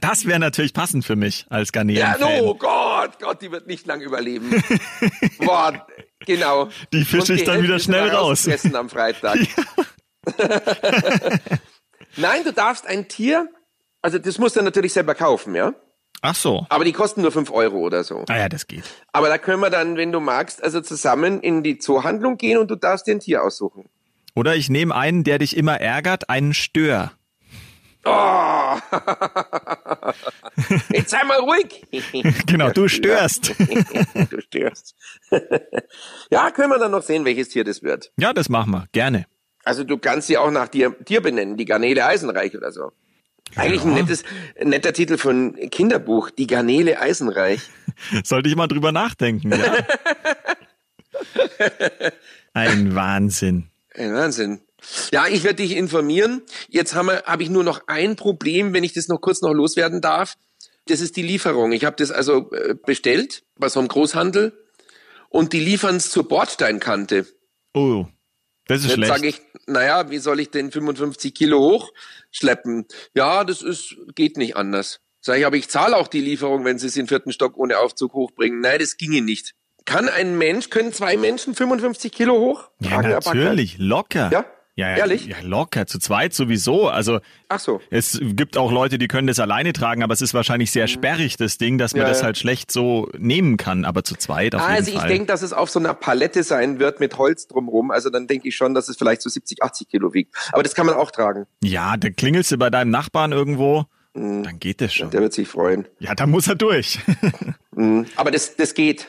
Das 0.00 0.26
wäre 0.26 0.38
natürlich 0.38 0.72
passend 0.72 1.04
für 1.04 1.16
mich 1.16 1.46
als 1.50 1.72
Garnelen. 1.72 2.00
Ja, 2.00 2.16
oh 2.40 2.54
Gott, 2.54 3.18
Gott, 3.20 3.42
die 3.42 3.50
wird 3.52 3.66
nicht 3.66 3.86
lang 3.86 4.00
überleben. 4.00 4.62
Boah, 5.38 5.86
genau. 6.24 6.68
Die 6.92 7.04
fische 7.04 7.34
ich 7.34 7.44
dann 7.44 7.62
wieder 7.62 7.78
schnell 7.78 8.08
raus. 8.08 8.46
Essen 8.46 8.74
am 8.76 8.88
Freitag. 8.88 9.38
Ja. 10.40 11.38
Nein, 12.16 12.42
du 12.42 12.52
darfst 12.52 12.84
ein 12.84 13.06
Tier, 13.06 13.48
also 14.06 14.20
das 14.20 14.38
musst 14.38 14.54
du 14.54 14.62
natürlich 14.62 14.92
selber 14.92 15.16
kaufen, 15.16 15.56
ja? 15.56 15.74
Ach 16.22 16.36
so. 16.36 16.64
Aber 16.68 16.84
die 16.84 16.92
kosten 16.92 17.22
nur 17.22 17.32
fünf 17.32 17.50
Euro 17.50 17.78
oder 17.78 18.04
so. 18.04 18.24
Ah 18.28 18.38
ja, 18.38 18.48
das 18.48 18.68
geht. 18.68 18.84
Aber 19.12 19.28
da 19.28 19.36
können 19.36 19.60
wir 19.60 19.68
dann, 19.68 19.96
wenn 19.96 20.12
du 20.12 20.20
magst, 20.20 20.62
also 20.62 20.80
zusammen 20.80 21.40
in 21.40 21.64
die 21.64 21.78
Zoohandlung 21.78 22.36
gehen 22.36 22.58
und 22.58 22.70
du 22.70 22.76
darfst 22.76 23.08
dir 23.08 23.16
ein 23.16 23.18
Tier 23.18 23.42
aussuchen. 23.42 23.88
Oder 24.36 24.54
ich 24.54 24.70
nehme 24.70 24.94
einen, 24.94 25.24
der 25.24 25.38
dich 25.38 25.56
immer 25.56 25.80
ärgert, 25.80 26.30
einen 26.30 26.54
Stör. 26.54 27.10
Oh. 28.04 28.12
Jetzt 30.90 31.10
sei 31.10 31.24
mal 31.24 31.40
ruhig. 31.40 31.84
genau, 32.46 32.70
du 32.70 32.86
störst. 32.86 33.56
du 34.30 34.40
störst. 34.40 34.94
ja, 36.30 36.52
können 36.52 36.70
wir 36.70 36.78
dann 36.78 36.92
noch 36.92 37.02
sehen, 37.02 37.24
welches 37.24 37.48
Tier 37.48 37.64
das 37.64 37.82
wird. 37.82 38.12
Ja, 38.18 38.32
das 38.32 38.48
machen 38.48 38.70
wir. 38.70 38.86
Gerne. 38.92 39.26
Also 39.64 39.82
du 39.82 39.98
kannst 39.98 40.28
sie 40.28 40.38
auch 40.38 40.52
nach 40.52 40.68
dir, 40.68 40.90
dir 40.90 41.20
benennen, 41.20 41.56
die 41.56 41.64
Garnele 41.64 42.06
Eisenreich 42.06 42.56
oder 42.56 42.70
so. 42.70 42.92
Eigentlich 43.54 43.84
ja. 43.84 43.88
ein 43.88 43.94
nettes, 43.94 44.24
netter 44.62 44.92
Titel 44.92 45.18
von 45.18 45.54
Kinderbuch, 45.70 46.30
Die 46.30 46.46
Garnele 46.46 47.00
Eisenreich. 47.00 47.60
Sollte 48.24 48.48
ich 48.48 48.56
mal 48.56 48.66
drüber 48.66 48.92
nachdenken, 48.92 49.52
ja. 49.52 49.64
Ein 52.52 52.94
Wahnsinn. 52.94 53.70
Ein 53.94 54.14
Wahnsinn. 54.14 54.60
Ja, 55.10 55.26
ich 55.26 55.44
werde 55.44 55.62
dich 55.62 55.76
informieren. 55.76 56.42
Jetzt 56.68 56.94
habe 56.94 57.22
hab 57.26 57.40
ich 57.40 57.50
nur 57.50 57.64
noch 57.64 57.82
ein 57.86 58.16
Problem, 58.16 58.72
wenn 58.72 58.84
ich 58.84 58.92
das 58.92 59.08
noch 59.08 59.20
kurz 59.20 59.42
noch 59.42 59.52
loswerden 59.52 60.00
darf. 60.00 60.34
Das 60.86 61.00
ist 61.00 61.16
die 61.16 61.22
Lieferung. 61.22 61.72
Ich 61.72 61.84
habe 61.84 61.96
das 61.96 62.10
also 62.10 62.50
äh, 62.52 62.74
bestellt 62.74 63.42
bei 63.58 63.68
so 63.68 63.80
einem 63.80 63.88
Großhandel 63.88 64.52
und 65.28 65.52
die 65.52 65.60
liefern 65.60 65.96
es 65.96 66.10
zur 66.10 66.28
Bordsteinkante. 66.28 67.26
Oh, 67.74 68.06
das 68.68 68.80
ist 68.80 68.86
Jetzt 68.88 68.94
schlecht. 68.94 69.12
sage 69.12 69.28
ich, 69.28 69.40
naja, 69.66 70.10
wie 70.10 70.18
soll 70.18 70.40
ich 70.40 70.50
denn 70.50 70.70
55 70.70 71.34
Kilo 71.34 71.58
hochschleppen? 71.60 72.86
Ja, 73.14 73.44
das 73.44 73.62
ist, 73.62 73.96
geht 74.14 74.36
nicht 74.36 74.56
anders. 74.56 75.00
Sag 75.20 75.38
ich, 75.38 75.46
aber 75.46 75.56
ich 75.56 75.68
zahle 75.68 75.96
auch 75.96 76.08
die 76.08 76.20
Lieferung, 76.20 76.64
wenn 76.64 76.78
sie 76.78 76.86
es 76.86 76.96
in 76.96 77.02
den 77.02 77.08
vierten 77.08 77.32
Stock 77.32 77.56
ohne 77.56 77.78
Aufzug 77.78 78.12
hochbringen. 78.12 78.60
Nein, 78.60 78.78
das 78.78 78.96
ginge 78.96 79.22
nicht. 79.22 79.54
Kann 79.84 80.08
ein 80.08 80.36
Mensch, 80.38 80.70
können 80.70 80.92
zwei 80.92 81.16
Menschen 81.16 81.54
55 81.54 82.12
Kilo 82.12 82.38
hoch? 82.38 82.70
Ja, 82.80 83.02
natürlich, 83.02 83.78
locker. 83.78 84.30
Ja? 84.32 84.44
Ja, 84.78 84.90
ja, 84.90 84.96
Ehrlich? 84.98 85.24
Ja, 85.26 85.36
locker, 85.42 85.86
zu 85.86 85.98
zweit 85.98 86.34
sowieso. 86.34 86.88
Also 86.88 87.20
Ach 87.48 87.58
so. 87.58 87.80
es 87.88 88.20
gibt 88.22 88.58
auch 88.58 88.70
Leute, 88.70 88.98
die 88.98 89.08
können 89.08 89.26
das 89.26 89.40
alleine 89.40 89.72
tragen, 89.72 90.02
aber 90.02 90.12
es 90.12 90.20
ist 90.20 90.34
wahrscheinlich 90.34 90.70
sehr 90.70 90.86
sperrig, 90.86 91.38
das 91.38 91.56
Ding, 91.56 91.78
dass 91.78 91.94
man 91.94 92.02
Ja, 92.02 92.08
das 92.08 92.22
halt 92.22 92.36
schlecht 92.36 92.70
so 92.70 93.08
nehmen 93.16 93.56
kann. 93.56 93.86
Aber 93.86 94.04
zu 94.04 94.16
zweit 94.16 94.54
auf 94.54 94.60
Also 94.60 94.74
jeden 94.84 94.88
ich 94.94 94.98
Fall. 95.00 95.08
denke, 95.08 95.26
dass 95.28 95.40
es 95.40 95.54
auf 95.54 95.70
so 95.70 95.78
einer 95.78 95.94
Palette 95.94 96.42
sein 96.42 96.78
wird 96.78 97.00
mit 97.00 97.16
Holz 97.16 97.46
drumrum. 97.48 97.90
Also 97.90 98.10
dann 98.10 98.26
denke 98.26 98.48
ich 98.48 98.56
schon, 98.56 98.74
dass 98.74 98.88
es 98.88 98.98
vielleicht 98.98 99.22
so 99.22 99.30
70, 99.30 99.62
80 99.62 99.88
Kilo 99.88 100.12
wiegt. 100.12 100.34
Aber 100.52 100.62
das 100.62 100.74
kann 100.74 100.84
man 100.84 100.94
auch 100.96 101.10
tragen. 101.10 101.46
ja, 101.62 101.96
dann 101.96 102.14
klingelst 102.14 102.52
du 102.52 102.58
bei 102.58 102.68
deinem 102.68 102.90
Nachbarn 102.90 103.32
irgendwo, 103.32 103.86
Mhm. 104.12 104.42
dann 104.44 104.58
geht 104.58 104.80
das 104.82 104.92
schon. 104.94 105.10
Der 105.10 105.20
wird 105.22 105.32
sich 105.32 105.48
freuen. 105.48 105.86
Ja, 106.00 106.14
da 106.14 106.26
muss 106.26 106.48
er 106.48 106.54
durch. 106.54 106.98
Mhm. 107.74 108.06
Aber 108.16 108.30
das, 108.30 108.56
das 108.56 108.72
geht. 108.72 109.06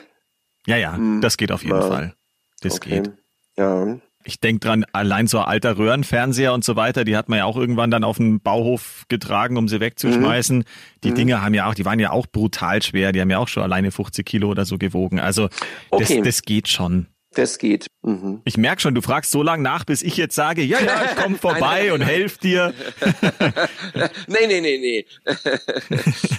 ja, 0.66 0.76
ja, 0.76 0.98
das 1.22 1.36
geht 1.38 1.50
auf 1.52 1.62
jeden 1.62 1.76
Ja. 1.76 1.88
Fall. 1.88 2.14
Das 2.60 2.74
Okay. 2.74 3.00
geht. 3.02 3.12
Ja. 3.56 3.98
Ich 4.28 4.40
denk 4.40 4.60
dran, 4.60 4.84
allein 4.92 5.26
so 5.26 5.40
alter 5.40 5.78
Röhrenfernseher 5.78 6.52
und 6.52 6.62
so 6.62 6.76
weiter, 6.76 7.04
die 7.04 7.16
hat 7.16 7.30
man 7.30 7.38
ja 7.38 7.46
auch 7.46 7.56
irgendwann 7.56 7.90
dann 7.90 8.04
auf 8.04 8.18
den 8.18 8.40
Bauhof 8.40 9.06
getragen, 9.08 9.56
um 9.56 9.68
sie 9.68 9.80
wegzuschmeißen. 9.80 10.58
Mhm. 10.58 10.64
Die 11.02 11.14
Dinge 11.14 11.40
haben 11.40 11.54
ja 11.54 11.66
auch, 11.66 11.72
die 11.72 11.86
waren 11.86 11.98
ja 11.98 12.10
auch 12.10 12.26
brutal 12.26 12.82
schwer, 12.82 13.12
die 13.12 13.22
haben 13.22 13.30
ja 13.30 13.38
auch 13.38 13.48
schon 13.48 13.62
alleine 13.62 13.90
50 13.90 14.26
Kilo 14.26 14.50
oder 14.50 14.66
so 14.66 14.76
gewogen. 14.76 15.18
Also 15.18 15.48
Okay. 15.90 16.18
das, 16.18 16.24
das 16.24 16.42
geht 16.42 16.68
schon. 16.68 17.06
Das 17.34 17.58
geht. 17.58 17.86
Mhm. 18.02 18.40
Ich 18.44 18.56
merk 18.56 18.80
schon, 18.80 18.94
du 18.94 19.02
fragst 19.02 19.30
so 19.30 19.42
lange 19.42 19.62
nach, 19.62 19.84
bis 19.84 20.02
ich 20.02 20.16
jetzt 20.16 20.34
sage, 20.34 20.62
ja, 20.62 20.80
ja, 20.80 21.04
ich 21.04 21.16
komm 21.22 21.36
vorbei 21.40 21.82
nein, 21.84 21.92
und 21.92 22.00
nein. 22.00 22.08
helf 22.08 22.38
dir. 22.38 22.72
Nee, 24.26 24.46
nee, 24.46 24.60
nee, 24.60 24.78
nee. 24.78 25.06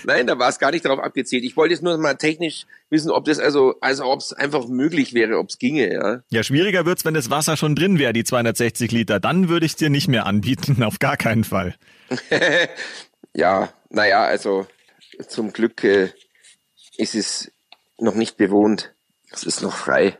Nein, 0.05 0.25
da 0.25 0.39
war 0.39 0.49
es 0.49 0.57
gar 0.57 0.71
nicht 0.71 0.83
darauf 0.85 0.99
abgezielt. 0.99 1.43
Ich 1.43 1.55
wollte 1.55 1.73
jetzt 1.73 1.83
nur 1.83 1.97
mal 1.99 2.15
technisch 2.15 2.65
wissen, 2.89 3.11
ob 3.11 3.25
das 3.25 3.39
also, 3.39 3.75
also 3.81 4.05
ob 4.05 4.19
es 4.19 4.33
einfach 4.33 4.67
möglich 4.67 5.13
wäre, 5.13 5.37
ob 5.37 5.49
es 5.49 5.59
ginge, 5.59 5.93
ja. 5.93 6.21
Ja, 6.29 6.43
schwieriger 6.43 6.85
wird's, 6.85 7.05
wenn 7.05 7.13
das 7.13 7.29
Wasser 7.29 7.55
schon 7.55 7.75
drin 7.75 7.99
wäre, 7.99 8.13
die 8.13 8.23
260 8.23 8.91
Liter. 8.91 9.19
Dann 9.19 9.47
würde 9.47 9.67
ich 9.67 9.75
dir 9.75 9.89
nicht 9.89 10.07
mehr 10.07 10.25
anbieten, 10.25 10.81
auf 10.83 10.99
gar 10.99 11.17
keinen 11.17 11.43
Fall. 11.43 11.75
Ja, 13.35 13.71
naja, 13.89 14.23
also 14.23 14.67
zum 15.27 15.53
Glück 15.53 15.83
äh, 15.83 16.09
ist 16.97 17.15
es 17.15 17.51
noch 17.99 18.15
nicht 18.15 18.37
bewohnt. 18.37 18.91
Es 19.31 19.43
ist 19.43 19.61
noch 19.61 19.75
frei. 19.75 20.17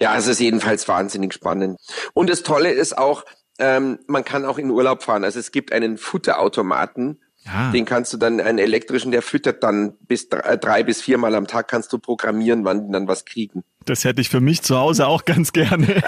Ja, 0.00 0.16
es 0.16 0.26
ist 0.26 0.40
jedenfalls 0.40 0.86
wahnsinnig 0.88 1.32
spannend. 1.34 1.78
Und 2.12 2.30
das 2.30 2.42
Tolle 2.42 2.70
ist 2.72 2.96
auch, 2.96 3.24
ähm, 3.58 3.98
man 4.06 4.24
kann 4.24 4.44
auch 4.44 4.58
in 4.58 4.70
Urlaub 4.70 5.02
fahren. 5.02 5.24
Also 5.24 5.38
es 5.38 5.52
gibt 5.52 5.72
einen 5.72 5.96
Futterautomaten, 5.98 7.20
Ja. 7.44 7.70
den 7.72 7.84
kannst 7.84 8.12
du 8.12 8.16
dann, 8.16 8.40
einen 8.40 8.58
elektrischen, 8.58 9.12
der 9.12 9.22
füttert 9.22 9.62
dann 9.62 9.94
bis 10.00 10.28
drei, 10.28 10.56
drei 10.56 10.82
bis 10.82 11.02
viermal 11.02 11.34
am 11.34 11.46
Tag 11.46 11.68
kannst 11.68 11.92
du 11.92 11.98
programmieren, 11.98 12.64
wann 12.64 12.86
die 12.86 12.92
dann 12.92 13.06
was 13.06 13.24
kriegen. 13.24 13.62
Das 13.84 14.04
hätte 14.04 14.20
ich 14.22 14.30
für 14.30 14.40
mich 14.40 14.62
zu 14.62 14.78
Hause 14.78 15.06
auch 15.06 15.24
ganz 15.26 15.52
gerne. 15.52 15.86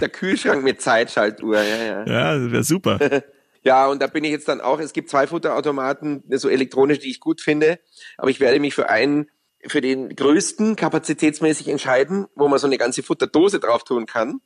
Der 0.00 0.08
Kühlschrank 0.08 0.62
mit 0.64 0.80
Zeitschaltuhr, 0.82 1.60
ja, 1.62 1.76
ja. 2.04 2.06
Ja, 2.34 2.50
wäre 2.52 2.64
super. 2.64 2.98
Ja, 3.64 3.88
und 3.88 4.00
da 4.00 4.06
bin 4.06 4.22
ich 4.22 4.30
jetzt 4.30 4.46
dann 4.48 4.60
auch, 4.60 4.78
es 4.78 4.92
gibt 4.92 5.10
zwei 5.10 5.26
Futterautomaten, 5.26 6.22
so 6.30 6.48
elektronisch, 6.48 7.00
die 7.00 7.10
ich 7.10 7.18
gut 7.18 7.40
finde, 7.40 7.80
aber 8.16 8.30
ich 8.30 8.38
werde 8.38 8.60
mich 8.60 8.72
für 8.72 8.88
einen, 8.88 9.28
für 9.66 9.80
den 9.80 10.14
größten 10.14 10.76
kapazitätsmäßig 10.76 11.68
entscheiden, 11.68 12.26
wo 12.34 12.48
man 12.48 12.58
so 12.58 12.66
eine 12.66 12.78
ganze 12.78 13.02
Futterdose 13.02 13.60
drauf 13.60 13.84
tun 13.84 14.06
kann. 14.06 14.40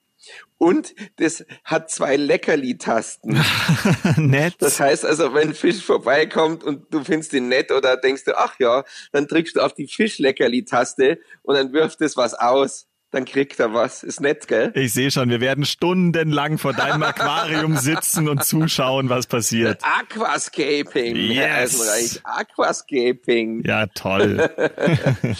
Und 0.56 0.94
das 1.16 1.44
hat 1.64 1.90
zwei 1.90 2.16
Leckerli-Tasten. 2.16 3.44
Nett. 4.16 4.54
Das 4.60 4.78
heißt 4.78 5.04
also, 5.04 5.34
wenn 5.34 5.52
Fisch 5.54 5.82
vorbeikommt 5.82 6.62
und 6.62 6.94
du 6.94 7.02
findest 7.02 7.32
ihn 7.32 7.48
nett 7.48 7.72
oder 7.72 7.96
denkst 7.96 8.24
du, 8.24 8.38
ach 8.38 8.54
ja, 8.60 8.84
dann 9.10 9.26
drückst 9.26 9.56
du 9.56 9.60
auf 9.60 9.74
die 9.74 9.88
Fischleckerli-Taste 9.88 11.18
und 11.42 11.56
dann 11.56 11.72
wirft 11.72 12.00
es 12.00 12.16
was 12.16 12.34
aus. 12.34 12.86
Dann 13.12 13.26
kriegt 13.26 13.60
er 13.60 13.74
was. 13.74 14.02
Ist 14.02 14.22
nett, 14.22 14.48
gell? 14.48 14.72
Ich 14.74 14.94
sehe 14.94 15.10
schon, 15.10 15.28
wir 15.28 15.42
werden 15.42 15.66
stundenlang 15.66 16.56
vor 16.56 16.72
deinem 16.72 17.02
Aquarium 17.02 17.76
sitzen 17.76 18.26
und 18.26 18.42
zuschauen, 18.42 19.10
was 19.10 19.26
passiert. 19.26 19.82
Aquascaping. 19.84 21.14
Yes. 21.16 22.20
Aquascaping. 22.24 23.64
Ja, 23.64 23.86
toll. 23.86 24.48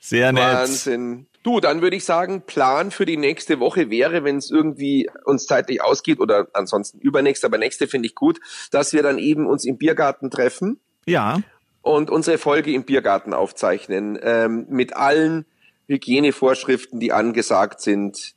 Sehr 0.00 0.32
nett. 0.32 0.42
Wahnsinn. 0.42 1.26
Du, 1.44 1.60
dann 1.60 1.82
würde 1.82 1.94
ich 1.94 2.04
sagen, 2.04 2.42
Plan 2.46 2.90
für 2.90 3.06
die 3.06 3.16
nächste 3.16 3.60
Woche 3.60 3.90
wäre, 3.90 4.24
wenn 4.24 4.38
es 4.38 4.50
irgendwie 4.50 5.08
uns 5.24 5.46
zeitlich 5.46 5.82
ausgeht 5.82 6.18
oder 6.18 6.48
ansonsten 6.52 6.98
übernächste, 6.98 7.46
aber 7.46 7.58
nächste 7.58 7.86
finde 7.86 8.08
ich 8.08 8.14
gut, 8.14 8.40
dass 8.72 8.92
wir 8.92 9.02
dann 9.02 9.18
eben 9.18 9.46
uns 9.46 9.64
im 9.64 9.78
Biergarten 9.78 10.30
treffen 10.30 10.80
Ja, 11.06 11.42
und 11.84 12.10
unsere 12.10 12.38
Folge 12.38 12.72
im 12.72 12.84
Biergarten 12.84 13.34
aufzeichnen 13.34 14.18
ähm, 14.22 14.66
mit 14.70 14.96
allen 14.96 15.44
Hygienevorschriften, 15.88 17.00
die 17.00 17.12
angesagt 17.12 17.80
sind, 17.80 18.34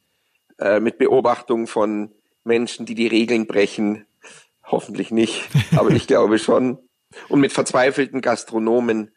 äh, 0.60 0.80
mit 0.80 0.98
Beobachtung 0.98 1.68
von 1.68 2.12
Menschen, 2.43 2.86
die 2.86 2.95
die 2.95 3.08
Regeln 3.08 3.48
brechen. 3.48 4.06
Hoffentlich 4.66 5.12
nicht, 5.12 5.48
aber 5.76 5.91
ich 5.91 6.08
glaube 6.08 6.39
schon. 6.39 6.78
Und 7.30 7.39
mit 7.39 7.54
verzweifelten 7.54 8.22
Gastronomen, 8.22 9.12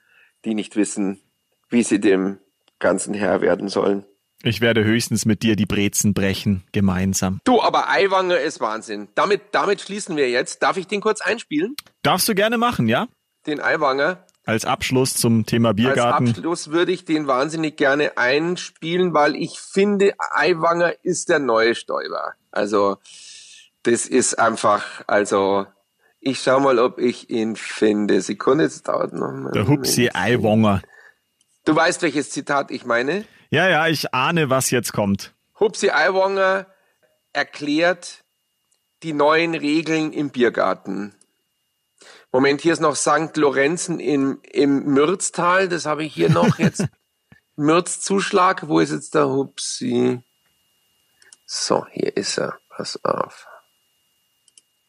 die 0.44 0.54
nicht 0.54 0.76
wissen, 0.76 1.20
wie 1.68 1.82
sie 1.82 2.00
dem 2.00 2.38
Ganzen 2.78 3.14
Herr 3.14 3.40
werden 3.40 3.68
sollen. 3.68 4.06
ich 4.42 4.60
werde 4.60 4.84
höchstens 4.84 5.26
mit 5.26 5.42
dir 5.42 5.54
die 5.56 5.66
Brezen 5.66 6.14
brechen, 6.14 6.64
gemeinsam. 6.72 7.40
Du, 7.44 7.60
aber 7.60 7.90
Eiwanger 7.90 8.38
ist 8.38 8.60
Wahnsinn. 8.60 9.08
Damit, 9.14 9.42
damit 9.52 9.80
schließen 9.80 10.16
wir 10.16 10.30
jetzt. 10.30 10.62
Darf 10.62 10.76
ich 10.76 10.86
den 10.86 11.00
kurz 11.00 11.20
einspielen? 11.20 11.74
Darfst 12.02 12.28
du 12.28 12.34
gerne 12.34 12.56
machen, 12.58 12.88
ja? 12.88 13.08
Den 13.46 13.60
Eiwanger. 13.60 14.24
Als 14.50 14.64
Abschluss 14.64 15.14
zum 15.14 15.46
Thema 15.46 15.74
Biergarten. 15.74 16.26
Als 16.26 16.38
Abschluss 16.38 16.70
würde 16.72 16.90
ich 16.90 17.04
den 17.04 17.28
wahnsinnig 17.28 17.76
gerne 17.76 18.18
einspielen, 18.18 19.14
weil 19.14 19.36
ich 19.36 19.60
finde, 19.60 20.14
Eiwanger 20.32 20.92
ist 21.04 21.28
der 21.28 21.38
neue 21.38 21.76
Stoiber. 21.76 22.34
Also, 22.50 22.96
das 23.84 24.06
ist 24.06 24.40
einfach, 24.40 25.02
also, 25.06 25.66
ich 26.18 26.40
schau 26.40 26.58
mal, 26.58 26.80
ob 26.80 26.98
ich 26.98 27.30
ihn 27.30 27.54
finde. 27.54 28.20
Sekunde, 28.22 28.64
es 28.64 28.82
dauert 28.82 29.12
noch 29.12 29.30
mal. 29.30 29.52
Der 29.52 29.68
Hupsi 29.68 30.10
Eiwonger. 30.12 30.82
Du 31.64 31.76
weißt, 31.76 32.02
welches 32.02 32.30
Zitat 32.30 32.72
ich 32.72 32.84
meine? 32.84 33.24
Ja, 33.50 33.68
ja, 33.68 33.86
ich 33.86 34.12
ahne, 34.12 34.50
was 34.50 34.72
jetzt 34.72 34.92
kommt. 34.92 35.32
Hupsi 35.60 35.90
Eiwanger 35.90 36.66
erklärt 37.32 38.24
die 39.04 39.12
neuen 39.12 39.54
Regeln 39.54 40.12
im 40.12 40.30
Biergarten. 40.30 41.14
Moment, 42.32 42.60
hier 42.60 42.72
ist 42.72 42.80
noch 42.80 42.94
St. 42.94 43.36
Lorenzen 43.36 43.98
im, 43.98 44.40
im 44.52 44.84
Mürztal. 44.84 45.68
Das 45.68 45.86
habe 45.86 46.04
ich 46.04 46.14
hier 46.14 46.30
noch 46.30 46.58
jetzt. 46.58 46.86
Mürzzuschlag. 47.56 48.68
Wo 48.68 48.80
ist 48.80 48.92
jetzt 48.92 49.14
der 49.14 49.28
Hupsi? 49.28 50.20
So, 51.44 51.86
hier 51.90 52.16
ist 52.16 52.38
er. 52.38 52.58
Pass 52.68 53.04
auf. 53.04 53.46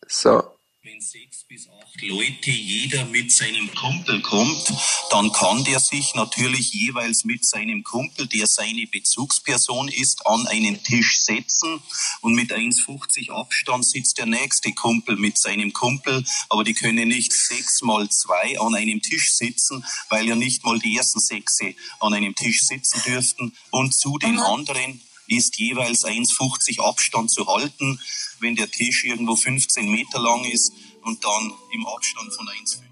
So. 0.08 0.56
Wenn 0.84 1.02
sechs 1.02 1.44
bis 1.44 1.68
acht 1.70 1.81
Leute 2.00 2.52
jeder 2.52 3.06
mit 3.06 3.32
seinem 3.32 3.74
Kumpel 3.76 4.22
kommt, 4.22 4.74
dann 5.12 5.32
kann 5.32 5.64
der 5.66 5.80
sich 5.80 6.16
natürlich 6.16 6.74
jeweils 6.74 7.26
mit 7.26 7.46
seinem 7.46 7.84
Kumpel, 7.84 8.28
der 8.28 8.48
seine 8.48 8.88
Bezugsperson 8.88 9.88
ist, 9.90 10.26
an 10.26 10.48
einen 10.48 10.82
Tisch 10.84 11.22
setzen 11.22 11.82
und 12.22 12.34
mit 12.34 12.54
1,50 12.54 13.30
Abstand 13.32 13.86
sitzt 13.86 14.18
der 14.18 14.26
nächste 14.26 14.72
Kumpel 14.74 15.18
mit 15.18 15.38
seinem 15.38 15.74
Kumpel, 15.74 16.24
aber 16.50 16.64
die 16.64 16.74
können 16.74 17.10
nicht 17.10 17.34
sechs 17.34 17.82
mal 17.82 18.10
zwei 18.10 18.60
an 18.60 18.74
einem 18.74 19.02
Tisch 19.02 19.34
sitzen, 19.34 19.86
weil 20.10 20.28
ja 20.28 20.36
nicht 20.36 20.64
mal 20.64 20.80
die 20.80 20.96
ersten 20.96 21.20
sechs 21.20 21.60
an 22.00 22.14
einem 22.14 22.34
Tisch 22.36 22.64
sitzen 22.64 23.02
dürften 23.06 23.54
und 23.70 23.94
zu 23.94 24.18
den 24.18 24.40
anderen 24.40 25.02
ist 25.28 25.58
jeweils 25.60 26.04
1,50 26.04 26.82
Abstand 26.82 27.32
zu 27.32 27.48
halten, 27.48 28.00
wenn 28.40 28.56
der 28.56 28.70
Tisch 28.70 29.04
irgendwo 29.04 29.36
15 29.36 29.90
Meter 29.90 30.20
lang 30.20 30.44
ist 30.46 30.74
und 31.04 31.24
dann 31.24 31.54
im 31.72 31.86
Abstand 31.86 32.34
von 32.34 32.48
1,5. 32.48 32.92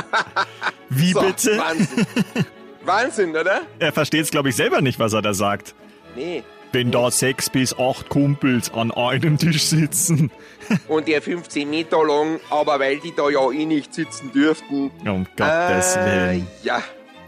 Wie 0.88 1.12
so 1.12 1.20
bitte? 1.20 1.58
Wahnsinn. 1.58 2.06
Wahnsinn, 2.84 3.30
oder? 3.30 3.62
Er 3.78 3.92
versteht 3.92 4.22
es, 4.22 4.30
glaube 4.30 4.50
ich, 4.50 4.56
selber 4.56 4.80
nicht, 4.80 4.98
was 4.98 5.12
er 5.12 5.22
da 5.22 5.34
sagt. 5.34 5.74
Nee. 6.16 6.42
Wenn 6.72 6.90
da 6.90 7.10
sechs 7.10 7.50
bis 7.50 7.78
acht 7.78 8.08
Kumpels 8.08 8.72
an 8.72 8.90
einem 8.90 9.38
Tisch 9.38 9.62
sitzen. 9.62 10.30
Und 10.88 11.06
der 11.08 11.22
15 11.22 11.68
Meter 11.70 12.04
lang, 12.04 12.40
aber 12.50 12.80
weil 12.80 12.98
die 12.98 13.14
da 13.14 13.30
ja 13.30 13.50
eh 13.50 13.64
nicht 13.64 13.94
sitzen 13.94 14.32
dürften. 14.32 14.90
Um 15.06 15.26
Gottes 15.36 15.96
äh, 15.96 16.04
Willen. 16.04 16.46
Ja. 16.62 16.82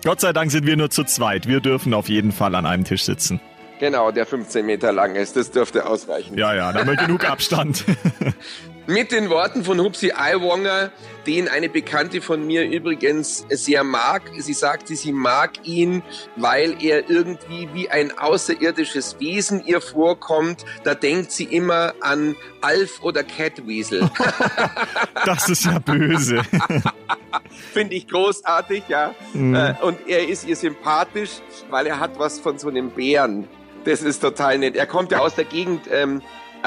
Gott 0.04 0.20
sei 0.20 0.32
Dank 0.32 0.50
sind 0.50 0.66
wir 0.66 0.76
nur 0.76 0.90
zu 0.90 1.04
zweit. 1.04 1.46
Wir 1.48 1.60
dürfen 1.60 1.94
auf 1.94 2.08
jeden 2.08 2.32
Fall 2.32 2.54
an 2.54 2.66
einem 2.66 2.84
Tisch 2.84 3.04
sitzen. 3.04 3.40
Genau, 3.78 4.10
der 4.10 4.26
15 4.26 4.64
Meter 4.64 4.92
lang 4.92 5.16
ist. 5.16 5.36
Das 5.36 5.50
dürfte 5.50 5.86
ausreichen. 5.86 6.36
Ja, 6.38 6.54
ja, 6.54 6.72
da 6.72 6.80
haben 6.80 6.88
wir 6.88 6.96
genug 6.96 7.24
Abstand. 7.28 7.84
Mit 8.88 9.10
den 9.10 9.30
Worten 9.30 9.64
von 9.64 9.80
Hupsi 9.80 10.12
Aiwanger, 10.12 10.92
den 11.26 11.48
eine 11.48 11.68
Bekannte 11.68 12.22
von 12.22 12.46
mir 12.46 12.64
übrigens 12.64 13.44
sehr 13.50 13.82
mag. 13.82 14.22
Sie 14.38 14.52
sagte, 14.52 14.94
sie 14.94 15.12
mag 15.12 15.66
ihn, 15.66 16.04
weil 16.36 16.76
er 16.80 17.10
irgendwie 17.10 17.68
wie 17.74 17.90
ein 17.90 18.16
außerirdisches 18.16 19.18
Wesen 19.18 19.64
ihr 19.66 19.80
vorkommt. 19.80 20.64
Da 20.84 20.94
denkt 20.94 21.32
sie 21.32 21.44
immer 21.44 21.94
an 22.00 22.36
Alf 22.60 23.02
oder 23.02 23.24
Catweasel. 23.24 24.08
das 25.24 25.48
ist 25.48 25.64
ja 25.64 25.80
böse. 25.80 26.42
Finde 27.72 27.96
ich 27.96 28.06
großartig, 28.06 28.84
ja. 28.88 29.16
Mhm. 29.34 29.76
Und 29.82 29.98
er 30.06 30.28
ist 30.28 30.46
ihr 30.46 30.56
sympathisch, 30.56 31.40
weil 31.70 31.88
er 31.88 31.98
hat 31.98 32.20
was 32.20 32.38
von 32.38 32.56
so 32.56 32.68
einem 32.68 32.90
Bären. 32.90 33.48
Das 33.86 34.02
ist 34.02 34.20
total 34.20 34.58
nett. 34.58 34.74
Er 34.76 34.86
kommt 34.86 35.12
ja 35.12 35.20
aus 35.20 35.36
der 35.36 35.44
Gegend 35.44 35.82
ähm, 35.90 36.20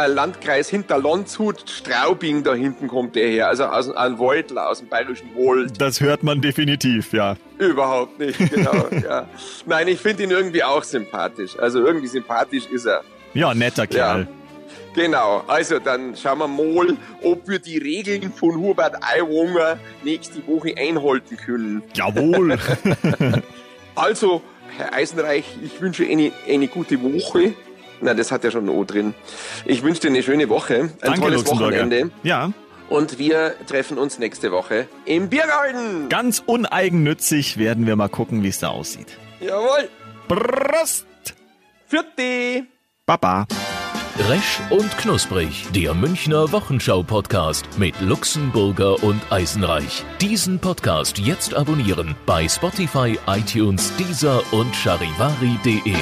Landkreis 0.07 0.69
hinter 0.69 0.97
Landshut, 0.97 1.69
Straubing, 1.69 2.43
da 2.43 2.53
hinten 2.53 2.87
kommt 2.87 3.15
der 3.15 3.27
her. 3.27 3.47
Also 3.49 3.65
aus 3.65 3.91
einem 3.91 4.17
Waldler, 4.17 4.69
aus 4.69 4.79
dem 4.79 4.87
bayerischen 4.87 5.35
Wald. 5.35 5.79
Das 5.81 5.99
hört 5.99 6.23
man 6.23 6.39
definitiv, 6.39 7.11
ja. 7.11 7.35
Überhaupt 7.57 8.17
nicht, 8.19 8.37
genau. 8.37 8.87
ja. 9.03 9.27
Nein, 9.65 9.89
ich 9.89 9.99
finde 9.99 10.23
ihn 10.23 10.31
irgendwie 10.31 10.63
auch 10.63 10.83
sympathisch. 10.83 11.59
Also 11.59 11.85
irgendwie 11.85 12.07
sympathisch 12.07 12.67
ist 12.67 12.85
er. 12.85 13.01
Ja, 13.33 13.53
netter 13.53 13.85
Kerl. 13.85 14.21
Ja. 14.21 14.27
Genau, 14.95 15.43
also 15.45 15.79
dann 15.79 16.15
schauen 16.15 16.39
wir 16.39 16.47
mal, 16.47 16.97
ob 17.21 17.47
wir 17.47 17.59
die 17.59 17.77
Regeln 17.77 18.31
von 18.31 18.55
Hubert 18.55 18.95
Aiwanger 19.03 19.77
nächste 20.03 20.45
Woche 20.47 20.73
einhalten 20.77 21.37
können. 21.37 21.83
Jawohl. 21.93 22.57
also, 23.95 24.41
Herr 24.77 24.93
Eisenreich, 24.93 25.45
ich 25.63 25.81
wünsche 25.81 26.05
eine, 26.05 26.31
eine 26.47 26.67
gute 26.67 27.01
Woche. 27.01 27.53
Na, 28.01 28.13
das 28.13 28.31
hat 28.31 28.43
ja 28.43 28.51
schon 28.51 28.65
ein 28.65 28.69
O 28.69 28.83
drin. 28.83 29.13
Ich 29.65 29.83
wünsche 29.83 30.01
dir 30.01 30.07
eine 30.09 30.23
schöne 30.23 30.47
Woche, 30.49 30.75
ein 30.75 30.91
Danke, 31.01 31.19
tolles 31.21 31.45
Wochenende. 31.47 32.11
Ja. 32.23 32.51
Und 32.89 33.19
wir 33.19 33.55
treffen 33.67 33.97
uns 33.97 34.17
nächste 34.17 34.51
Woche 34.51 34.87
im 35.05 35.29
Biergarten. 35.29 36.09
Ganz 36.09 36.41
uneigennützig 36.45 37.57
werden 37.57 37.85
wir 37.85 37.95
mal 37.95 38.09
gucken, 38.09 38.41
wie 38.41 38.47
es 38.47 38.59
da 38.59 38.69
aussieht. 38.69 39.17
Jawohl. 39.39 39.89
Prost. 40.27 41.05
Vierte. 41.87 42.65
Baba. 43.05 43.47
Resch 44.27 44.59
und 44.69 44.97
Knusprig, 44.97 45.65
der 45.73 45.93
Münchner 45.93 46.51
Wochenschau-Podcast 46.51 47.65
mit 47.77 47.99
Luxemburger 48.01 49.01
und 49.01 49.21
Eisenreich. 49.31 50.03
Diesen 50.19 50.59
Podcast 50.59 51.17
jetzt 51.19 51.53
abonnieren 51.53 52.15
bei 52.25 52.47
Spotify, 52.47 53.17
iTunes, 53.27 53.95
Deezer 53.95 54.41
und 54.51 54.75
charivari.de. 54.75 55.95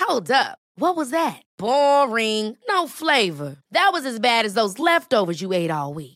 Hold 0.00 0.30
up. 0.30 0.58
What 0.78 0.96
was 0.96 1.10
that? 1.10 1.42
Boring. 1.56 2.56
No 2.68 2.86
flavor. 2.86 3.56
That 3.70 3.90
was 3.92 4.04
as 4.04 4.18
bad 4.18 4.44
as 4.44 4.54
those 4.54 4.78
leftovers 4.78 5.40
you 5.40 5.52
ate 5.52 5.70
all 5.70 5.94
week. 5.94 6.15